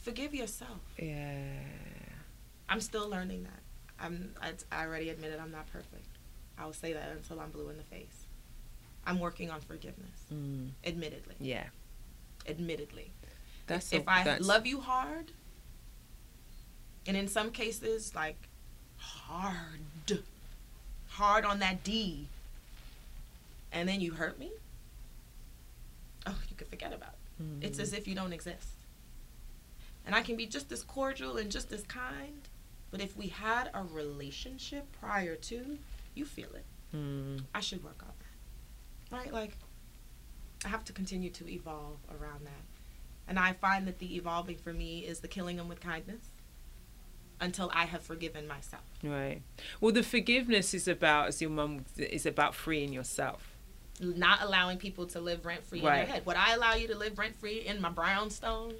forgive 0.00 0.34
yourself. 0.34 0.80
Yeah. 0.98 1.42
I'm 2.68 2.80
still 2.80 3.08
learning 3.08 3.44
that. 3.44 3.60
I'm. 3.98 4.34
I, 4.40 4.52
I 4.72 4.86
already 4.86 5.10
admitted 5.10 5.38
I'm 5.40 5.50
not 5.50 5.66
perfect. 5.70 6.06
I 6.58 6.64
will 6.64 6.72
say 6.72 6.92
that 6.92 7.10
until 7.12 7.40
I'm 7.40 7.50
blue 7.50 7.68
in 7.68 7.76
the 7.76 7.82
face. 7.84 8.26
I'm 9.06 9.18
working 9.18 9.50
on 9.50 9.60
forgiveness. 9.60 10.24
Mm. 10.32 10.70
Admittedly. 10.84 11.34
Yeah. 11.40 11.64
Admittedly. 12.48 13.12
That's 13.66 13.92
if, 13.92 14.06
I 14.06 14.24
that's... 14.24 14.46
love 14.46 14.66
you 14.66 14.80
hard, 14.80 15.32
and 17.06 17.16
in 17.16 17.28
some 17.28 17.50
cases 17.50 18.14
like 18.14 18.48
hard, 18.96 20.20
hard 21.20 21.44
on 21.44 21.58
that 21.60 21.84
D, 21.84 22.26
and 23.72 23.88
then 23.88 24.00
you 24.00 24.12
hurt 24.12 24.38
me. 24.38 24.50
Oh, 26.26 26.38
you 26.48 26.56
could 26.56 26.68
forget 26.68 26.92
about 26.92 27.14
it. 27.14 27.42
Mm. 27.42 27.64
It's 27.64 27.78
as 27.78 27.92
if 27.92 28.08
you 28.08 28.14
don't 28.14 28.32
exist 28.32 28.80
and 30.06 30.14
I 30.14 30.22
can 30.22 30.36
be 30.36 30.46
just 30.46 30.72
as 30.72 30.82
cordial 30.82 31.36
and 31.36 31.50
just 31.50 31.72
as 31.72 31.82
kind. 31.82 32.48
But 32.90 33.00
if 33.00 33.16
we 33.16 33.28
had 33.28 33.70
a 33.72 33.82
relationship 33.84 34.86
prior 35.00 35.36
to, 35.36 35.78
you 36.14 36.24
feel 36.24 36.48
it. 36.54 36.64
Mm. 36.94 37.42
I 37.54 37.60
should 37.60 37.84
work 37.84 38.02
on 38.02 38.12
that. 38.18 39.16
Right? 39.16 39.32
Like, 39.32 39.56
I 40.64 40.68
have 40.68 40.84
to 40.86 40.92
continue 40.92 41.30
to 41.30 41.48
evolve 41.48 41.98
around 42.10 42.44
that. 42.46 42.64
And 43.28 43.38
I 43.38 43.52
find 43.52 43.86
that 43.86 44.00
the 44.00 44.16
evolving 44.16 44.56
for 44.56 44.72
me 44.72 45.00
is 45.00 45.20
the 45.20 45.28
killing 45.28 45.56
them 45.56 45.68
with 45.68 45.80
kindness 45.80 46.29
until 47.40 47.70
I 47.74 47.86
have 47.86 48.02
forgiven 48.02 48.46
myself. 48.46 48.82
Right. 49.02 49.42
Well, 49.80 49.92
the 49.92 50.02
forgiveness 50.02 50.74
is 50.74 50.86
about, 50.86 51.28
as 51.28 51.40
your 51.40 51.50
mum 51.50 51.84
is 51.96 52.26
about 52.26 52.54
freeing 52.54 52.92
yourself. 52.92 53.56
Not 54.00 54.42
allowing 54.42 54.78
people 54.78 55.06
to 55.08 55.20
live 55.20 55.44
rent 55.44 55.64
free 55.64 55.80
right. 55.82 56.00
in 56.00 56.06
your 56.06 56.14
head. 56.14 56.26
Would 56.26 56.36
I 56.36 56.54
allow 56.54 56.74
you 56.74 56.88
to 56.88 56.96
live 56.96 57.18
rent 57.18 57.36
free 57.38 57.60
in 57.60 57.80
my 57.80 57.90
brownstone? 57.90 58.74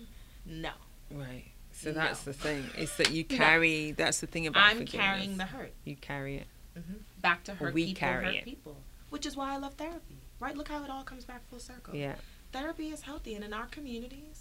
No. 0.46 0.70
Right. 1.10 1.44
So 1.72 1.92
that's 1.92 2.26
no. 2.26 2.32
the 2.32 2.38
thing. 2.38 2.64
It's 2.76 2.96
that 2.96 3.10
you 3.10 3.24
carry. 3.24 3.88
No. 3.88 4.04
That's 4.04 4.20
the 4.20 4.26
thing 4.26 4.46
about. 4.46 4.64
I'm 4.64 4.86
carrying 4.86 5.36
the 5.36 5.44
hurt. 5.44 5.72
You 5.84 5.96
carry 5.96 6.36
it. 6.36 6.46
Mm-hmm. 6.78 6.94
Back 7.20 7.44
to 7.44 7.54
hurt 7.54 7.74
we 7.74 7.86
people. 7.86 8.00
Carry 8.00 8.24
hurt 8.24 8.34
it. 8.36 8.44
people. 8.44 8.76
Which 9.10 9.26
is 9.26 9.36
why 9.36 9.54
I 9.54 9.56
love 9.58 9.74
therapy. 9.74 10.16
Right. 10.38 10.56
Look 10.56 10.68
how 10.68 10.82
it 10.84 10.90
all 10.90 11.04
comes 11.04 11.24
back 11.24 11.46
full 11.48 11.58
circle. 11.58 11.94
Yeah. 11.94 12.14
Therapy 12.52 12.88
is 12.88 13.02
healthy, 13.02 13.34
and 13.34 13.44
in 13.44 13.52
our 13.52 13.66
communities. 13.66 14.39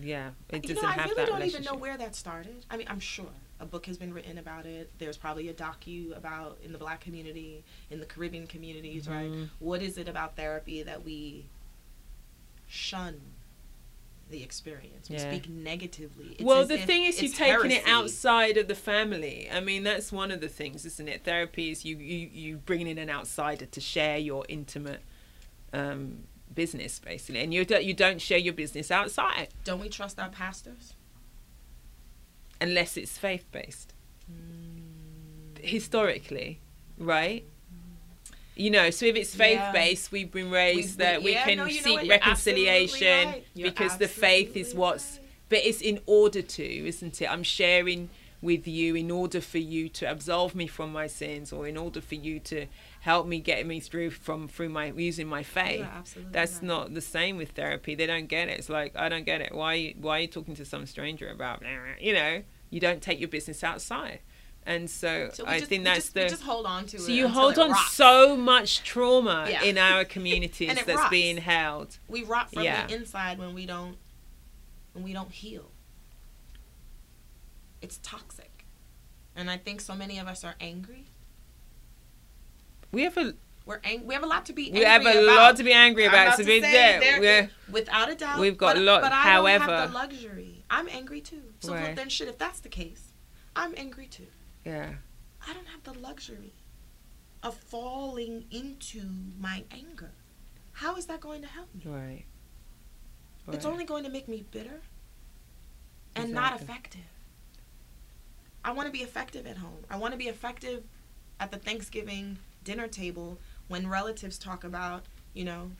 Yeah, 0.00 0.30
it 0.48 0.62
doesn't 0.62 0.76
you 0.76 0.82
know, 0.82 0.88
I 0.88 1.04
really 1.04 1.26
don't 1.26 1.42
even 1.42 1.64
know 1.64 1.74
where 1.74 1.96
that 1.96 2.14
started. 2.14 2.64
I 2.70 2.76
mean, 2.76 2.86
I'm 2.88 3.00
sure 3.00 3.26
a 3.60 3.66
book 3.66 3.86
has 3.86 3.98
been 3.98 4.12
written 4.12 4.38
about 4.38 4.66
it. 4.66 4.90
There's 4.98 5.16
probably 5.16 5.48
a 5.48 5.54
docu 5.54 6.16
about 6.16 6.58
in 6.64 6.72
the 6.72 6.78
black 6.78 7.00
community, 7.00 7.64
in 7.90 8.00
the 8.00 8.06
Caribbean 8.06 8.46
communities, 8.46 9.06
mm-hmm. 9.06 9.40
right? 9.40 9.48
What 9.58 9.82
is 9.82 9.98
it 9.98 10.08
about 10.08 10.36
therapy 10.36 10.82
that 10.82 11.04
we 11.04 11.46
shun 12.66 13.20
the 14.32 14.42
experience. 14.42 15.08
We 15.08 15.16
yeah. 15.16 15.30
speak 15.30 15.48
negatively. 15.48 16.32
It's 16.32 16.42
well, 16.42 16.66
the 16.66 16.78
thing 16.78 17.04
is, 17.04 17.22
you're 17.22 17.30
taking 17.30 17.70
heresy. 17.70 17.74
it 17.74 17.84
outside 17.86 18.56
of 18.56 18.66
the 18.66 18.74
family. 18.74 19.48
I 19.52 19.60
mean, 19.60 19.84
that's 19.84 20.10
one 20.10 20.32
of 20.32 20.40
the 20.40 20.48
things, 20.48 20.84
isn't 20.84 21.06
it? 21.06 21.22
Therapy 21.22 21.70
is 21.70 21.84
you 21.84 21.98
you 21.98 22.28
you 22.32 22.56
bringing 22.56 22.88
in 22.88 22.98
an 22.98 23.10
outsider 23.10 23.66
to 23.66 23.80
share 23.80 24.18
your 24.18 24.44
intimate 24.48 25.02
um, 25.72 26.24
business, 26.54 26.98
basically, 26.98 27.42
and 27.42 27.52
you 27.52 27.64
don't 27.64 27.84
you 27.84 27.94
don't 27.94 28.20
share 28.20 28.38
your 28.38 28.54
business 28.54 28.90
outside. 28.90 29.48
Don't 29.64 29.80
we 29.80 29.88
trust 29.88 30.18
our 30.18 30.28
pastors? 30.28 30.94
Unless 32.60 32.96
it's 32.96 33.18
faith 33.18 33.44
based. 33.50 33.92
Mm. 34.30 35.64
Historically, 35.64 36.60
right? 36.98 37.44
you 38.54 38.70
know 38.70 38.90
so 38.90 39.06
if 39.06 39.16
it's 39.16 39.34
faith 39.34 39.62
based 39.72 40.12
yeah. 40.12 40.18
we've 40.18 40.32
been 40.32 40.50
raised 40.50 40.76
we've 40.76 40.96
that 40.98 41.22
we 41.22 41.32
yeah, 41.32 41.44
can 41.44 41.56
no, 41.58 41.68
seek 41.68 42.08
reconciliation 42.08 43.28
right. 43.28 43.44
because 43.54 43.96
the 43.96 44.08
faith 44.08 44.56
is 44.56 44.74
what's 44.74 45.18
right. 45.18 45.28
but 45.48 45.58
it's 45.60 45.80
in 45.80 45.98
order 46.06 46.42
to 46.42 46.62
isn't 46.86 47.20
it 47.22 47.30
i'm 47.30 47.42
sharing 47.42 48.08
with 48.42 48.66
you 48.66 48.94
in 48.96 49.10
order 49.10 49.40
for 49.40 49.58
you 49.58 49.88
to 49.88 50.04
absolve 50.04 50.54
me 50.54 50.66
from 50.66 50.92
my 50.92 51.06
sins 51.06 51.52
or 51.52 51.66
in 51.66 51.76
order 51.76 52.00
for 52.00 52.16
you 52.16 52.40
to 52.40 52.66
help 53.02 53.26
me 53.26 53.40
get 53.40 53.66
me 53.66 53.80
through 53.80 54.10
from 54.10 54.46
through 54.46 54.68
my 54.68 54.86
using 54.86 55.26
my 55.26 55.42
faith 55.42 55.84
that's 56.30 56.56
right. 56.56 56.62
not 56.62 56.94
the 56.94 57.00
same 57.00 57.36
with 57.36 57.50
therapy 57.50 57.96
they 57.96 58.06
don't 58.06 58.28
get 58.28 58.48
it 58.48 58.58
it's 58.58 58.68
like 58.68 58.94
i 58.94 59.08
don't 59.08 59.26
get 59.26 59.40
it 59.40 59.52
why 59.52 59.92
why 60.00 60.18
are 60.18 60.20
you 60.20 60.28
talking 60.28 60.54
to 60.54 60.64
some 60.64 60.86
stranger 60.86 61.28
about 61.28 61.60
you 62.00 62.12
know 62.12 62.42
you 62.70 62.78
don't 62.78 63.02
take 63.02 63.18
your 63.18 63.28
business 63.28 63.64
outside 63.64 64.20
and 64.64 64.88
so, 64.88 65.28
so 65.32 65.44
I 65.44 65.58
just, 65.58 65.68
think 65.68 65.82
that's 65.82 65.96
just, 65.96 66.14
the. 66.14 66.28
just 66.28 66.44
hold 66.44 66.66
on 66.66 66.84
to 66.86 66.98
so 66.98 67.02
it. 67.02 67.06
So 67.06 67.12
you 67.12 67.26
hold 67.26 67.58
on 67.58 67.72
rocks. 67.72 67.94
so 67.94 68.36
much 68.36 68.84
trauma 68.84 69.48
yeah. 69.50 69.64
in 69.64 69.76
our 69.76 70.04
communities 70.16 70.76
that's 70.76 70.86
rots. 70.86 71.10
being 71.10 71.38
held. 71.38 71.98
We 72.06 72.22
rot 72.22 72.52
from 72.52 72.62
yeah. 72.62 72.86
the 72.86 72.94
inside 72.94 73.40
when 73.40 73.54
we 73.54 73.66
don't 73.66 73.96
when 74.92 75.02
we 75.02 75.12
don't 75.12 75.32
heal. 75.32 75.72
It's 77.80 77.98
toxic, 78.04 78.64
and 79.34 79.50
I 79.50 79.56
think 79.56 79.80
so 79.80 79.96
many 79.96 80.20
of 80.20 80.28
us 80.28 80.44
are 80.44 80.54
angry. 80.60 81.06
We 82.92 83.02
have 83.02 83.16
a. 83.16 83.34
We're 83.64 83.80
ang- 83.84 84.06
we 84.06 84.14
have 84.14 84.22
a 84.22 84.26
lot 84.26 84.46
to 84.46 84.52
be. 84.52 84.70
Angry 84.70 84.82
about. 84.82 85.00
we 85.00 85.06
have 85.06 85.16
a 85.16 85.24
about. 85.24 85.36
lot 85.36 85.56
to 85.56 85.64
be 85.64 85.72
angry 85.72 86.04
about. 86.04 86.26
about 86.26 86.36
so 86.36 86.44
say, 86.44 86.60
there, 86.60 87.50
without 87.70 88.10
a 88.10 88.14
doubt, 88.14 88.38
we've 88.38 88.58
got 88.58 88.74
but, 88.74 88.82
a 88.82 88.84
lot. 88.84 89.02
But 89.02 89.12
I 89.12 89.22
however, 89.22 89.66
don't 89.66 89.78
have 89.78 89.92
the 89.92 89.98
luxury. 89.98 90.64
I'm 90.68 90.88
angry 90.88 91.20
too. 91.20 91.42
So 91.60 91.72
right. 91.74 91.96
then, 91.96 92.08
shit. 92.08 92.28
If 92.28 92.38
that's 92.38 92.60
the 92.60 92.68
case, 92.68 93.12
I'm 93.56 93.74
angry 93.76 94.06
too. 94.06 94.26
Yeah. 94.64 94.94
I 95.46 95.52
don't 95.54 95.66
have 95.68 95.82
the 95.82 95.98
luxury 95.98 96.54
of 97.42 97.54
falling 97.54 98.44
into 98.50 99.02
my 99.40 99.64
anger. 99.70 100.12
How 100.72 100.96
is 100.96 101.06
that 101.06 101.20
going 101.20 101.42
to 101.42 101.48
help 101.48 101.68
me? 101.74 101.82
Right. 101.84 102.24
right. 103.46 103.54
It's 103.54 103.64
only 103.64 103.84
going 103.84 104.04
to 104.04 104.10
make 104.10 104.28
me 104.28 104.44
bitter 104.50 104.82
and 106.14 106.28
exactly. 106.28 106.32
not 106.32 106.60
effective. 106.60 107.00
I 108.64 108.72
want 108.72 108.86
to 108.86 108.92
be 108.92 109.00
effective 109.00 109.46
at 109.46 109.56
home. 109.56 109.84
I 109.90 109.96
want 109.96 110.12
to 110.12 110.18
be 110.18 110.28
effective 110.28 110.84
at 111.40 111.50
the 111.50 111.58
Thanksgiving 111.58 112.38
dinner 112.64 112.88
table 112.88 113.38
when 113.68 113.88
relatives 113.88 114.38
talk 114.38 114.64
about, 114.64 115.04
you 115.34 115.44
know, 115.44 115.70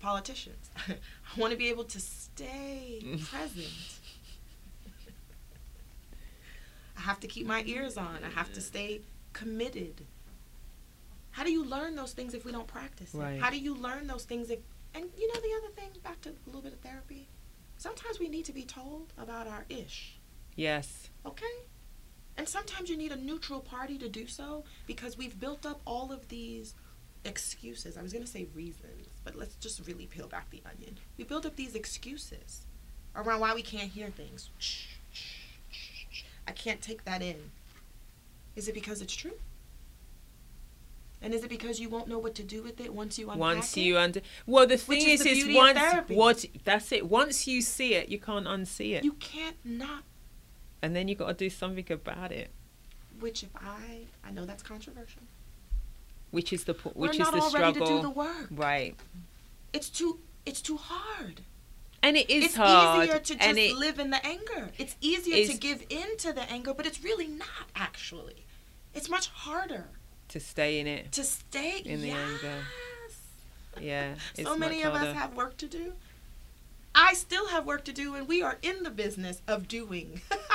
politicians. 0.00 0.70
I 0.88 1.40
want 1.40 1.52
to 1.52 1.56
be 1.56 1.68
able 1.68 1.84
to 1.84 2.00
stay 2.00 3.02
mm. 3.04 3.24
present 3.24 4.00
I 6.96 7.02
have 7.02 7.20
to 7.20 7.26
keep 7.26 7.46
my 7.46 7.62
ears 7.66 7.96
on. 7.96 8.18
I 8.24 8.30
have 8.30 8.52
to 8.54 8.60
stay 8.60 9.02
committed. 9.32 10.02
How 11.30 11.44
do 11.44 11.52
you 11.52 11.64
learn 11.64 11.94
those 11.94 12.12
things 12.12 12.32
if 12.32 12.44
we 12.44 12.52
don't 12.52 12.66
practice 12.66 13.14
it? 13.14 13.18
Right. 13.18 13.40
How 13.40 13.50
do 13.50 13.58
you 13.58 13.74
learn 13.74 14.06
those 14.06 14.24
things 14.24 14.50
if 14.50 14.60
and 14.94 15.04
you 15.18 15.28
know 15.28 15.40
the 15.40 15.54
other 15.58 15.74
thing 15.74 15.90
back 16.02 16.22
to 16.22 16.30
a 16.30 16.32
little 16.46 16.62
bit 16.62 16.72
of 16.72 16.80
therapy. 16.80 17.28
Sometimes 17.76 18.18
we 18.18 18.28
need 18.28 18.46
to 18.46 18.52
be 18.52 18.62
told 18.62 19.12
about 19.18 19.46
our 19.46 19.66
ish. 19.68 20.18
Yes. 20.54 21.10
Okay? 21.26 21.44
And 22.38 22.48
sometimes 22.48 22.90
you 22.90 22.96
need 22.96 23.12
a 23.12 23.16
neutral 23.16 23.60
party 23.60 23.96
to 23.98 24.08
do 24.08 24.26
so 24.26 24.64
because 24.86 25.16
we've 25.16 25.38
built 25.40 25.64
up 25.64 25.80
all 25.86 26.12
of 26.12 26.28
these 26.28 26.74
excuses. 27.24 27.96
I 27.96 28.02
was 28.02 28.12
going 28.12 28.24
to 28.24 28.30
say 28.30 28.46
reasons, 28.54 29.08
but 29.24 29.34
let's 29.34 29.54
just 29.56 29.86
really 29.86 30.06
peel 30.06 30.28
back 30.28 30.50
the 30.50 30.62
onion. 30.70 30.98
We 31.16 31.24
build 31.24 31.46
up 31.46 31.56
these 31.56 31.74
excuses 31.74 32.66
around 33.14 33.40
why 33.40 33.54
we 33.54 33.62
can't 33.62 33.90
hear 33.90 34.08
things. 34.08 34.50
Shh 34.58 34.96
I 36.48 36.52
can't 36.52 36.80
take 36.80 37.04
that 37.04 37.22
in. 37.22 37.50
Is 38.54 38.68
it 38.68 38.74
because 38.74 39.02
it's 39.02 39.14
true? 39.14 39.32
And 41.20 41.34
is 41.34 41.42
it 41.42 41.50
because 41.50 41.80
you 41.80 41.88
won't 41.88 42.08
know 42.08 42.18
what 42.18 42.34
to 42.36 42.42
do 42.42 42.62
with 42.62 42.80
it 42.80 42.92
once 42.94 43.18
you 43.18 43.26
unpack 43.26 43.40
once 43.40 43.76
it? 43.76 43.80
you 43.80 43.98
under 43.98 44.20
well 44.46 44.66
the 44.66 44.76
thing 44.76 45.08
is 45.08 45.24
is, 45.24 45.44
is 45.44 45.56
once 45.56 45.80
what 46.08 46.44
that's 46.64 46.92
it 46.92 47.08
once 47.08 47.48
you 47.48 47.62
see 47.62 47.94
it 47.94 48.10
you 48.10 48.18
can't 48.18 48.46
unsee 48.46 48.92
it 48.94 49.02
you 49.02 49.14
can't 49.14 49.56
not 49.64 50.04
and 50.82 50.94
then 50.94 51.08
you 51.08 51.14
got 51.14 51.28
to 51.28 51.34
do 51.34 51.50
something 51.50 51.86
about 51.90 52.32
it 52.32 52.50
which 53.20 53.42
if 53.42 53.50
I 53.56 54.06
I 54.24 54.30
know 54.30 54.44
that's 54.44 54.62
controversial 54.62 55.22
which 56.30 56.52
is 56.52 56.64
the 56.64 56.74
which 56.74 57.18
We're 57.18 57.24
is 57.24 57.30
the 57.30 57.40
struggle 57.40 57.86
to 57.86 57.92
do 57.92 58.02
the 58.02 58.10
work. 58.10 58.48
right 58.50 58.94
it's 59.72 59.88
too 59.88 60.18
it's 60.44 60.60
too 60.60 60.76
hard 60.76 61.42
and 62.02 62.16
it 62.16 62.30
is 62.30 62.44
it's 62.44 62.54
hard. 62.54 63.02
easier 63.02 63.18
to 63.18 63.34
just 63.34 63.58
it, 63.58 63.76
live 63.76 63.98
in 63.98 64.10
the 64.10 64.24
anger. 64.24 64.70
It's 64.78 64.94
easier 65.00 65.44
to 65.44 65.58
give 65.58 65.84
in 65.90 66.16
to 66.18 66.32
the 66.32 66.48
anger, 66.50 66.72
but 66.72 66.86
it's 66.86 67.02
really 67.02 67.26
not 67.26 67.66
actually. 67.74 68.44
It's 68.94 69.08
much 69.08 69.28
harder 69.28 69.86
to 70.28 70.38
stay 70.38 70.78
in 70.78 70.86
it. 70.86 71.10
To 71.12 71.24
stay 71.24 71.80
in 71.84 72.00
the 72.02 72.08
yes. 72.08 72.16
anger. 72.16 72.58
Yeah. 73.80 74.14
so 74.40 74.56
many 74.56 74.82
of 74.82 74.92
harder. 74.92 75.10
us 75.10 75.16
have 75.16 75.34
work 75.34 75.56
to 75.58 75.66
do. 75.66 75.94
I 76.94 77.12
still 77.14 77.48
have 77.48 77.66
work 77.66 77.84
to 77.86 77.92
do, 77.92 78.14
and 78.14 78.28
we 78.28 78.40
are 78.40 78.56
in 78.62 78.84
the 78.84 78.90
business 78.90 79.42
of 79.48 79.66
doing 79.66 80.20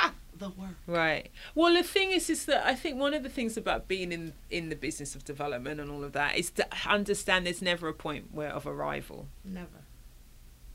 the 0.42 0.50
work. 0.50 0.76
Right. 0.86 1.30
Well, 1.54 1.72
the 1.74 1.82
thing 1.82 2.10
is, 2.10 2.28
is 2.28 2.44
that 2.46 2.66
I 2.66 2.74
think 2.74 2.98
one 2.98 3.14
of 3.14 3.22
the 3.22 3.28
things 3.28 3.56
about 3.56 3.88
being 3.88 4.12
in 4.12 4.34
in 4.50 4.68
the 4.68 4.76
business 4.76 5.14
of 5.14 5.24
development 5.24 5.80
and 5.80 5.90
all 5.90 6.04
of 6.04 6.12
that 6.12 6.36
is 6.36 6.50
to 6.52 6.66
understand 6.86 7.46
there's 7.46 7.62
never 7.62 7.88
a 7.88 7.94
point 7.94 8.32
where 8.32 8.50
of 8.50 8.66
arrival. 8.66 9.28
Never. 9.44 9.68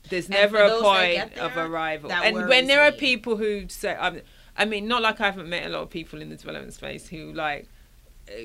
There's 0.08 0.28
never 0.28 0.58
a 0.58 0.80
point 0.80 1.34
there, 1.34 1.44
of 1.44 1.56
arrival. 1.56 2.10
And 2.10 2.48
when 2.48 2.66
there 2.66 2.82
me. 2.82 2.88
are 2.88 2.92
people 2.92 3.36
who 3.36 3.68
say, 3.68 3.94
um, 3.94 4.20
I 4.56 4.64
mean, 4.64 4.88
not 4.88 5.02
like 5.02 5.20
I 5.20 5.26
haven't 5.26 5.48
met 5.48 5.66
a 5.66 5.68
lot 5.68 5.82
of 5.82 5.90
people 5.90 6.22
in 6.22 6.30
the 6.30 6.36
development 6.36 6.74
space 6.74 7.08
who 7.08 7.32
like 7.32 7.68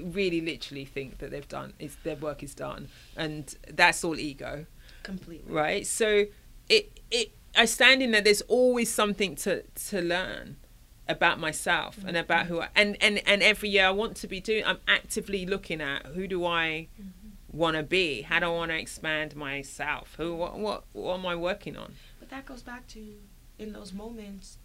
really 0.02 0.42
literally 0.42 0.86
think 0.86 1.20
that 1.20 1.32
they've 1.32 1.48
done 1.48 1.74
is 1.80 1.96
their 2.04 2.16
work 2.16 2.44
is 2.44 2.54
done, 2.54 2.90
and 3.16 3.56
that's 3.70 4.04
all 4.04 4.20
ego. 4.20 4.66
Completely. 5.04 5.52
Right. 5.52 5.86
So 5.88 6.26
it 6.70 7.00
it 7.12 7.32
I 7.56 7.66
stand 7.66 8.02
in 8.02 8.12
there. 8.12 8.22
There's 8.22 8.42
always 8.44 8.92
something 8.92 9.36
to 9.38 9.64
to 9.64 10.02
learn 10.02 10.58
about 11.08 11.40
myself 11.40 11.98
mm-hmm. 11.98 12.10
and 12.10 12.18
about 12.18 12.46
who 12.48 12.62
I 12.62 12.70
and 12.76 12.98
and 13.02 13.22
and 13.28 13.44
every 13.44 13.70
year 13.70 13.88
I 13.88 13.92
want 13.92 14.16
to 14.18 14.28
be 14.28 14.40
doing. 14.40 14.66
I'm 14.66 14.80
actively 14.88 15.46
looking 15.46 15.82
at 15.82 16.06
who 16.08 16.28
do 16.28 16.46
I. 16.46 16.88
Mm-hmm 17.00 17.10
want 17.54 17.78
to 17.78 17.84
be? 17.84 18.24
How 18.24 18.40
do 18.40 18.48
I 18.48 18.50
want 18.50 18.72
to 18.72 18.78
expand 18.78 19.36
myself? 19.36 20.16
Who 20.18 20.36
what, 20.36 20.58
what 20.58 20.84
what 20.92 21.20
am 21.20 21.26
I 21.28 21.36
working 21.36 21.78
on? 21.78 21.94
But 22.20 22.30
that 22.30 22.46
goes 22.46 22.64
back 22.64 22.88
to 22.88 23.00
in 23.60 23.72
those 23.72 23.94
moments 23.94 24.58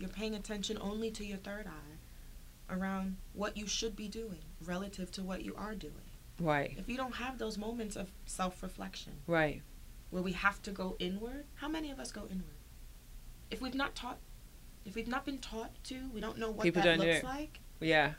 you're 0.00 0.08
paying 0.08 0.34
attention 0.34 0.78
only 0.80 1.10
to 1.12 1.24
your 1.24 1.36
third 1.38 1.66
eye 1.66 2.74
around 2.74 3.16
what 3.32 3.56
you 3.56 3.66
should 3.66 3.94
be 3.94 4.08
doing 4.08 4.40
relative 4.64 5.10
to 5.12 5.22
what 5.22 5.42
you 5.42 5.54
are 5.56 5.74
doing. 5.74 5.94
Right. 6.38 6.74
If 6.78 6.88
you 6.88 6.96
don't 6.96 7.16
have 7.16 7.38
those 7.38 7.58
moments 7.58 7.96
of 7.96 8.10
self-reflection. 8.24 9.12
Right. 9.26 9.62
Where 10.08 10.22
we 10.22 10.32
have 10.32 10.62
to 10.62 10.70
go 10.70 10.96
inward, 10.98 11.44
how 11.56 11.68
many 11.68 11.90
of 11.90 12.00
us 12.00 12.10
go 12.10 12.22
inward? 12.22 12.56
If 13.50 13.60
we've 13.60 13.74
not 13.74 13.94
taught 13.94 14.18
if 14.84 14.94
we've 14.94 15.08
not 15.08 15.24
been 15.24 15.38
taught 15.38 15.72
to, 15.84 15.96
we 16.12 16.20
don't 16.20 16.38
know 16.38 16.50
what 16.50 16.62
People 16.64 16.82
that 16.82 16.98
looks 16.98 17.24
like. 17.24 17.60
Yeah. 17.80 18.12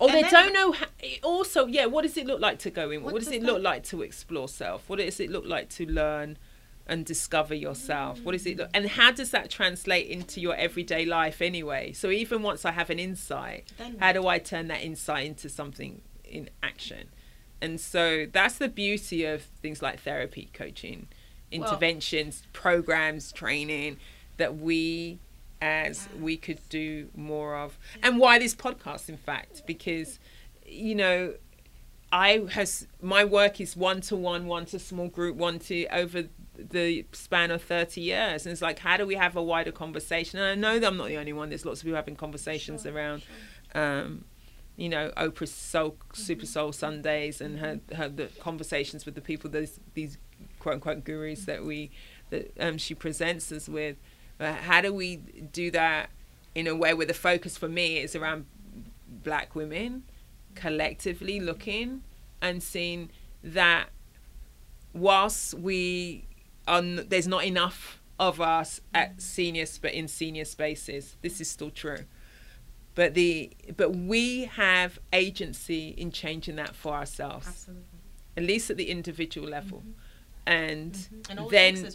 Or 0.00 0.08
and 0.08 0.24
they 0.24 0.28
don't 0.28 0.52
know. 0.52 0.72
How, 0.72 0.86
also, 1.22 1.66
yeah, 1.66 1.86
what 1.86 2.02
does 2.02 2.16
it 2.16 2.26
look 2.26 2.40
like 2.40 2.58
to 2.60 2.70
go 2.70 2.90
in? 2.90 3.02
What, 3.02 3.12
what 3.12 3.18
does, 3.20 3.28
does, 3.28 3.36
it 3.36 3.42
look 3.42 3.62
like 3.62 3.84
to 3.84 4.02
explore 4.02 4.48
self? 4.48 4.88
What 4.88 4.98
does 4.98 5.20
it 5.20 5.30
look 5.30 5.44
like 5.46 5.68
to 5.70 5.86
learn 5.86 6.38
and 6.86 7.04
discover 7.04 7.54
yourself? 7.54 8.18
Mm. 8.18 8.24
What 8.24 8.32
does 8.32 8.46
it 8.46 8.56
look? 8.56 8.70
And 8.74 8.88
how 8.88 9.12
does 9.12 9.30
that 9.30 9.50
translate 9.50 10.08
into 10.08 10.40
your 10.40 10.54
everyday 10.56 11.04
life 11.04 11.40
anyway? 11.40 11.92
So 11.92 12.10
even 12.10 12.42
once 12.42 12.64
I 12.64 12.72
have 12.72 12.90
an 12.90 12.98
insight, 12.98 13.72
then 13.78 13.96
how 14.00 14.12
do 14.12 14.26
I 14.26 14.38
turn 14.38 14.68
that 14.68 14.82
insight 14.82 15.26
into 15.26 15.48
something 15.48 16.02
in 16.24 16.50
action? 16.62 17.08
And 17.60 17.80
so 17.80 18.26
that's 18.30 18.58
the 18.58 18.68
beauty 18.68 19.24
of 19.24 19.42
things 19.42 19.80
like 19.80 20.00
therapy, 20.00 20.50
coaching, 20.52 21.08
interventions, 21.50 22.42
well, 22.44 22.50
programs, 22.52 23.32
training 23.32 23.98
that 24.36 24.56
we 24.56 25.20
as 25.64 26.10
we 26.20 26.36
could 26.36 26.60
do 26.68 27.08
more 27.16 27.56
of. 27.56 27.78
And 28.02 28.18
why 28.18 28.38
this 28.38 28.54
podcast, 28.54 29.08
in 29.08 29.16
fact, 29.16 29.62
because, 29.66 30.18
you 30.66 30.94
know, 30.94 31.34
I 32.12 32.46
has 32.50 32.86
my 33.00 33.24
work 33.24 33.62
is 33.62 33.74
one 33.74 34.02
to 34.02 34.14
one, 34.14 34.46
one 34.46 34.66
to 34.66 34.78
small 34.78 35.08
group, 35.08 35.36
one 35.36 35.58
to 35.60 35.86
over 35.86 36.24
the 36.56 37.06
span 37.12 37.50
of 37.50 37.62
30 37.62 38.02
years. 38.02 38.44
And 38.44 38.52
it's 38.52 38.60
like, 38.60 38.78
how 38.80 38.98
do 38.98 39.06
we 39.06 39.14
have 39.14 39.36
a 39.36 39.42
wider 39.42 39.72
conversation? 39.72 40.38
And 40.38 40.48
I 40.48 40.54
know 40.54 40.78
that 40.78 40.86
I'm 40.86 40.98
not 40.98 41.08
the 41.08 41.16
only 41.16 41.32
one. 41.32 41.48
There's 41.48 41.64
lots 41.64 41.80
of 41.80 41.86
people 41.86 41.96
having 41.96 42.14
conversations 42.14 42.82
sure, 42.82 42.92
around, 42.92 43.22
sure. 43.72 43.82
Um, 43.82 44.26
you 44.76 44.90
know, 44.90 45.12
Oprah's 45.16 45.50
Soul, 45.50 45.92
mm-hmm. 45.92 46.22
Super 46.22 46.46
Soul 46.46 46.72
Sundays 46.72 47.40
and 47.40 47.58
her, 47.58 47.80
her 47.96 48.10
the 48.10 48.28
conversations 48.38 49.06
with 49.06 49.14
the 49.14 49.22
people, 49.22 49.48
those, 49.48 49.80
these 49.94 50.18
quote 50.58 50.74
unquote 50.74 51.04
gurus 51.04 51.46
that 51.46 51.64
we, 51.64 51.90
that 52.28 52.52
um, 52.60 52.76
she 52.76 52.94
presents 52.94 53.50
us 53.50 53.66
with. 53.66 53.96
How 54.40 54.80
do 54.80 54.92
we 54.92 55.16
do 55.16 55.70
that 55.70 56.10
in 56.54 56.66
a 56.66 56.74
way 56.74 56.94
where 56.94 57.06
the 57.06 57.14
focus 57.14 57.56
for 57.56 57.68
me 57.68 57.98
is 57.98 58.14
around 58.14 58.46
black 59.08 59.54
women 59.54 60.04
collectively 60.54 61.40
looking 61.40 62.02
and 62.40 62.62
seeing 62.62 63.10
that 63.42 63.88
whilst 64.92 65.54
we 65.54 66.26
are 66.66 66.78
n- 66.78 67.06
there's 67.08 67.26
not 67.26 67.44
enough 67.44 68.00
of 68.18 68.40
us 68.40 68.80
at 68.92 69.20
senior 69.20 69.66
but 69.82 69.92
in 69.92 70.06
senior 70.06 70.44
spaces 70.44 71.16
this 71.22 71.40
is 71.40 71.50
still 71.50 71.70
true 71.70 72.04
but 72.94 73.14
the 73.14 73.50
but 73.76 73.90
we 73.90 74.44
have 74.44 75.00
agency 75.12 75.88
in 75.96 76.12
changing 76.12 76.54
that 76.56 76.76
for 76.76 76.92
ourselves 76.94 77.48
Absolutely. 77.48 77.84
at 78.36 78.42
least 78.44 78.70
at 78.70 78.76
the 78.76 78.88
individual 78.88 79.48
level 79.48 79.78
mm-hmm. 79.78 79.90
and, 80.46 80.92
mm-hmm. 80.92 81.38
and 81.38 81.50
then 81.50 81.90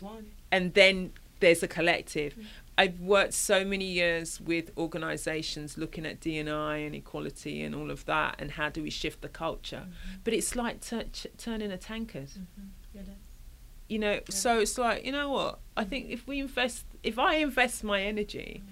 and 0.51 0.73
then 0.73 1.13
there's 1.39 1.63
a 1.63 1.67
collective. 1.67 2.33
Mm-hmm. 2.33 2.43
I've 2.77 2.99
worked 3.01 3.33
so 3.33 3.65
many 3.65 3.85
years 3.85 4.39
with 4.39 4.71
organisations 4.77 5.77
looking 5.77 6.05
at 6.05 6.21
D&I 6.21 6.77
and 6.77 6.95
equality 6.95 7.61
and 7.61 7.75
all 7.75 7.91
of 7.91 8.05
that, 8.05 8.35
and 8.39 8.51
how 8.51 8.69
do 8.69 8.81
we 8.81 8.89
shift 8.89 9.21
the 9.21 9.27
culture? 9.27 9.83
Mm-hmm. 9.83 10.19
But 10.23 10.33
it's 10.33 10.55
like 10.55 10.79
t- 10.79 11.29
turning 11.37 11.71
a 11.71 11.77
tankard. 11.77 12.29
Mm-hmm. 12.29 13.11
You 13.89 13.99
know, 13.99 14.13
yeah. 14.13 14.19
so 14.29 14.59
it's 14.59 14.77
like 14.77 15.03
you 15.03 15.11
know 15.11 15.29
what? 15.29 15.59
I 15.75 15.83
think 15.83 16.09
if 16.09 16.27
we 16.27 16.39
invest, 16.39 16.85
if 17.01 17.17
I 17.17 17.35
invest 17.35 17.83
my 17.83 18.03
energy 18.03 18.61
mm. 18.63 18.71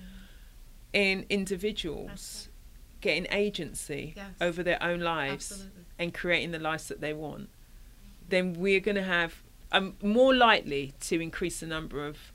in 0.93 1.25
individuals 1.29 2.49
getting 3.01 3.27
agency 3.31 4.13
yes. 4.15 4.27
over 4.39 4.63
their 4.63 4.81
own 4.81 4.99
lives 4.99 5.51
Absolutely. 5.51 5.83
and 5.97 6.13
creating 6.13 6.51
the 6.51 6.59
lives 6.59 6.87
that 6.87 7.01
they 7.01 7.13
want, 7.13 7.49
then 8.29 8.53
we're 8.53 8.79
going 8.79 8.95
to 8.95 9.03
have. 9.03 9.43
I'm 9.71 9.97
more 10.01 10.33
likely 10.33 10.93
to 11.01 11.19
increase 11.19 11.59
the 11.59 11.67
number 11.67 12.05
of 12.05 12.31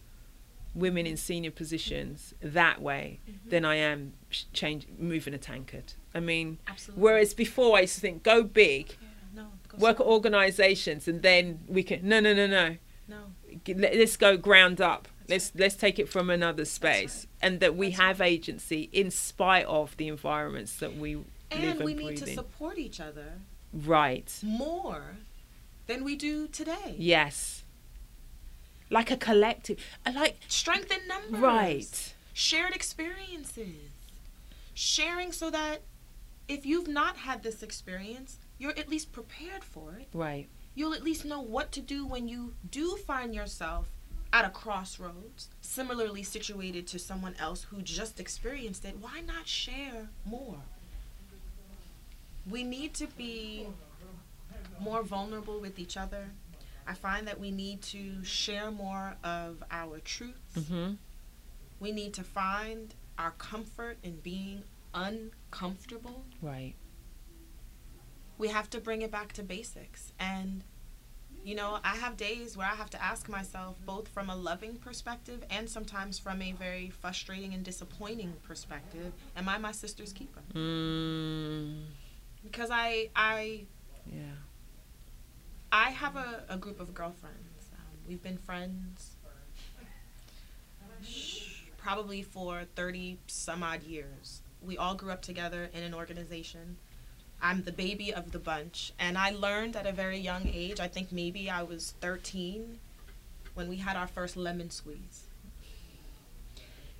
women 0.75 1.07
in 1.07 1.17
senior 1.17 1.51
positions 1.51 2.35
that 2.41 2.81
way 2.81 3.21
mm-hmm. 3.29 3.51
than 3.51 3.65
I 3.65 3.77
am 3.77 4.15
change 4.53 4.87
moving 4.99 5.35
a 5.35 5.39
tankard. 5.39 5.95
I 6.15 6.21
mean, 6.21 6.59
Absolutely. 6.67 7.03
whereas 7.03 7.35
before 7.35 7.77
I 7.77 7.83
used 7.83 7.97
to 7.97 8.01
think 8.01 8.23
go 8.23 8.43
big, 8.43 8.97
yeah, 9.01 9.43
no, 9.43 9.47
work 9.79 10.01
at 10.01 10.07
organisations, 10.07 11.09
and 11.09 11.23
then 11.23 11.61
we 11.69 11.83
can 11.83 12.07
no 12.07 12.21
no 12.21 12.33
no 12.35 12.47
no 12.47 12.77
no 13.09 13.19
let's 13.69 14.17
go 14.17 14.37
ground 14.37 14.81
up. 14.81 15.09
That's 15.27 15.31
let's 15.31 15.51
right. 15.55 15.61
let's 15.61 15.77
take 15.77 15.99
it 15.99 16.09
from 16.09 16.31
another 16.31 16.65
space, 16.65 17.27
right. 17.27 17.47
and 17.47 17.61
that 17.61 17.77
we 17.77 17.89
That's 17.89 18.01
have 18.01 18.21
right. 18.21 18.33
agency 18.33 18.89
in 18.93 19.11
spite 19.11 19.67
of 19.67 19.97
the 19.97 20.09
environments 20.09 20.77
that 20.77 20.97
we 20.97 21.15
and 21.51 21.63
live 21.63 21.77
and 21.77 21.85
we 21.85 21.95
need 21.95 22.17
to 22.19 22.29
in. 22.29 22.35
support 22.35 22.79
each 22.79 23.01
other. 23.01 23.35
Right. 23.73 24.31
More 24.43 25.17
than 25.87 26.05
we 26.05 26.17
do 26.17 26.47
today. 26.47 26.95
Yes 26.99 27.62
like 28.93 29.11
a 29.11 29.17
collective, 29.17 29.79
uh, 30.07 30.13
like 30.15 30.37
strength 30.49 30.93
in 30.93 31.09
numbers, 31.09 31.41
right? 31.41 32.15
Shared 32.35 32.75
experiences, 32.75 33.91
sharing 34.75 35.33
so 35.33 35.51
that 35.51 35.83
if 36.47 36.67
you've 36.67 36.89
not 36.89 37.17
had 37.17 37.43
this 37.43 37.63
experience, 37.63 38.39
you're 38.59 38.79
at 38.79 38.89
least 38.89 39.13
prepared 39.13 39.65
for 39.65 39.95
it. 39.95 40.09
Right. 40.13 40.49
You'll 40.75 40.95
at 40.95 41.03
least 41.03 41.25
know 41.25 41.41
what 41.41 41.73
to 41.73 41.81
do 41.81 42.07
when 42.07 42.29
you 42.29 42.55
do 42.71 42.97
find 42.97 43.35
yourself 43.35 43.89
at 44.33 44.45
a 44.45 44.51
crossroads, 44.51 45.49
similarly 45.61 46.23
situated 46.23 46.87
to 46.87 46.99
someone 46.99 47.35
else 47.39 47.65
who 47.65 47.83
just 47.83 48.19
experienced 48.19 48.85
it. 48.85 48.97
Why 49.01 49.21
not 49.21 49.47
share 49.47 50.09
more? 50.25 50.57
We 52.49 52.65
need 52.65 52.95
to 52.95 53.07
be 53.07 53.67
more 54.81 55.03
vulnerable 55.03 55.61
with 55.61 55.79
each 55.79 55.97
other 55.97 56.31
I 56.87 56.95
find 56.95 57.27
that 57.29 57.39
we 57.39 57.51
need 57.51 57.83
to 57.83 58.23
share 58.25 58.71
more 58.71 59.17
of 59.23 59.63
our 59.71 59.99
truths. 60.01 60.57
Mm-hmm. 60.57 60.95
We 61.81 61.93
need 61.93 62.15
to 62.15 62.23
find 62.23 62.95
our 63.19 63.33
comfort 63.33 63.99
in 64.03 64.17
being 64.17 64.63
uncomfortable. 64.95 66.25
Right. 66.41 66.75
We 68.39 68.49
have 68.49 68.71
to 68.71 68.81
bring 68.81 69.03
it 69.03 69.11
back 69.11 69.33
to 69.35 69.43
basics. 69.43 70.13
And, 70.19 70.65
you 71.45 71.55
know, 71.55 71.79
I 71.85 71.97
have 71.97 72.17
days 72.17 72.57
where 72.57 72.67
I 72.67 72.75
have 72.75 72.91
to 72.91 73.03
ask 73.03 73.29
myself, 73.29 73.77
both 73.85 74.09
from 74.09 74.31
a 74.31 74.37
loving 74.37 74.77
perspective 74.77 75.45
and 75.51 75.69
sometimes 75.69 76.19
from 76.19 76.43
a 76.43 76.53
very 76.53 76.91
frustrating 76.91 77.55
and 77.55 77.65
disappointing 77.65 78.35
perspective, 78.43 79.13
am 79.37 79.49
I 79.49 79.59
my 79.59 79.73
sister's 79.73 80.13
keeper? 80.13 80.41
Mm. 80.55 81.85
Because 82.43 82.71
I, 82.73 83.11
I, 83.15 83.67
yeah 84.07 84.35
I 85.73 85.89
have 85.89 86.17
a, 86.17 86.45
a 86.51 86.59
group 86.59 86.81
of 86.81 86.93
girlfriends. 86.93 87.71
Um, 87.73 87.99
we've 88.07 88.23
been 88.23 88.37
friends 88.37 89.17
probably 91.79 92.23
for 92.23 92.65
30 92.77 93.19
some 93.27 93.63
odd 93.63 93.83
years. 93.83 94.43
We 94.61 94.77
all 94.77 94.95
grew 94.95 95.11
up 95.11 95.23
together 95.23 95.71
in 95.73 95.83
an 95.83 95.95
organization. 95.95 96.77
I'm 97.41 97.63
the 97.63 97.73
baby 97.73 98.13
of 98.13 98.33
the 98.33 98.39
bunch. 98.39 98.93
And 98.99 99.17
I 99.17 99.31
learned 99.31 99.75
at 99.75 99.87
a 99.87 99.93
very 99.93 100.19
young 100.19 100.47
age, 100.47 100.79
I 100.79 100.89
think 100.89 101.11
maybe 101.11 101.49
I 101.49 101.63
was 101.63 101.95
13, 102.03 102.79
when 103.55 103.69
we 103.69 103.79
had 103.79 103.97
our 103.97 104.07
first 104.07 104.37
lemon 104.37 104.71
squeeze. 104.71 105.25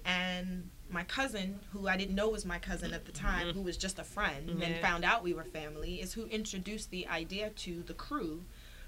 And 0.05 0.71
my 0.91 1.05
cousin, 1.05 1.61
who 1.73 1.87
I 1.87 1.97
didn't 1.97 2.15
know 2.17 2.29
was 2.29 2.45
my 2.45 2.59
cousin 2.59 2.93
at 2.93 3.05
the 3.05 3.13
time, 3.13 3.49
mm-hmm. 3.49 3.59
who 3.59 3.65
was 3.65 3.77
just 3.77 3.99
a 3.99 4.05
friend, 4.05 4.49
mm-hmm. 4.49 4.63
and 4.63 4.77
found 4.77 5.05
out 5.05 5.23
we 5.23 5.33
were 5.33 5.45
family, 5.45 6.01
is 6.01 6.15
who 6.15 6.25
introduced 6.27 6.91
the 6.91 7.07
idea 7.07 7.51
to 7.51 7.83
the 7.83 7.95
crew 7.95 8.43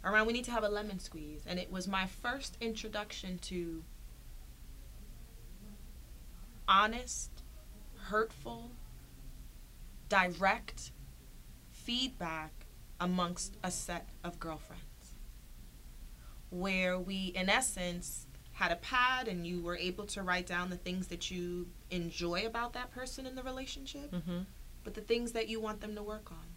around 0.05 0.26
we 0.26 0.32
need 0.32 0.44
to 0.44 0.50
have 0.50 0.64
a 0.64 0.68
lemon 0.68 0.98
squeeze. 0.98 1.42
And 1.46 1.59
it 1.59 1.72
was 1.72 1.88
my 1.88 2.07
first 2.07 2.57
introduction 2.61 3.38
to 3.38 3.82
honest 6.68 7.30
hurtful 7.96 8.70
direct 10.09 10.92
feedback 11.70 12.52
amongst 13.00 13.57
a 13.62 13.70
set 13.70 14.09
of 14.22 14.38
girlfriends. 14.38 14.82
Where 16.50 16.98
we 16.98 17.32
in 17.34 17.48
essence 17.48 18.26
had 18.55 18.70
a 18.70 18.76
pad 18.76 19.26
and 19.28 19.46
you 19.46 19.61
were 19.61 19.76
able 19.76 20.07
to 20.07 20.22
write 20.22 20.46
down 20.46 20.70
the 20.70 20.76
things 20.76 21.09
that 21.09 21.30
you 21.30 21.66
enjoy 21.90 22.46
about 22.46 22.72
that 22.72 22.90
person 22.92 23.26
in 23.26 23.34
the 23.34 23.42
relationship 23.42 24.11
mm-hmm. 24.12 24.38
but 24.84 24.94
the 24.94 25.00
things 25.00 25.32
that 25.32 25.48
you 25.48 25.61
want 25.61 25.80
them 25.80 25.94
to 25.96 26.02
work 26.02 26.30
on 26.30 26.53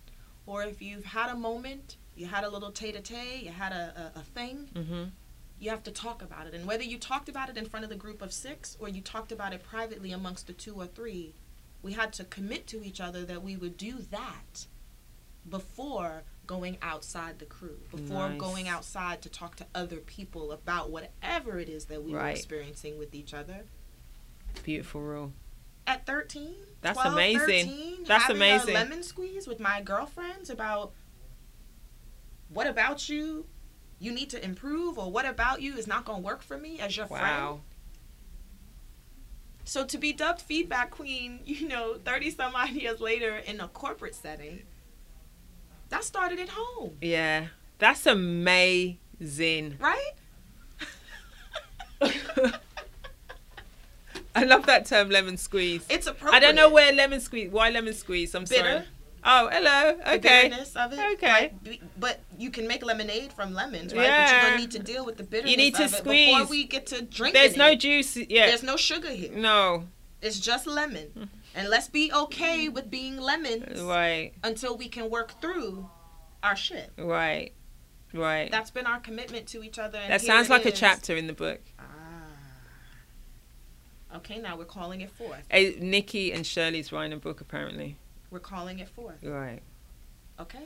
or 0.48 0.64
if 0.64 0.82
you've 0.82 1.06
had 1.06 1.30
a 1.30 1.36
moment 1.36 1.98
you 2.18 2.26
had 2.26 2.44
a 2.44 2.50
little 2.50 2.72
tete-a-tete, 2.72 3.44
you 3.44 3.52
had 3.52 3.72
a, 3.72 4.12
a, 4.16 4.20
a 4.20 4.24
thing, 4.24 4.70
mm-hmm. 4.74 5.04
you 5.60 5.70
have 5.70 5.84
to 5.84 5.92
talk 5.92 6.22
about 6.22 6.48
it. 6.48 6.54
And 6.54 6.66
whether 6.66 6.84
you 6.84 6.98
talked 6.98 7.30
about 7.30 7.50
it 7.50 7.58
in 7.58 7.66
front 7.66 7.84
of 7.84 7.90
the 7.90 7.96
group 7.96 8.22
of 8.22 8.34
six 8.34 8.76
or 8.80 8.90
you 8.90 9.02
talked 9.02 9.32
about 9.32 9.54
it 9.54 9.64
privately 9.64 10.12
amongst 10.12 10.48
the 10.48 10.54
two 10.54 10.74
or 10.74 10.88
three, 10.88 11.34
we 11.84 11.94
had 11.94 12.12
to 12.14 12.24
commit 12.24 12.66
to 12.68 12.84
each 12.84 13.00
other 13.00 13.24
that 13.26 13.44
we 13.44 13.56
would 13.56 13.78
do 13.78 14.00
that 14.10 14.66
before 15.48 16.24
going 16.48 16.78
outside 16.82 17.40
the 17.40 17.46
crew, 17.46 17.78
before 17.92 18.30
nice. 18.30 18.40
going 18.40 18.68
outside 18.68 19.22
to 19.22 19.30
talk 19.30 19.56
to 19.58 19.66
other 19.76 19.98
people 19.98 20.52
about 20.52 20.90
whatever 20.90 21.60
it 21.60 21.70
is 21.70 21.86
that 21.86 22.04
we 22.04 22.14
right. 22.14 22.24
were 22.24 22.30
experiencing 22.30 22.98
with 22.98 23.14
each 23.14 23.34
other. 23.34 23.66
Beautiful 24.64 25.02
rule. 25.02 25.34
At 25.86 26.06
13, 26.06 26.56
that's 26.82 27.00
12, 27.00 27.14
amazing. 27.14 27.70
13, 27.70 28.04
that's 28.06 28.30
amazing. 28.30 28.76
A 28.76 28.80
lemon 28.80 29.04
squeeze 29.04 29.48
with 29.48 29.60
my 29.60 29.82
girlfriends 29.82 30.50
about 30.50 30.94
what 32.50 32.68
about 32.68 33.10
you 33.10 33.46
you 34.00 34.12
need 34.12 34.30
to 34.30 34.44
improve 34.44 34.98
or 34.98 35.12
what 35.12 35.26
about 35.26 35.62
you 35.62 35.76
is 35.76 35.88
not 35.88 36.06
going 36.06 36.22
to 36.22 36.26
work 36.26 36.42
for 36.42 36.58
me 36.58 36.80
as 36.80 36.96
your 36.96 37.08
wow. 37.08 37.18
friend 37.18 37.60
So 39.64 39.86
to 39.86 39.98
be 39.98 40.14
dubbed 40.14 40.42
feedback 40.42 40.92
queen, 40.92 41.40
you 41.46 41.68
know, 41.68 41.96
30 42.04 42.32
some 42.32 42.56
odd 42.56 42.70
years 42.72 43.00
later 43.00 43.38
in 43.38 43.60
a 43.60 43.68
corporate 43.68 44.16
setting, 44.16 44.64
that 45.90 46.04
started 46.04 46.40
at 46.40 46.50
home. 46.50 46.98
Yeah. 47.02 47.48
That's 47.80 48.06
amazing. 48.06 48.98
Right? 49.80 50.12
I 54.38 54.44
love 54.44 54.66
that 54.68 54.86
term 54.86 55.10
lemon 55.10 55.38
squeeze. 55.38 55.86
It's 55.90 56.08
appropriate. 56.08 56.38
I 56.38 56.40
don't 56.40 56.56
know 56.56 56.70
where 56.70 56.92
lemon 56.94 57.20
squeeze. 57.20 57.52
Why 57.52 57.70
lemon 57.70 57.94
squeeze? 57.94 58.34
I'm 58.36 58.44
Bitter. 58.46 58.64
sorry. 58.64 58.86
Oh, 59.24 59.50
hello. 59.52 60.00
Okay. 60.16 60.44
bitterness 60.50 60.76
of 60.76 60.94
it. 60.94 61.00
Okay. 61.14 61.52
Be- 61.64 61.82
But 62.00 62.20
you 62.38 62.50
can 62.52 62.68
make 62.68 62.86
lemonade 62.86 63.34
from 63.34 63.54
lemons, 63.54 63.94
right? 63.94 64.04
Yeah. 64.04 64.26
But 64.26 64.32
you're 64.32 64.50
gonna 64.52 64.62
need 64.62 64.72
to 64.72 64.80
deal 64.80 65.06
with 65.06 65.18
the 65.18 65.24
bitterness. 65.24 65.52
You 65.52 65.58
need 65.58 65.76
to 65.76 65.90
squeeze. 65.90 66.34
before 66.38 66.50
we 66.50 66.64
get 66.66 66.86
to 66.88 67.02
drink. 67.02 67.34
There's 67.34 67.58
no 67.58 67.72
it. 67.72 67.80
juice. 67.80 68.16
Yeah. 68.16 68.46
There's 68.48 68.64
no 68.64 68.78
sugar 68.78 69.10
here. 69.10 69.32
no. 69.34 69.86
It's 70.22 70.40
just 70.40 70.66
lemon, 70.66 71.30
and 71.54 71.70
let's 71.70 71.90
be 71.90 72.12
okay 72.12 72.70
with 72.70 72.90
being 72.90 73.18
lemons 73.18 73.80
Right. 73.82 74.32
until 74.44 74.76
we 74.76 74.88
can 74.88 75.12
work 75.12 75.40
through 75.42 75.90
our 76.42 76.56
shit. 76.56 76.92
Right. 76.98 77.52
Right. 78.14 78.50
That's 78.50 78.72
been 78.72 78.88
our 78.88 79.00
commitment 79.00 79.46
to 79.50 79.62
each 79.64 79.78
other. 79.78 80.00
And 80.00 80.12
that 80.14 80.22
sounds 80.22 80.50
like 80.50 80.66
a 80.66 80.72
chapter 80.72 81.16
in 81.16 81.28
the 81.28 81.34
book. 81.34 81.60
Ah. 81.78 81.84
Okay, 84.18 84.40
now 84.40 84.58
we're 84.58 84.66
calling 84.66 85.02
it 85.02 85.12
forth. 85.12 85.44
Eh, 85.52 85.74
Nikki 85.80 86.34
and 86.34 86.46
Shirley's 86.46 86.92
writing 86.92 87.14
a 87.14 87.18
book 87.18 87.42
apparently. 87.42 87.98
We're 88.32 88.40
calling 88.40 88.80
it 88.80 88.90
forth. 88.90 89.24
Right. 89.24 89.62
Okay. 90.40 90.64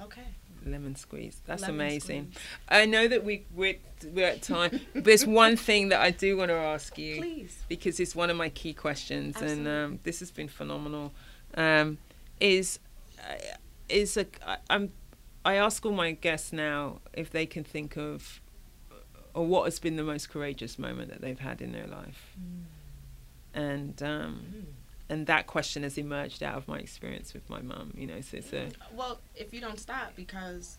Okay. 0.00 0.22
Lemon 0.64 0.96
squeeze. 0.96 1.40
That's 1.46 1.62
Lemon 1.62 1.76
amazing. 1.76 2.32
squeeze. 2.32 2.44
I 2.68 2.86
know 2.86 3.08
that 3.08 3.24
we 3.24 3.44
we're, 3.54 3.76
we're 4.12 4.26
at 4.26 4.42
time. 4.42 4.80
but 4.94 5.04
There's 5.04 5.26
one 5.44 5.56
thing 5.56 5.88
that 5.90 6.00
I 6.00 6.10
do 6.10 6.36
want 6.36 6.50
to 6.50 6.56
ask 6.56 6.98
you 6.98 7.16
Please. 7.18 7.64
because 7.68 8.00
it's 8.00 8.14
one 8.14 8.30
of 8.30 8.36
my 8.36 8.48
key 8.50 8.74
questions, 8.74 9.40
and 9.40 9.66
um, 9.66 10.00
this 10.02 10.18
has 10.20 10.30
been 10.30 10.48
phenomenal. 10.48 11.12
Um, 11.54 11.98
is 12.40 12.78
uh, 13.20 13.34
is 13.88 14.16
a 14.16 14.26
I, 14.46 14.58
I'm 14.68 14.92
I 15.44 15.54
ask 15.54 15.86
all 15.86 15.92
my 15.92 16.12
guests 16.12 16.52
now 16.52 17.00
if 17.12 17.30
they 17.30 17.46
can 17.46 17.64
think 17.64 17.96
of 17.96 18.40
or 19.36 19.46
what 19.46 19.64
has 19.64 19.78
been 19.78 19.96
the 19.96 20.02
most 20.02 20.30
courageous 20.30 20.78
moment 20.78 21.10
that 21.10 21.20
they've 21.20 21.38
had 21.38 21.60
in 21.60 21.72
their 21.72 21.86
life, 21.86 22.34
and 23.52 24.02
um, 24.02 24.40
Mm. 24.54 24.64
and 25.10 25.26
that 25.26 25.46
question 25.46 25.82
has 25.82 25.98
emerged 25.98 26.42
out 26.42 26.56
of 26.56 26.66
my 26.66 26.78
experience 26.78 27.34
with 27.34 27.48
my 27.50 27.60
mum. 27.60 27.92
You 27.96 28.06
know, 28.06 28.20
so 28.22 28.38
it's 28.38 28.52
a 28.54 28.70
Well, 28.92 29.20
if 29.34 29.52
you 29.52 29.60
don't 29.60 29.78
stop, 29.78 30.16
because 30.16 30.78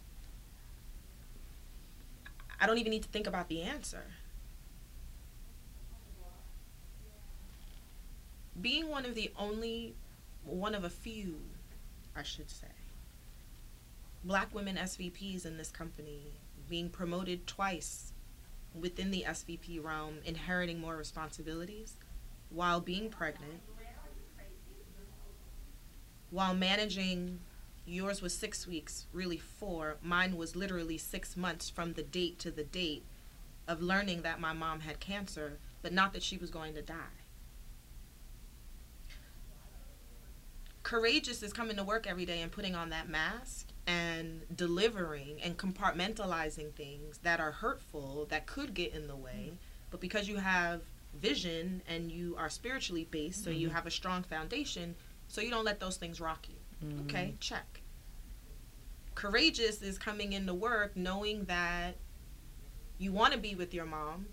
I 2.60 2.66
don't 2.66 2.80
even 2.80 2.90
need 2.92 3.04
to 3.04 3.10
think 3.10 3.28
about 3.28 3.48
the 3.48 3.62
answer. 3.62 4.04
Being 8.60 8.88
one 8.90 9.06
of 9.06 9.14
the 9.14 9.32
only, 9.38 9.94
one 10.44 10.74
of 10.74 10.84
a 10.84 10.90
few, 10.90 11.36
I 12.16 12.24
should 12.24 12.50
say, 12.50 12.68
black 14.24 14.54
women 14.54 14.78
SVPs 14.78 15.46
in 15.46 15.58
this 15.58 15.70
company, 15.70 16.22
being 16.68 16.90
promoted 16.90 17.46
twice 17.46 18.14
within 18.80 19.12
the 19.12 19.24
SVP 19.28 19.84
realm, 19.84 20.20
inheriting 20.26 20.80
more 20.80 20.96
responsibilities 20.96 21.96
while 22.50 22.80
being 22.80 23.10
pregnant, 23.10 23.62
while 26.30 26.54
managing 26.54 27.40
yours 27.86 28.22
was 28.22 28.36
six 28.36 28.68
weeks, 28.68 29.06
really 29.14 29.38
four. 29.38 29.98
Mine 30.02 30.36
was 30.36 30.56
literally 30.56 30.98
six 30.98 31.38
months 31.38 31.70
from 31.70 31.94
the 31.94 32.04
date 32.04 32.38
to 32.40 32.52
the 32.52 32.64
date 32.64 33.04
of 33.68 33.82
learning 33.82 34.22
that 34.22 34.40
my 34.40 34.54
mom 34.54 34.82
had 34.82 35.00
cancer, 35.00 35.58
but 35.82 35.94
not 35.94 36.14
that 36.14 36.24
she 36.24 36.38
was 36.38 36.50
going 36.50 36.74
to 36.74 36.82
die. 36.82 37.22
Courageous 40.84 41.44
is 41.44 41.52
coming 41.52 41.76
to 41.76 41.84
work 41.84 42.08
every 42.08 42.26
day 42.26 42.42
and 42.42 42.52
putting 42.52 42.76
on 42.76 42.90
that 42.90 43.10
mask 43.10 43.68
and 43.88 44.42
delivering 44.54 45.42
and 45.42 45.58
compartmentalizing 45.58 46.74
things 46.74 47.20
that 47.24 47.40
are 47.40 47.52
hurtful, 47.52 48.28
that 48.30 48.46
could 48.46 48.74
get 48.74 48.94
in 48.94 49.08
the 49.08 49.16
way. 49.16 49.46
Mm-hmm. 49.48 49.56
But 49.90 50.02
because 50.02 50.28
you 50.28 50.36
have 50.36 50.82
vision 51.18 51.82
and 51.88 52.12
you 52.12 52.36
are 52.38 52.50
spiritually 52.50 53.08
based, 53.10 53.44
so 53.46 53.50
you 53.50 53.68
mm-hmm. 53.68 53.76
have 53.76 53.88
a 53.88 53.92
strong 53.92 54.24
foundation, 54.24 54.94
so 55.30 55.40
you 55.40 55.50
don't 55.50 55.66
let 55.66 55.80
those 55.80 55.96
things 55.96 56.20
rock 56.20 56.48
you. 56.50 56.56
Okay, 57.06 57.28
mm-hmm. 57.28 57.40
check. 57.40 57.82
Courageous 59.16 59.82
is 59.82 59.98
coming 59.98 60.34
into 60.34 60.54
work 60.54 60.96
knowing 60.96 61.46
that 61.46 61.96
you 63.00 63.12
want 63.12 63.34
to 63.34 63.40
be 63.40 63.56
with 63.56 63.74
your 63.74 63.86
mom, 63.86 64.28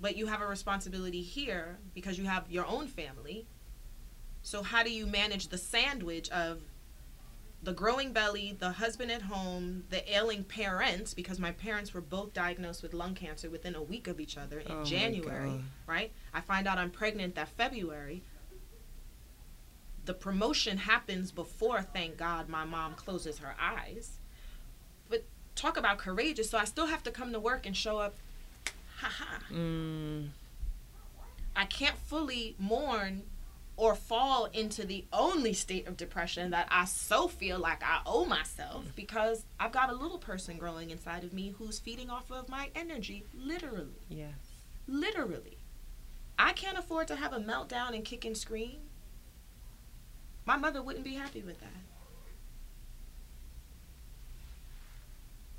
but 0.00 0.16
you 0.16 0.26
have 0.26 0.40
a 0.40 0.46
responsibility 0.46 1.22
here 1.22 1.78
because 1.94 2.18
you 2.18 2.24
have 2.24 2.50
your 2.50 2.66
own 2.66 2.86
family. 2.86 3.46
So, 4.42 4.62
how 4.62 4.82
do 4.84 4.92
you 4.92 5.06
manage 5.06 5.48
the 5.48 5.58
sandwich 5.58 6.30
of 6.30 6.62
the 7.66 7.72
growing 7.72 8.12
belly, 8.12 8.56
the 8.56 8.70
husband 8.70 9.10
at 9.10 9.22
home, 9.22 9.82
the 9.90 10.14
ailing 10.14 10.44
parents? 10.44 11.12
Because 11.12 11.40
my 11.40 11.50
parents 11.50 11.92
were 11.92 12.00
both 12.00 12.32
diagnosed 12.32 12.80
with 12.80 12.94
lung 12.94 13.16
cancer 13.16 13.50
within 13.50 13.74
a 13.74 13.82
week 13.82 14.06
of 14.06 14.20
each 14.20 14.38
other 14.38 14.60
in 14.60 14.70
Oh 14.70 14.84
January, 14.84 15.64
right? 15.84 16.12
I 16.32 16.40
find 16.42 16.68
out 16.68 16.78
I'm 16.78 16.92
pregnant 16.92 17.34
that 17.34 17.48
February. 17.48 18.22
The 20.04 20.14
promotion 20.14 20.78
happens 20.78 21.32
before 21.32 21.82
thank 21.82 22.16
god 22.16 22.48
my 22.48 22.62
mom 22.64 22.94
closes 22.94 23.38
her 23.38 23.56
eyes. 23.60 24.20
But 25.10 25.24
talk 25.56 25.76
about 25.76 25.98
courageous 25.98 26.48
so 26.48 26.58
i 26.58 26.64
still 26.64 26.86
have 26.86 27.02
to 27.02 27.10
come 27.10 27.32
to 27.32 27.40
work 27.40 27.66
and 27.66 27.76
show 27.76 27.98
up. 27.98 28.14
Haha. 28.98 29.40
Mm, 29.52 30.28
i 31.56 31.64
can't 31.64 31.98
fully 31.98 32.54
mourn 32.60 33.24
or 33.78 33.94
fall 33.94 34.46
into 34.46 34.86
the 34.86 35.04
only 35.12 35.52
state 35.52 35.86
of 35.86 35.96
depression 35.96 36.50
that 36.50 36.66
i 36.70 36.84
so 36.86 37.28
feel 37.28 37.58
like 37.58 37.82
i 37.82 38.00
owe 38.06 38.24
myself 38.24 38.84
because 38.96 39.44
i've 39.60 39.72
got 39.72 39.90
a 39.90 39.94
little 39.94 40.18
person 40.18 40.56
growing 40.56 40.90
inside 40.90 41.22
of 41.24 41.32
me 41.32 41.54
who's 41.58 41.78
feeding 41.78 42.08
off 42.10 42.30
of 42.30 42.48
my 42.48 42.70
energy 42.74 43.24
literally. 43.34 44.00
Yes. 44.08 44.32
literally. 44.88 45.58
I 46.38 46.52
can't 46.52 46.78
afford 46.78 47.08
to 47.08 47.16
have 47.16 47.32
a 47.32 47.38
meltdown 47.40 47.94
and 47.94 48.04
kick 48.04 48.24
and 48.26 48.36
scream. 48.36 48.76
My 50.44 50.56
mother 50.58 50.82
wouldn't 50.82 51.04
be 51.04 51.14
happy 51.14 51.42
with 51.42 51.58
that. 51.60 51.70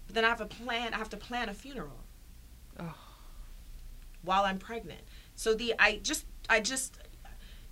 But 0.06 0.16
then 0.16 0.26
i 0.26 0.30
have 0.30 0.42
a 0.42 0.46
plan 0.46 0.94
i 0.94 0.98
have 0.98 1.10
to 1.10 1.18
plan 1.18 1.50
a 1.50 1.54
funeral 1.54 2.04
Oh. 2.80 2.94
while 4.22 4.44
i'm 4.44 4.60
pregnant. 4.60 5.02
So 5.36 5.54
the 5.56 5.74
i 5.80 5.98
just 6.04 6.26
i 6.50 6.60
just 6.60 6.98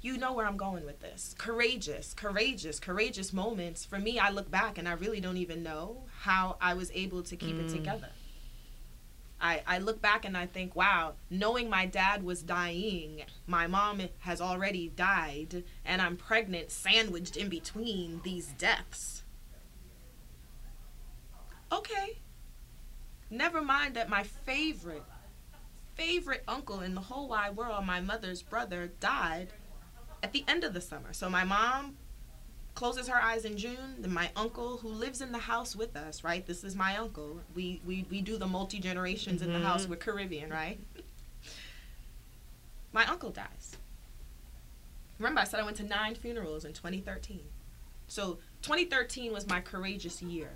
you 0.05 0.17
know 0.19 0.33
where 0.33 0.45
i'm 0.45 0.55
going 0.57 0.85
with 0.85 0.99
this 0.99 1.33
courageous 1.37 2.13
courageous 2.13 2.79
courageous 2.79 3.33
moments 3.33 3.83
for 3.83 3.97
me 3.97 4.19
i 4.19 4.29
look 4.29 4.49
back 4.51 4.77
and 4.77 4.87
i 4.87 4.91
really 4.93 5.19
don't 5.19 5.37
even 5.37 5.63
know 5.63 6.03
how 6.21 6.55
i 6.61 6.73
was 6.75 6.91
able 6.93 7.23
to 7.23 7.35
keep 7.35 7.57
it 7.59 7.65
Mm. 7.67 7.71
together 7.73 8.09
I, 9.41 9.63
I 9.67 9.79
look 9.79 10.01
back 10.01 10.23
and 10.23 10.37
I 10.37 10.45
think, 10.45 10.77
wow, 10.77 11.15
knowing 11.29 11.69
my 11.69 11.85
dad 11.85 12.23
was 12.23 12.41
dying, 12.41 13.23
my 13.45 13.67
mom 13.67 14.01
has 14.19 14.39
already 14.39 14.87
died, 14.95 15.65
and 15.83 16.01
I'm 16.01 16.15
pregnant, 16.15 16.71
sandwiched 16.71 17.35
in 17.35 17.49
between 17.49 18.21
these 18.23 18.47
deaths. 18.57 19.23
Okay. 21.69 22.19
Never 23.29 23.61
mind 23.61 23.95
that 23.95 24.09
my 24.09 24.23
favorite, 24.23 25.03
favorite 25.95 26.43
uncle 26.47 26.79
in 26.79 26.95
the 26.95 27.01
whole 27.01 27.27
wide 27.27 27.57
world, 27.57 27.85
my 27.85 27.99
mother's 27.99 28.41
brother, 28.41 28.93
died 29.01 29.49
at 30.26 30.34
the 30.34 30.43
end 30.47 30.63
of 30.63 30.73
the 30.73 30.82
summer. 30.82 31.13
So 31.13 31.30
my 31.30 31.43
mom 31.43 31.97
closes 32.73 33.07
her 33.07 33.21
eyes 33.21 33.45
in 33.45 33.57
June. 33.57 33.97
Then 33.99 34.11
my 34.11 34.32
uncle, 34.36 34.78
who 34.78 34.88
lives 34.89 35.21
in 35.21 35.32
the 35.32 35.38
house 35.38 35.76
with 35.76 35.95
us, 35.95 36.23
right? 36.23 36.43
This 36.43 36.63
is 36.63 36.76
my 36.76 36.97
uncle. 36.97 37.41
We 37.53 37.80
we, 37.86 38.07
we 38.09 38.21
do 38.21 38.36
the 38.38 38.47
multi 38.47 38.80
generations 38.80 39.43
in 39.43 39.53
the 39.53 39.59
house. 39.59 39.86
Mhm. 39.86 39.89
We're 39.89 39.95
Caribbean, 39.97 40.49
right? 40.49 40.80
my 42.91 43.05
uncle 43.07 43.30
dies. 43.30 43.76
Remember, 45.19 45.41
I 45.41 45.43
said 45.43 45.59
I 45.59 45.63
went 45.63 45.76
to 45.78 45.84
nine 45.84 46.15
funerals 46.15 46.63
in 46.63 46.71
2013. 46.71 47.41
So 48.07 48.39
2013 48.61 49.32
was 49.34 49.45
my 49.47 49.59
courageous 49.59 50.21
year. 50.21 50.51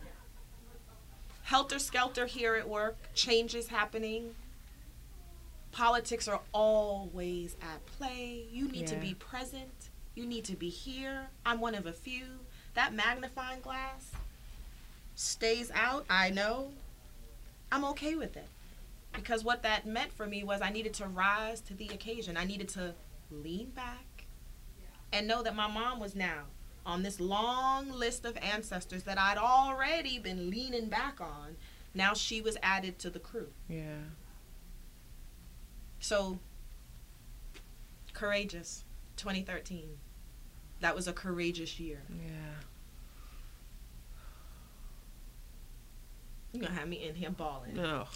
Helter 1.44 1.80
skelter 1.80 2.26
here 2.28 2.56
at 2.56 2.68
work, 2.68 2.98
changes 3.14 3.68
happening. 3.68 4.36
Politics 5.80 6.28
are 6.28 6.42
always 6.52 7.56
at 7.62 7.86
play. 7.86 8.44
You 8.52 8.68
need 8.68 8.86
to 8.88 8.98
be 8.98 9.14
present. 9.14 9.92
You 10.14 10.26
need 10.26 10.44
to 10.44 10.58
be 10.58 10.68
here. 10.68 11.28
I'm 11.46 11.62
one 11.62 11.74
of 11.74 11.86
a 11.86 11.94
few. 11.94 12.26
That 12.74 12.94
magnifying 12.94 13.62
glass 13.62 14.12
stays 15.16 15.72
out, 15.74 16.06
I 16.10 16.32
know. 16.32 16.74
I'm 17.72 17.86
okay 17.86 18.16
with 18.16 18.36
it. 18.36 18.50
Because 19.14 19.46
what 19.46 19.64
that 19.64 19.88
meant 19.88 20.12
for 20.12 20.28
me 20.28 20.44
was 20.44 20.62
I 20.62 20.70
needed 20.70 20.94
to 20.96 21.08
rise 21.08 21.62
to 21.62 21.74
the 21.74 21.88
occasion. 21.88 22.36
I 22.36 22.44
needed 22.44 22.68
to 22.70 22.94
lean 23.32 23.70
back 23.70 24.26
and 25.14 25.30
know 25.30 25.42
that 25.44 25.56
my 25.56 25.68
mom 25.68 26.02
was 26.02 26.14
now 26.14 26.44
on 26.86 27.04
this 27.04 27.22
long 27.22 27.90
list 27.90 28.26
of 28.26 28.36
ancestors 28.42 29.04
that 29.04 29.18
I'd 29.18 29.38
already 29.38 30.20
been 30.20 30.50
leaning 30.50 30.90
back 30.90 31.22
on. 31.22 31.56
Now 31.94 32.14
she 32.14 32.42
was 32.42 32.58
added 32.62 33.00
to 33.00 33.10
the 33.10 33.20
crew. 33.20 33.48
Yeah. 33.70 34.00
So 36.00 36.40
Courageous, 38.20 38.84
2013. 39.16 39.98
That 40.82 40.94
was 40.94 41.08
a 41.08 41.14
courageous 41.14 41.80
year. 41.80 42.02
Yeah. 42.10 42.28
You're 46.52 46.64
gonna 46.64 46.78
have 46.78 46.90
me 46.90 47.08
in 47.08 47.16
here 47.16 47.30
bawling. 47.30 47.76
No. 47.76 48.08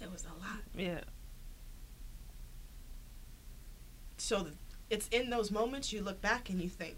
It 0.00 0.10
was 0.10 0.24
a 0.24 0.40
lot. 0.40 0.60
Yeah. 0.74 1.00
So 4.16 4.46
it's 4.88 5.08
in 5.08 5.28
those 5.28 5.50
moments 5.50 5.92
you 5.92 6.00
look 6.00 6.22
back 6.22 6.48
and 6.48 6.58
you 6.58 6.70
think, 6.70 6.96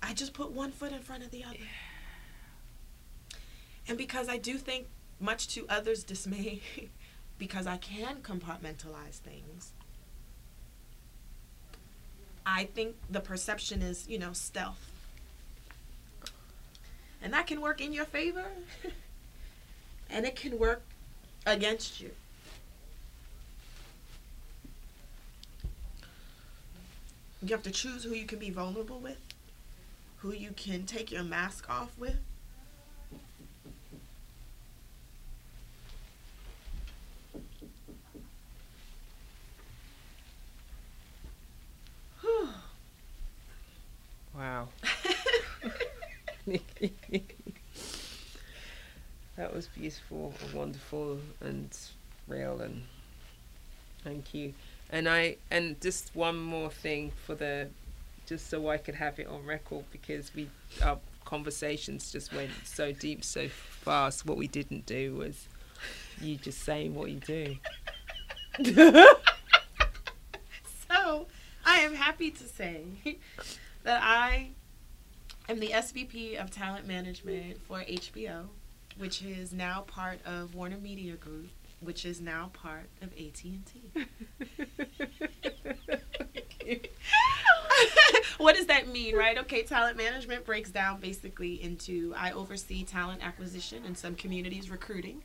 I 0.00 0.14
just 0.14 0.32
put 0.32 0.52
one 0.52 0.70
foot 0.70 0.92
in 0.92 1.00
front 1.00 1.24
of 1.24 1.32
the 1.32 1.42
other. 1.42 1.56
And 3.88 3.96
because 3.96 4.28
I 4.28 4.36
do 4.36 4.58
think, 4.58 4.86
much 5.18 5.48
to 5.48 5.66
others' 5.68 6.04
dismay, 6.04 6.60
because 7.38 7.66
I 7.66 7.78
can 7.78 8.18
compartmentalize 8.22 9.18
things, 9.18 9.72
I 12.44 12.64
think 12.64 12.96
the 13.10 13.20
perception 13.20 13.82
is, 13.82 14.06
you 14.08 14.18
know, 14.18 14.32
stealth. 14.32 14.90
And 17.22 17.32
that 17.32 17.46
can 17.46 17.60
work 17.60 17.80
in 17.80 17.92
your 17.92 18.04
favor, 18.04 18.46
and 20.10 20.24
it 20.24 20.36
can 20.36 20.58
work 20.58 20.82
against 21.46 22.00
you. 22.00 22.10
You 27.42 27.54
have 27.54 27.62
to 27.62 27.70
choose 27.70 28.04
who 28.04 28.14
you 28.14 28.26
can 28.26 28.38
be 28.38 28.50
vulnerable 28.50 28.98
with, 28.98 29.20
who 30.18 30.32
you 30.32 30.50
can 30.52 30.84
take 30.86 31.10
your 31.10 31.22
mask 31.22 31.68
off 31.70 31.96
with. 31.98 32.16
Wow. 44.38 44.68
that 49.36 49.54
was 49.54 49.66
beautiful 49.66 50.32
and 50.44 50.54
wonderful 50.54 51.18
and 51.40 51.76
real 52.26 52.60
and 52.60 52.82
thank 54.04 54.32
you 54.32 54.54
and 54.90 55.08
I 55.08 55.36
and 55.50 55.80
just 55.80 56.10
one 56.14 56.36
more 56.38 56.70
thing 56.70 57.12
for 57.26 57.34
the 57.34 57.68
just 58.26 58.48
so 58.50 58.68
I 58.68 58.76
could 58.76 58.94
have 58.94 59.18
it 59.18 59.26
on 59.26 59.44
record 59.44 59.84
because 59.90 60.30
we 60.34 60.48
our 60.82 60.98
conversations 61.24 62.12
just 62.12 62.32
went 62.32 62.50
so 62.64 62.92
deep 62.92 63.24
so 63.24 63.48
fast. 63.48 64.24
What 64.24 64.36
we 64.38 64.46
didn't 64.48 64.86
do 64.86 65.14
was 65.16 65.46
you 66.20 66.36
just 66.36 66.62
saying 66.62 66.94
what 66.94 67.10
you 67.10 67.20
do. 67.20 67.56
so 70.88 71.26
I 71.64 71.80
am 71.80 71.94
happy 71.94 72.30
to 72.30 72.44
say 72.44 72.84
that 73.88 74.02
I 74.04 74.50
am 75.48 75.58
the 75.60 75.68
SVP 75.68 76.36
of 76.36 76.50
talent 76.50 76.86
management 76.86 77.62
for 77.62 77.78
HBO, 77.78 78.48
which 78.98 79.22
is 79.22 79.54
now 79.54 79.84
part 79.86 80.20
of 80.26 80.54
Warner 80.54 80.76
Media 80.76 81.14
Group 81.14 81.48
which 81.80 82.04
is 82.04 82.20
now 82.20 82.50
part 82.52 82.88
of 83.02 83.12
AT&T. 83.12 83.62
what 88.38 88.56
does 88.56 88.66
that 88.66 88.88
mean, 88.88 89.14
right? 89.14 89.38
Okay, 89.38 89.62
talent 89.62 89.96
management 89.96 90.44
breaks 90.44 90.70
down 90.70 90.98
basically 90.98 91.62
into 91.62 92.12
I 92.16 92.32
oversee 92.32 92.82
talent 92.82 93.24
acquisition 93.24 93.84
and 93.84 93.96
some 93.96 94.16
communities 94.16 94.70
recruiting. 94.70 95.22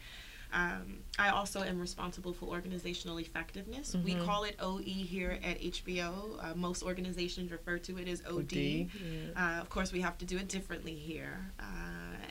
Um, 0.54 0.99
I 1.18 1.30
also 1.30 1.62
am 1.62 1.80
responsible 1.80 2.32
for 2.34 2.45
organizational 2.45 3.18
effectiveness. 3.18 3.95
Mm-hmm. 3.95 4.06
We 4.06 4.16
call 4.26 4.43
it 4.43 4.56
OE 4.60 4.82
here 4.82 5.39
at 5.43 5.60
HBO. 5.60 6.43
Uh, 6.43 6.56
most 6.56 6.84
organizations 6.84 7.51
refer 7.51 7.80
to 7.80 7.97
it 7.97 8.08
as 8.08 8.22
OD. 8.26 8.36
OD 8.36 8.54
yeah. 8.54 8.88
uh, 9.36 9.62
of 9.62 9.70
course, 9.70 9.91
we 9.91 10.01
have 10.01 10.18
to 10.20 10.26
do 10.26 10.38
it 10.38 10.47
differently 10.47 10.93
here, 10.93 11.39
uh, 11.60 11.64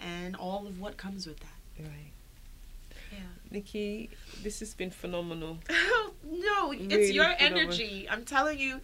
and 0.01 0.37
all 0.37 0.67
of 0.67 0.81
what 0.81 0.97
comes 0.97 1.27
with 1.27 1.41
that. 1.41 1.81
Right. 1.81 2.13
Yeah. 3.13 3.19
Nikki, 3.51 4.11
this 4.43 4.61
has 4.61 4.73
been 4.73 4.91
phenomenal. 4.91 5.59
no, 6.25 6.71
really 6.71 6.87
it's 6.87 7.13
your 7.13 7.25
phenomenal. 7.25 7.59
energy. 7.61 8.09
I'm 8.09 8.25
telling 8.25 8.59
you, 8.59 8.81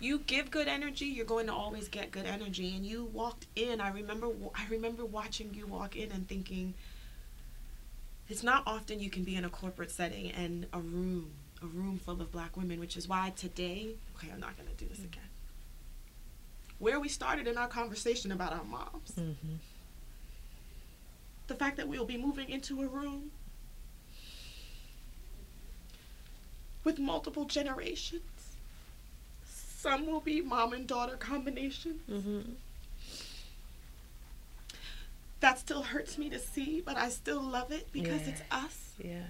you 0.00 0.18
give 0.20 0.50
good 0.50 0.66
energy, 0.66 1.04
you're 1.06 1.26
going 1.26 1.46
to 1.46 1.52
always 1.52 1.88
get 1.88 2.10
good 2.10 2.26
energy. 2.26 2.74
And 2.74 2.84
you 2.84 3.04
walked 3.12 3.46
in. 3.54 3.80
I 3.80 3.90
remember. 3.90 4.28
I 4.54 4.66
remember 4.70 5.04
watching 5.04 5.52
you 5.54 5.66
walk 5.66 5.96
in 5.96 6.10
and 6.10 6.26
thinking, 6.26 6.74
it's 8.30 8.44
not 8.44 8.62
often 8.66 9.00
you 9.00 9.10
can 9.10 9.24
be 9.24 9.34
in 9.34 9.44
a 9.44 9.50
corporate 9.50 9.90
setting 9.90 10.30
and 10.30 10.66
a 10.72 10.78
room, 10.78 11.32
a 11.62 11.66
room 11.66 11.98
full 11.98 12.22
of 12.22 12.30
black 12.30 12.56
women, 12.56 12.78
which 12.78 12.96
is 12.96 13.08
why 13.08 13.32
today. 13.36 13.96
Okay, 14.16 14.28
I'm 14.32 14.40
not 14.40 14.56
going 14.56 14.68
to 14.68 14.74
do 14.76 14.88
this 14.88 14.98
mm-hmm. 14.98 15.08
again. 15.08 15.22
Where 16.78 17.00
we 17.00 17.08
started 17.08 17.48
in 17.48 17.58
our 17.58 17.66
conversation 17.66 18.30
about 18.30 18.52
our 18.52 18.64
moms. 18.64 19.12
Mm-hmm. 19.18 19.56
The 21.48 21.54
fact 21.56 21.76
that 21.78 21.88
we'll 21.88 22.04
be 22.04 22.16
moving 22.16 22.48
into 22.48 22.80
a 22.80 22.86
room 22.86 23.32
with 26.84 27.00
multiple 27.00 27.44
generations. 27.44 28.22
Some 29.44 30.06
will 30.06 30.20
be 30.20 30.40
mom 30.40 30.72
and 30.72 30.86
daughter 30.86 31.16
combinations. 31.16 32.00
Mm-hmm. 32.08 32.52
That 35.40 35.58
still 35.58 35.82
hurts 35.82 36.18
me 36.18 36.28
to 36.30 36.38
see, 36.38 36.82
but 36.84 36.96
I 36.96 37.08
still 37.08 37.42
love 37.42 37.72
it 37.72 37.88
because 37.92 38.22
yeah. 38.22 38.28
it's 38.28 38.42
us. 38.50 38.92
Yeah. 39.02 39.22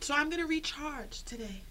So 0.00 0.14
I'm 0.14 0.28
going 0.28 0.42
to 0.42 0.48
recharge 0.48 1.22
today 1.22 1.62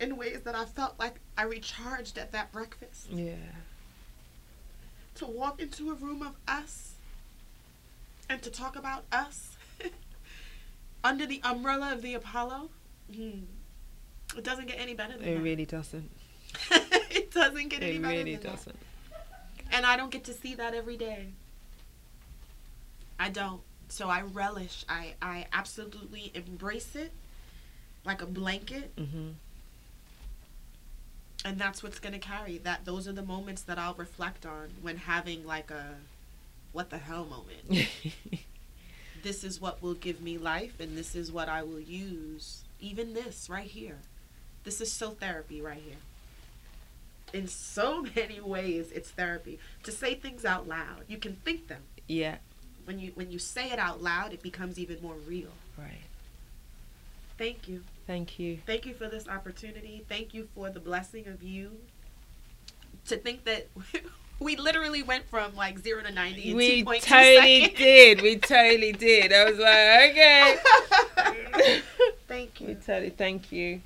in 0.00 0.16
ways 0.16 0.40
that 0.44 0.54
I 0.54 0.64
felt 0.64 0.98
like 0.98 1.20
I 1.38 1.44
recharged 1.44 2.18
at 2.18 2.32
that 2.32 2.52
breakfast. 2.52 3.08
Yeah. 3.10 3.34
To 5.16 5.26
walk 5.26 5.60
into 5.60 5.90
a 5.90 5.94
room 5.94 6.22
of 6.22 6.34
us 6.46 6.94
and 8.28 8.42
to 8.42 8.50
talk 8.50 8.76
about 8.76 9.04
us 9.12 9.56
under 11.04 11.26
the 11.26 11.40
umbrella 11.44 11.92
of 11.92 12.02
the 12.02 12.14
Apollo, 12.14 12.68
hmm, 13.14 13.44
it 14.36 14.44
doesn't 14.44 14.66
get 14.66 14.78
any 14.78 14.94
better 14.94 15.14
than 15.14 15.22
it 15.22 15.34
that. 15.34 15.40
It 15.40 15.42
really 15.42 15.64
doesn't. 15.64 16.10
it 16.70 17.30
doesn't 17.30 17.68
get 17.68 17.82
any 17.82 17.98
better. 17.98 18.14
it 18.14 18.18
really 18.18 18.36
than 18.36 18.52
doesn't. 18.52 18.78
That. 18.78 18.85
And 19.72 19.84
I 19.84 19.96
don't 19.96 20.10
get 20.10 20.24
to 20.24 20.32
see 20.32 20.54
that 20.54 20.74
every 20.74 20.96
day. 20.96 21.28
I 23.18 23.28
don't. 23.30 23.60
So 23.88 24.08
I 24.08 24.22
relish. 24.22 24.84
I 24.88 25.14
I 25.20 25.46
absolutely 25.52 26.32
embrace 26.34 26.94
it 26.94 27.12
like 28.04 28.22
a 28.22 28.26
blanket. 28.26 28.94
Mm-hmm. 28.96 29.28
And 31.44 31.58
that's 31.58 31.82
what's 31.82 31.98
gonna 31.98 32.18
carry. 32.18 32.58
That 32.58 32.84
those 32.84 33.06
are 33.06 33.12
the 33.12 33.22
moments 33.22 33.62
that 33.62 33.78
I'll 33.78 33.94
reflect 33.94 34.46
on 34.46 34.70
when 34.82 34.96
having 34.96 35.46
like 35.46 35.70
a 35.70 35.94
what 36.72 36.90
the 36.90 36.98
hell 36.98 37.24
moment. 37.24 37.88
this 39.22 39.44
is 39.44 39.60
what 39.60 39.82
will 39.82 39.94
give 39.94 40.20
me 40.20 40.38
life 40.38 40.78
and 40.78 40.96
this 40.96 41.14
is 41.14 41.32
what 41.32 41.48
I 41.48 41.62
will 41.62 41.80
use. 41.80 42.64
Even 42.80 43.14
this 43.14 43.48
right 43.48 43.66
here. 43.66 43.98
This 44.64 44.80
is 44.80 44.92
so 44.92 45.10
therapy 45.10 45.62
right 45.62 45.80
here. 45.84 45.96
In 47.32 47.48
so 47.48 48.04
many 48.16 48.40
ways 48.40 48.90
it's 48.92 49.10
therapy. 49.10 49.58
To 49.82 49.92
say 49.92 50.14
things 50.14 50.44
out 50.44 50.68
loud. 50.68 51.04
You 51.08 51.18
can 51.18 51.36
think 51.44 51.68
them. 51.68 51.82
Yeah. 52.06 52.36
When 52.84 52.98
you 52.98 53.12
when 53.14 53.30
you 53.30 53.38
say 53.38 53.70
it 53.70 53.78
out 53.78 54.02
loud 54.02 54.32
it 54.32 54.42
becomes 54.42 54.78
even 54.78 55.00
more 55.02 55.16
real. 55.26 55.50
Right. 55.76 56.02
Thank 57.38 57.68
you. 57.68 57.82
Thank 58.06 58.38
you. 58.38 58.58
Thank 58.66 58.86
you 58.86 58.94
for 58.94 59.08
this 59.08 59.28
opportunity. 59.28 60.04
Thank 60.08 60.32
you 60.32 60.48
for 60.54 60.70
the 60.70 60.80
blessing 60.80 61.26
of 61.26 61.42
you. 61.42 61.72
To 63.06 63.16
think 63.16 63.44
that 63.44 63.68
we 64.38 64.56
literally 64.56 65.02
went 65.02 65.28
from 65.28 65.54
like 65.54 65.78
zero 65.78 66.02
to 66.02 66.12
ninety. 66.12 66.50
In 66.50 66.56
we 66.56 66.84
totally 67.00 67.68
did. 67.76 68.22
We 68.22 68.36
totally 68.36 68.92
did. 68.92 69.32
I 69.32 69.44
was 69.44 69.58
like, 69.58 70.10
okay. 70.10 71.82
thank 72.28 72.60
you. 72.60 72.68
We 72.68 72.74
totally 72.74 73.10
thank 73.10 73.52
you. 73.52 73.80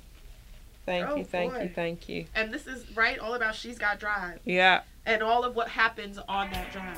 Thank 0.91 1.09
oh, 1.09 1.15
you, 1.15 1.23
thank 1.23 1.53
boy. 1.53 1.61
you, 1.61 1.69
thank 1.73 2.09
you. 2.09 2.25
And 2.35 2.53
this 2.53 2.67
is 2.67 2.85
right 2.97 3.17
all 3.17 3.33
about 3.33 3.55
She's 3.55 3.77
Got 3.77 3.97
Drive. 3.97 4.39
Yeah. 4.43 4.81
And 5.05 5.23
all 5.23 5.45
of 5.45 5.55
what 5.55 5.69
happens 5.69 6.19
on 6.27 6.51
that 6.51 6.69
drive. 6.73 6.97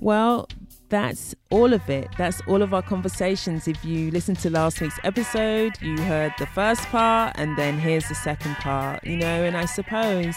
Well, 0.00 0.48
that's 0.88 1.34
all 1.50 1.74
of 1.74 1.90
it. 1.90 2.08
That's 2.16 2.40
all 2.48 2.62
of 2.62 2.72
our 2.72 2.80
conversations. 2.80 3.68
If 3.68 3.84
you 3.84 4.10
listened 4.10 4.38
to 4.38 4.50
last 4.50 4.80
week's 4.80 4.98
episode, 5.04 5.74
you 5.82 6.00
heard 6.00 6.32
the 6.38 6.46
first 6.46 6.80
part, 6.84 7.34
and 7.36 7.54
then 7.58 7.78
here's 7.78 8.08
the 8.08 8.14
second 8.14 8.54
part, 8.54 9.04
you 9.04 9.18
know, 9.18 9.44
and 9.44 9.58
I 9.58 9.66
suppose 9.66 10.34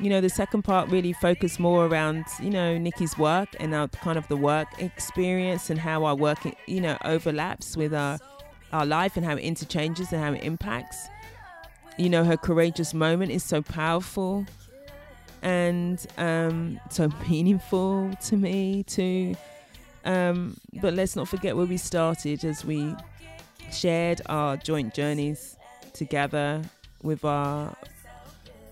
you 0.00 0.08
know, 0.08 0.20
the 0.20 0.28
second 0.28 0.62
part 0.62 0.88
really 0.90 1.12
focused 1.12 1.58
more 1.58 1.86
around, 1.86 2.24
you 2.40 2.50
know, 2.50 2.78
Nikki's 2.78 3.18
work 3.18 3.48
and 3.58 3.74
our 3.74 3.88
kind 3.88 4.16
of 4.16 4.28
the 4.28 4.36
work 4.36 4.68
experience 4.80 5.70
and 5.70 5.80
how 5.80 6.04
our 6.04 6.14
work, 6.14 6.38
you 6.68 6.80
know, 6.80 6.96
overlaps 7.04 7.76
with 7.76 7.92
our 7.92 8.20
our 8.72 8.86
life 8.86 9.16
and 9.16 9.24
how 9.24 9.34
it 9.34 9.40
interchanges 9.40 10.12
and 10.12 10.22
how 10.22 10.32
it 10.32 10.44
impacts. 10.44 11.08
You 11.98 12.08
know, 12.08 12.24
her 12.24 12.36
courageous 12.36 12.94
moment 12.94 13.32
is 13.32 13.42
so 13.42 13.60
powerful 13.60 14.46
and 15.42 16.04
um, 16.16 16.80
so 16.90 17.10
meaningful 17.28 18.12
to 18.26 18.36
me 18.36 18.84
too. 18.84 19.34
Um, 20.04 20.56
but 20.80 20.94
let's 20.94 21.16
not 21.16 21.28
forget 21.28 21.56
where 21.56 21.66
we 21.66 21.76
started 21.76 22.44
as 22.44 22.64
we 22.64 22.94
shared 23.72 24.22
our 24.26 24.56
joint 24.56 24.94
journeys 24.94 25.56
together 25.92 26.62
with 27.02 27.24
our 27.24 27.76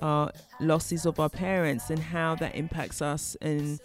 our 0.03 0.31
losses 0.61 1.07
of 1.07 1.19
our 1.19 1.29
parents 1.29 1.91
and 1.91 1.99
how 1.99 2.35
that 2.35 2.55
impacts 2.55 3.01
us 3.01 3.37
in 3.41 3.79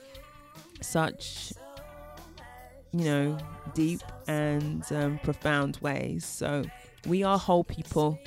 such 0.81 1.53
you 2.91 3.05
know 3.05 3.37
deep 3.73 4.01
and 4.27 4.83
um, 4.91 5.17
profound 5.23 5.77
ways 5.77 6.25
so 6.25 6.63
we 7.07 7.23
are 7.23 7.37
whole 7.37 7.63
people 7.63 8.19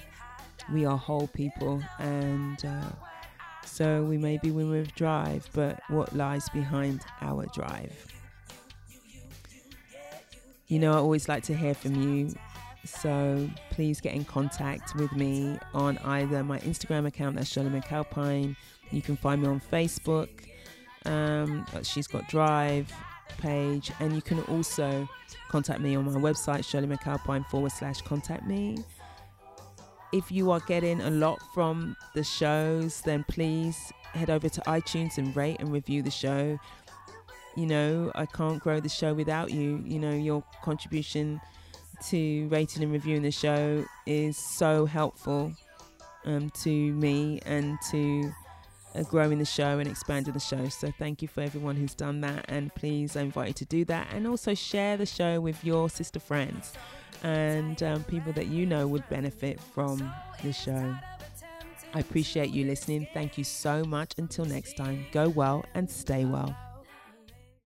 we 0.73 0.85
are 0.85 0.97
whole 0.97 1.27
people 1.29 1.83
and 1.99 2.65
uh, 2.65 2.91
so 3.65 4.03
we 4.05 4.17
may 4.17 4.39
be 4.39 4.51
women 4.51 4.73
with 4.73 4.95
drive 4.95 5.49
but 5.53 5.81
what 5.89 6.15
lies 6.15 6.49
behind 6.51 7.01
our 7.21 7.47
drive 7.55 8.07
you 10.69 10.79
know 10.79 10.93
i 10.93 10.97
always 10.97 11.29
like 11.29 11.43
to 11.43 11.55
hear 11.55 11.75
from 11.75 11.95
you 12.01 12.35
so 12.85 13.49
please 13.71 14.01
get 14.01 14.15
in 14.15 14.25
contact 14.25 14.95
with 14.95 15.13
me 15.13 15.59
on 15.73 15.99
either 15.99 16.45
my 16.45 16.59
Instagram 16.61 17.07
account, 17.07 17.37
that's 17.37 17.49
Shirley 17.49 17.71
McAlpine. 17.71 18.57
You 18.91 19.03
can 19.03 19.17
find 19.17 19.43
me 19.43 19.49
on 19.49 19.61
Facebook. 19.61 20.29
Um, 21.07 21.67
she's 21.83 22.07
got 22.07 22.29
Drive 22.29 22.93
page, 23.39 23.91
and 24.01 24.15
you 24.15 24.23
can 24.23 24.41
also 24.43 25.09
contact 25.49 25.81
me 25.81 25.97
on 25.97 26.05
my 26.05 26.21
website, 26.21 26.65
Shirley 26.65 26.87
McAlpine 26.87 27.47
forward 27.47 27.73
slash 27.73 28.03
contact 28.03 28.47
me. 28.47 28.79
If 30.15 30.31
you 30.31 30.53
are 30.53 30.61
getting 30.61 31.01
a 31.01 31.11
lot 31.11 31.43
from 31.53 31.97
the 32.15 32.23
shows, 32.23 33.01
then 33.01 33.25
please 33.25 33.93
head 34.13 34.31
over 34.31 34.49
to 34.49 34.61
iTunes 34.61 35.19
and 35.19 35.35
rate 35.35 35.57
and 35.59 35.73
review 35.73 36.03
the 36.03 36.11
show. 36.13 36.57
You 37.57 37.67
know, 37.67 38.13
I 38.15 38.27
can't 38.27 38.63
grow 38.63 38.79
the 38.79 38.89
show 38.89 39.13
without 39.13 39.51
you. 39.51 39.83
You 39.85 39.99
know, 39.99 40.13
your 40.13 40.45
contribution 40.63 41.41
to 42.11 42.47
rating 42.47 42.85
and 42.85 42.93
reviewing 42.93 43.23
the 43.23 43.33
show 43.33 43.85
is 44.07 44.37
so 44.37 44.87
helpful 44.87 45.53
um, 46.27 46.49
to 46.63 46.71
me 46.93 47.41
and 47.45 47.77
to 47.91 48.33
uh, 48.95 49.03
growing 49.03 49.41
the 49.41 49.45
show 49.45 49.81
and 49.81 49.89
expanding 49.89 50.33
the 50.33 50.39
show. 50.39 50.69
So 50.69 50.93
thank 50.97 51.23
you 51.23 51.27
for 51.27 51.41
everyone 51.41 51.75
who's 51.75 51.97
done 51.97 52.21
that, 52.21 52.45
and 52.49 52.73
please 52.77 53.17
I 53.17 53.23
invite 53.23 53.49
you 53.49 53.55
to 53.55 53.65
do 53.65 53.85
that, 53.87 54.07
and 54.15 54.29
also 54.29 54.55
share 54.55 54.97
the 54.97 55.07
show 55.07 55.41
with 55.41 55.65
your 55.65 55.91
sister 55.91 56.21
friends 56.21 56.75
and 57.25 57.83
um, 57.83 58.05
people 58.05 58.33
that 58.35 58.47
you 58.47 58.67
know 58.67 58.87
would 58.87 59.09
benefit 59.09 59.59
from 59.61 60.13
the 60.43 60.53
show. 60.53 60.95
I 61.95 62.01
appreciate 62.01 62.51
you 62.51 62.67
listening. 62.67 63.09
Thank 63.15 63.39
you 63.39 63.45
so 63.45 63.85
much. 63.85 64.13
Until 64.19 64.45
next 64.45 64.77
time, 64.77 65.07
go 65.13 65.29
well 65.31 65.65
and 65.75 65.91
stay 65.91 66.25
well. 66.25 66.55